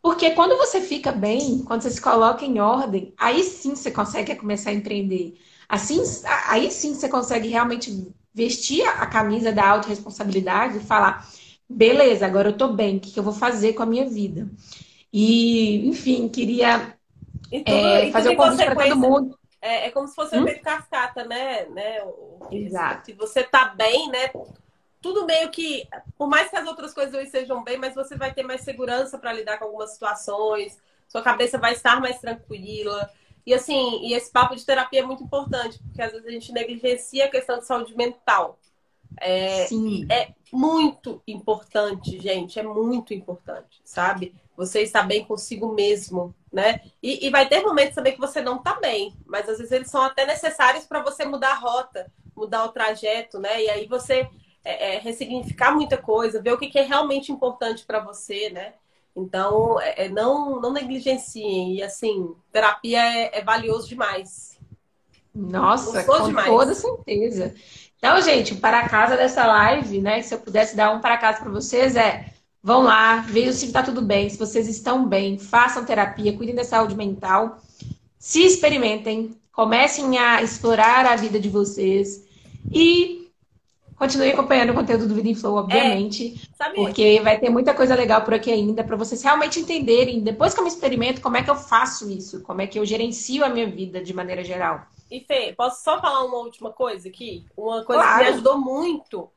Porque 0.00 0.30
quando 0.30 0.56
você 0.56 0.80
fica 0.80 1.12
bem, 1.12 1.62
quando 1.66 1.82
você 1.82 1.90
se 1.90 2.00
coloca 2.00 2.42
em 2.42 2.58
ordem, 2.58 3.12
aí 3.18 3.42
sim 3.42 3.76
você 3.76 3.90
consegue 3.90 4.34
começar 4.34 4.70
a 4.70 4.74
empreender. 4.74 5.38
Assim, 5.68 6.00
aí 6.48 6.70
sim 6.70 6.94
você 6.94 7.06
consegue 7.06 7.48
realmente 7.48 8.10
vestir 8.32 8.82
a 8.86 9.04
camisa 9.04 9.52
da 9.52 9.68
autorresponsabilidade 9.68 10.78
e 10.78 10.80
falar: 10.80 11.28
beleza, 11.68 12.24
agora 12.24 12.48
eu 12.48 12.56
tô 12.56 12.68
bem, 12.68 12.96
o 12.96 13.00
que 13.00 13.18
eu 13.18 13.22
vou 13.22 13.34
fazer 13.34 13.74
com 13.74 13.82
a 13.82 13.86
minha 13.86 14.08
vida? 14.08 14.50
E, 15.12 15.86
enfim, 15.86 16.30
queria 16.30 16.98
tudo, 17.58 17.76
é, 17.76 18.10
fazer 18.10 18.28
o 18.30 18.36
convite 18.36 18.64
para 18.64 18.88
todo 18.88 18.96
mundo. 18.96 19.38
É, 19.60 19.86
é, 19.86 19.90
como 19.90 20.08
se 20.08 20.14
fosse 20.14 20.36
um 20.36 20.40
hum? 20.40 20.48
efeito 20.48 20.62
cascata, 20.62 21.24
né? 21.24 21.66
né? 21.66 21.98
Exato. 22.50 23.06
Se 23.06 23.12
você 23.12 23.42
tá 23.42 23.66
bem, 23.66 24.08
né? 24.08 24.30
Tudo 25.02 25.26
meio 25.26 25.50
que, 25.50 25.86
por 26.16 26.28
mais 26.28 26.48
que 26.48 26.56
as 26.56 26.66
outras 26.66 26.94
coisas 26.94 27.14
estejam 27.24 27.62
bem, 27.62 27.76
mas 27.76 27.94
você 27.94 28.16
vai 28.16 28.32
ter 28.32 28.42
mais 28.42 28.62
segurança 28.62 29.18
para 29.18 29.32
lidar 29.32 29.58
com 29.58 29.64
algumas 29.64 29.92
situações, 29.92 30.78
sua 31.08 31.22
cabeça 31.22 31.58
vai 31.58 31.72
estar 31.72 32.00
mais 32.00 32.18
tranquila. 32.20 33.10
E 33.44 33.52
assim, 33.52 34.00
e 34.02 34.14
esse 34.14 34.30
papo 34.30 34.54
de 34.54 34.64
terapia 34.64 35.00
é 35.00 35.04
muito 35.04 35.24
importante, 35.24 35.78
porque 35.82 36.02
às 36.02 36.12
vezes 36.12 36.26
a 36.26 36.30
gente 36.30 36.52
negligencia 36.52 37.24
a 37.26 37.30
questão 37.30 37.58
de 37.58 37.66
saúde 37.66 37.96
mental. 37.96 38.58
É, 39.18 39.66
Sim. 39.66 40.06
é 40.10 40.32
muito 40.52 41.22
importante, 41.26 42.18
gente, 42.20 42.58
é 42.58 42.62
muito 42.62 43.12
importante, 43.12 43.80
sabe? 43.84 44.34
Você 44.56 44.82
está 44.82 45.02
bem 45.02 45.24
consigo 45.24 45.72
mesmo, 45.72 46.34
né? 46.52 46.80
E, 47.02 47.26
e 47.26 47.30
vai 47.30 47.48
ter 47.48 47.62
momentos 47.62 47.94
também 47.94 48.12
que 48.12 48.20
você 48.20 48.40
não 48.40 48.56
está 48.56 48.74
bem, 48.74 49.14
mas 49.26 49.48
às 49.48 49.58
vezes 49.58 49.72
eles 49.72 49.90
são 49.90 50.02
até 50.02 50.26
necessários 50.26 50.84
para 50.84 51.02
você 51.02 51.24
mudar 51.24 51.52
a 51.52 51.58
rota, 51.58 52.10
mudar 52.36 52.64
o 52.64 52.72
trajeto, 52.72 53.38
né? 53.38 53.62
E 53.62 53.70
aí 53.70 53.86
você 53.86 54.28
é, 54.64 54.96
é, 54.96 54.98
ressignificar 54.98 55.72
muita 55.72 55.96
coisa, 55.96 56.42
ver 56.42 56.52
o 56.52 56.58
que, 56.58 56.68
que 56.68 56.78
é 56.78 56.82
realmente 56.82 57.32
importante 57.32 57.84
para 57.84 58.00
você, 58.00 58.50
né? 58.50 58.74
Então, 59.14 59.80
é, 59.80 60.06
é, 60.06 60.08
não, 60.08 60.60
não 60.60 60.72
negligenciem. 60.72 61.76
E, 61.76 61.82
assim, 61.82 62.34
terapia 62.52 63.00
é, 63.00 63.38
é 63.38 63.44
valioso 63.44 63.88
demais. 63.88 64.58
Nossa, 65.34 66.04
com 66.04 66.26
demais. 66.26 66.46
toda 66.46 66.74
certeza. 66.74 67.54
Então, 67.96 68.20
gente, 68.20 68.54
para 68.54 68.88
casa 68.88 69.16
dessa 69.16 69.46
live, 69.46 70.00
né? 70.00 70.22
Se 70.22 70.34
eu 70.34 70.38
pudesse 70.38 70.76
dar 70.76 70.90
um 70.92 71.00
para 71.00 71.18
casa 71.18 71.40
para 71.40 71.50
vocês, 71.50 71.96
é 71.96 72.32
vão 72.62 72.82
lá, 72.82 73.20
vejam 73.20 73.52
se 73.52 73.66
está 73.66 73.82
tudo 73.82 74.02
bem, 74.02 74.28
se 74.28 74.38
vocês 74.38 74.68
estão 74.68 75.06
bem, 75.06 75.38
façam 75.38 75.84
terapia, 75.84 76.36
cuidem 76.36 76.54
da 76.54 76.64
saúde 76.64 76.94
mental, 76.94 77.58
se 78.18 78.44
experimentem, 78.44 79.36
comecem 79.52 80.18
a 80.18 80.42
explorar 80.42 81.06
a 81.06 81.16
vida 81.16 81.38
de 81.40 81.48
vocês 81.48 82.24
e 82.70 83.20
Continue 84.00 84.30
acompanhando 84.30 84.70
o 84.70 84.74
conteúdo 84.74 85.06
do 85.06 85.14
Vida 85.14 85.28
em 85.28 85.34
Flow, 85.34 85.56
obviamente. 85.56 86.48
É, 86.58 86.70
porque 86.70 87.20
vai 87.20 87.38
ter 87.38 87.50
muita 87.50 87.74
coisa 87.74 87.94
legal 87.94 88.22
por 88.22 88.32
aqui 88.32 88.50
ainda 88.50 88.82
para 88.82 88.96
vocês 88.96 89.22
realmente 89.22 89.60
entenderem, 89.60 90.22
depois 90.22 90.54
que 90.54 90.60
eu 90.60 90.64
me 90.64 90.70
experimento, 90.70 91.20
como 91.20 91.36
é 91.36 91.42
que 91.42 91.50
eu 91.50 91.54
faço 91.54 92.10
isso, 92.10 92.40
como 92.40 92.62
é 92.62 92.66
que 92.66 92.78
eu 92.78 92.86
gerencio 92.86 93.44
a 93.44 93.50
minha 93.50 93.66
vida 93.66 94.02
de 94.02 94.14
maneira 94.14 94.42
geral. 94.42 94.86
E 95.10 95.20
Fê, 95.20 95.52
posso 95.54 95.84
só 95.84 96.00
falar 96.00 96.24
uma 96.24 96.38
última 96.38 96.72
coisa 96.72 97.10
aqui? 97.10 97.44
Uma 97.54 97.84
coisa 97.84 98.02
claro. 98.02 98.18
que 98.18 98.24
me 98.24 98.30
ajudou 98.36 98.58
muito 98.58 99.30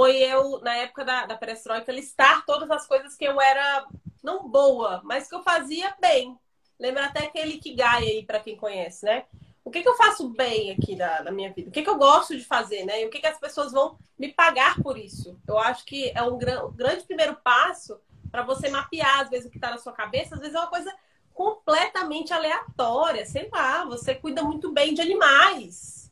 foi 0.00 0.16
eu, 0.16 0.60
na 0.60 0.74
época 0.76 1.04
da, 1.04 1.26
da 1.26 1.36
perestroika, 1.36 1.92
listar 1.92 2.46
todas 2.46 2.70
as 2.70 2.86
coisas 2.86 3.14
que 3.14 3.26
eu 3.26 3.38
era 3.38 3.86
não 4.22 4.48
boa, 4.48 5.02
mas 5.04 5.28
que 5.28 5.34
eu 5.34 5.42
fazia 5.42 5.94
bem. 6.00 6.38
Lembra 6.78 7.04
até 7.04 7.26
aquele 7.26 7.58
Kigai 7.58 8.04
aí, 8.04 8.24
para 8.24 8.40
quem 8.40 8.56
conhece, 8.56 9.04
né? 9.04 9.26
o 9.62 9.70
que, 9.70 9.82
que 9.82 9.88
eu 9.88 9.96
faço 9.98 10.30
bem 10.30 10.70
aqui 10.70 10.96
na, 10.96 11.24
na, 11.24 11.30
minha 11.30 11.52
vida? 11.52 11.68
O 11.68 11.70
que, 11.70 11.82
que 11.82 11.90
eu 11.90 11.98
gosto 11.98 12.34
de 12.34 12.42
fazer, 12.42 12.86
né? 12.86 13.02
E 13.02 13.06
o 13.06 13.10
que, 13.10 13.18
que 13.18 13.26
as 13.26 13.38
pessoas 13.38 13.72
vão 13.72 13.98
me 14.18 14.32
pagar 14.32 14.82
por 14.82 14.96
isso? 14.96 15.38
Eu 15.46 15.58
acho 15.58 15.84
que 15.84 16.10
é 16.14 16.22
um, 16.22 16.36
um 16.36 16.72
grande 16.72 17.04
primeiro 17.04 17.36
passo 17.44 18.00
para 18.32 18.42
você 18.42 18.70
mapear, 18.70 19.20
às 19.20 19.28
vezes, 19.28 19.48
o 19.48 19.50
que 19.50 19.58
está 19.58 19.68
na 19.68 19.76
sua 19.76 19.92
cabeça. 19.92 20.34
Às 20.34 20.40
vezes 20.40 20.54
é 20.54 20.58
uma 20.58 20.70
coisa 20.70 20.90
completamente 21.34 22.32
aleatória. 22.32 23.26
Sei 23.26 23.50
lá, 23.52 23.84
você 23.84 24.14
cuida 24.14 24.42
muito 24.42 24.72
bem 24.72 24.94
de 24.94 25.02
animais. 25.02 26.10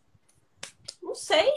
Não 1.03 1.15
sei. 1.15 1.57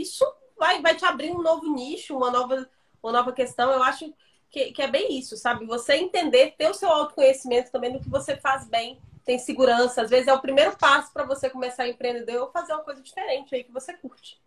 Isso 0.00 0.24
vai, 0.62 0.80
vai 0.80 0.94
te 0.94 1.04
abrir 1.04 1.32
um 1.32 1.42
novo 1.42 1.74
nicho, 1.74 2.16
uma 2.16 2.30
nova, 2.30 2.68
uma 3.02 3.12
nova 3.12 3.32
questão. 3.32 3.72
Eu 3.72 3.82
acho 3.82 4.14
que, 4.48 4.70
que 4.70 4.80
é 4.80 4.86
bem 4.86 5.18
isso, 5.18 5.36
sabe? 5.36 5.66
Você 5.66 5.96
entender, 5.96 6.54
ter 6.56 6.70
o 6.70 6.74
seu 6.74 6.88
autoconhecimento 6.88 7.72
também 7.72 7.92
do 7.92 7.98
que 7.98 8.08
você 8.08 8.36
faz 8.36 8.64
bem 8.68 8.96
tem 9.24 9.40
segurança. 9.40 10.02
Às 10.02 10.10
vezes 10.10 10.28
é 10.28 10.32
o 10.32 10.40
primeiro 10.40 10.76
passo 10.76 11.12
para 11.12 11.24
você 11.24 11.50
começar 11.50 11.82
a 11.82 11.88
empreender 11.88 12.36
ou 12.38 12.52
fazer 12.52 12.74
uma 12.74 12.84
coisa 12.84 13.02
diferente 13.02 13.52
aí 13.52 13.64
que 13.64 13.72
você 13.72 13.92
curte. 13.94 14.38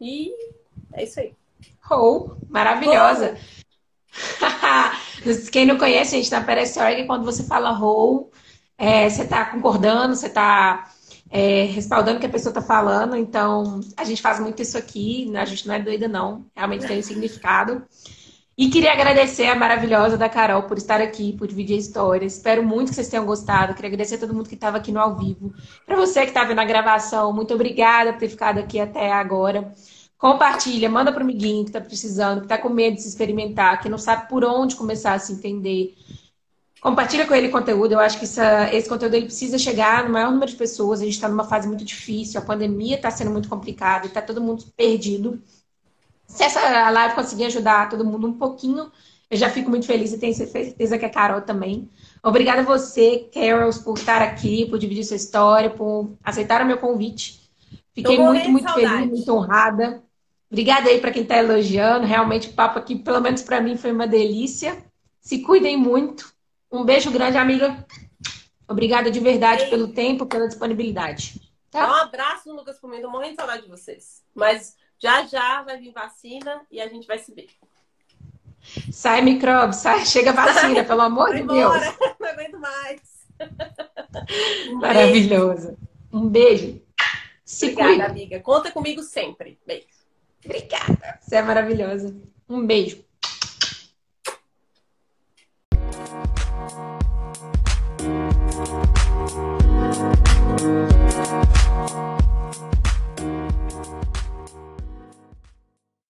E 0.00 0.34
é 0.92 1.04
isso 1.04 1.20
aí. 1.20 1.32
Oh, 1.88 2.30
maravilhosa! 2.48 3.38
Quem 5.52 5.64
não 5.64 5.78
conhece, 5.78 6.16
a 6.16 6.18
gente, 6.18 6.30
na 6.32 6.42
Pérez 6.42 6.76
Org, 6.76 7.06
quando 7.06 7.24
você 7.24 7.44
fala 7.44 7.70
roll, 7.70 8.32
é, 8.76 9.08
você 9.08 9.22
está 9.22 9.44
concordando, 9.44 10.16
você 10.16 10.26
está 10.26 10.90
é, 11.32 11.64
respaldando 11.64 12.18
o 12.18 12.20
que 12.20 12.26
a 12.26 12.28
pessoa 12.28 12.50
está 12.50 12.60
falando. 12.60 13.16
Então, 13.16 13.80
a 13.96 14.04
gente 14.04 14.20
faz 14.20 14.38
muito 14.38 14.60
isso 14.60 14.76
aqui, 14.76 15.34
a 15.34 15.44
gente 15.46 15.66
não 15.66 15.74
é 15.74 15.80
doida, 15.80 16.06
não. 16.06 16.44
Realmente 16.54 16.86
tem 16.86 16.98
um 16.98 17.02
significado. 17.02 17.82
E 18.56 18.68
queria 18.68 18.92
agradecer 18.92 19.46
a 19.46 19.54
maravilhosa 19.54 20.18
da 20.18 20.28
Carol 20.28 20.64
por 20.64 20.76
estar 20.76 21.00
aqui, 21.00 21.32
por 21.32 21.48
dividir 21.48 21.74
a 21.74 21.78
história. 21.78 22.26
Espero 22.26 22.62
muito 22.62 22.90
que 22.90 22.94
vocês 22.94 23.08
tenham 23.08 23.24
gostado. 23.24 23.72
Queria 23.72 23.88
agradecer 23.88 24.16
a 24.16 24.18
todo 24.18 24.34
mundo 24.34 24.46
que 24.46 24.54
estava 24.54 24.76
aqui 24.76 24.92
no 24.92 25.00
ao 25.00 25.16
vivo. 25.16 25.54
Para 25.86 25.96
você 25.96 26.20
que 26.20 26.28
estava 26.28 26.54
na 26.54 26.66
gravação, 26.66 27.32
muito 27.32 27.54
obrigada 27.54 28.12
por 28.12 28.20
ter 28.20 28.28
ficado 28.28 28.58
aqui 28.58 28.78
até 28.78 29.10
agora. 29.10 29.72
Compartilha, 30.18 30.88
manda 30.90 31.10
para 31.10 31.20
o 31.20 31.24
amiguinho 31.24 31.64
que 31.64 31.70
está 31.70 31.80
precisando, 31.80 32.40
que 32.40 32.44
está 32.44 32.58
com 32.58 32.68
medo 32.68 32.96
de 32.96 33.02
se 33.02 33.08
experimentar, 33.08 33.80
que 33.80 33.88
não 33.88 33.98
sabe 33.98 34.28
por 34.28 34.44
onde 34.44 34.76
começar 34.76 35.14
a 35.14 35.18
se 35.18 35.32
entender. 35.32 35.94
Compartilha 36.82 37.24
com 37.28 37.34
ele 37.34 37.48
conteúdo. 37.48 37.92
Eu 37.92 38.00
acho 38.00 38.18
que 38.18 38.24
essa, 38.24 38.74
esse 38.74 38.88
conteúdo 38.88 39.14
ele 39.14 39.26
precisa 39.26 39.56
chegar 39.56 40.02
no 40.02 40.10
maior 40.10 40.32
número 40.32 40.50
de 40.50 40.56
pessoas. 40.56 41.00
A 41.00 41.04
gente 41.04 41.14
está 41.14 41.28
numa 41.28 41.44
fase 41.44 41.68
muito 41.68 41.84
difícil, 41.84 42.40
a 42.40 42.44
pandemia 42.44 42.96
está 42.96 43.08
sendo 43.08 43.30
muito 43.30 43.48
complicada, 43.48 44.06
está 44.06 44.20
todo 44.20 44.40
mundo 44.40 44.64
perdido. 44.76 45.40
Se 46.26 46.42
essa 46.42 46.90
live 46.90 47.14
conseguir 47.14 47.44
ajudar 47.44 47.88
todo 47.88 48.04
mundo 48.04 48.26
um 48.26 48.32
pouquinho, 48.32 48.90
eu 49.30 49.36
já 49.36 49.48
fico 49.48 49.70
muito 49.70 49.86
feliz 49.86 50.12
e 50.12 50.18
tenho 50.18 50.34
certeza 50.34 50.98
que 50.98 51.04
a 51.04 51.08
Carol 51.10 51.42
também. 51.42 51.88
Obrigada 52.20 52.62
a 52.62 52.64
você, 52.64 53.30
Carol, 53.32 53.70
por 53.84 53.96
estar 53.96 54.20
aqui, 54.20 54.66
por 54.66 54.76
dividir 54.76 55.04
sua 55.04 55.16
história, 55.16 55.70
por 55.70 56.16
aceitar 56.24 56.62
o 56.62 56.66
meu 56.66 56.78
convite. 56.78 57.48
Fiquei 57.94 58.18
muito, 58.18 58.50
muito 58.50 58.72
feliz, 58.74 59.06
muito 59.06 59.32
honrada. 59.32 60.02
Obrigada 60.50 60.88
aí 60.90 61.00
para 61.00 61.12
quem 61.12 61.22
está 61.22 61.36
elogiando. 61.38 62.06
Realmente 62.06 62.48
o 62.48 62.54
papo 62.54 62.80
aqui, 62.80 62.96
pelo 62.96 63.20
menos 63.20 63.40
para 63.40 63.60
mim, 63.60 63.76
foi 63.76 63.92
uma 63.92 64.06
delícia. 64.08 64.84
Se 65.20 65.38
cuidem 65.38 65.76
muito. 65.76 66.32
Um 66.72 66.84
beijo 66.84 67.10
grande, 67.10 67.36
amiga. 67.36 67.86
Obrigada 68.66 69.10
de 69.10 69.20
verdade 69.20 69.64
Ei. 69.64 69.70
pelo 69.70 69.88
tempo, 69.88 70.24
pela 70.26 70.48
disponibilidade. 70.48 71.52
Tá? 71.70 71.86
Um 71.86 71.94
abraço, 71.94 72.52
Lucas. 72.54 72.78
Tô 72.80 72.88
morrendo 72.88 73.30
de 73.30 73.36
saudade 73.36 73.62
de 73.62 73.68
vocês. 73.68 74.22
Mas 74.34 74.76
Já 74.98 75.24
já 75.26 75.62
vai 75.62 75.78
vir 75.78 75.92
vacina 75.92 76.62
e 76.70 76.80
a 76.80 76.86
gente 76.88 77.06
vai 77.08 77.18
se 77.18 77.34
ver. 77.34 77.48
Sai 78.92 79.20
micróbio, 79.20 79.72
sai, 79.72 80.06
chega 80.06 80.32
vacina, 80.32 80.84
pelo 80.84 81.00
amor 81.00 81.34
de 81.34 81.42
Deus. 81.42 81.74
Não 82.20 82.28
aguento 82.28 82.58
mais. 82.58 83.00
Maravilhoso. 84.74 85.76
Um 86.12 86.28
beijo. 86.28 86.80
Se 87.44 87.66
Obrigada, 87.66 87.90
cuida. 87.90 88.06
amiga. 88.06 88.40
Conta 88.40 88.70
comigo 88.70 89.02
sempre. 89.02 89.58
Beijo. 89.66 89.86
Obrigada. 90.44 91.18
Você 91.20 91.36
é 91.36 91.42
maravilhosa. 91.42 92.14
Um 92.48 92.64
beijo. 92.64 93.04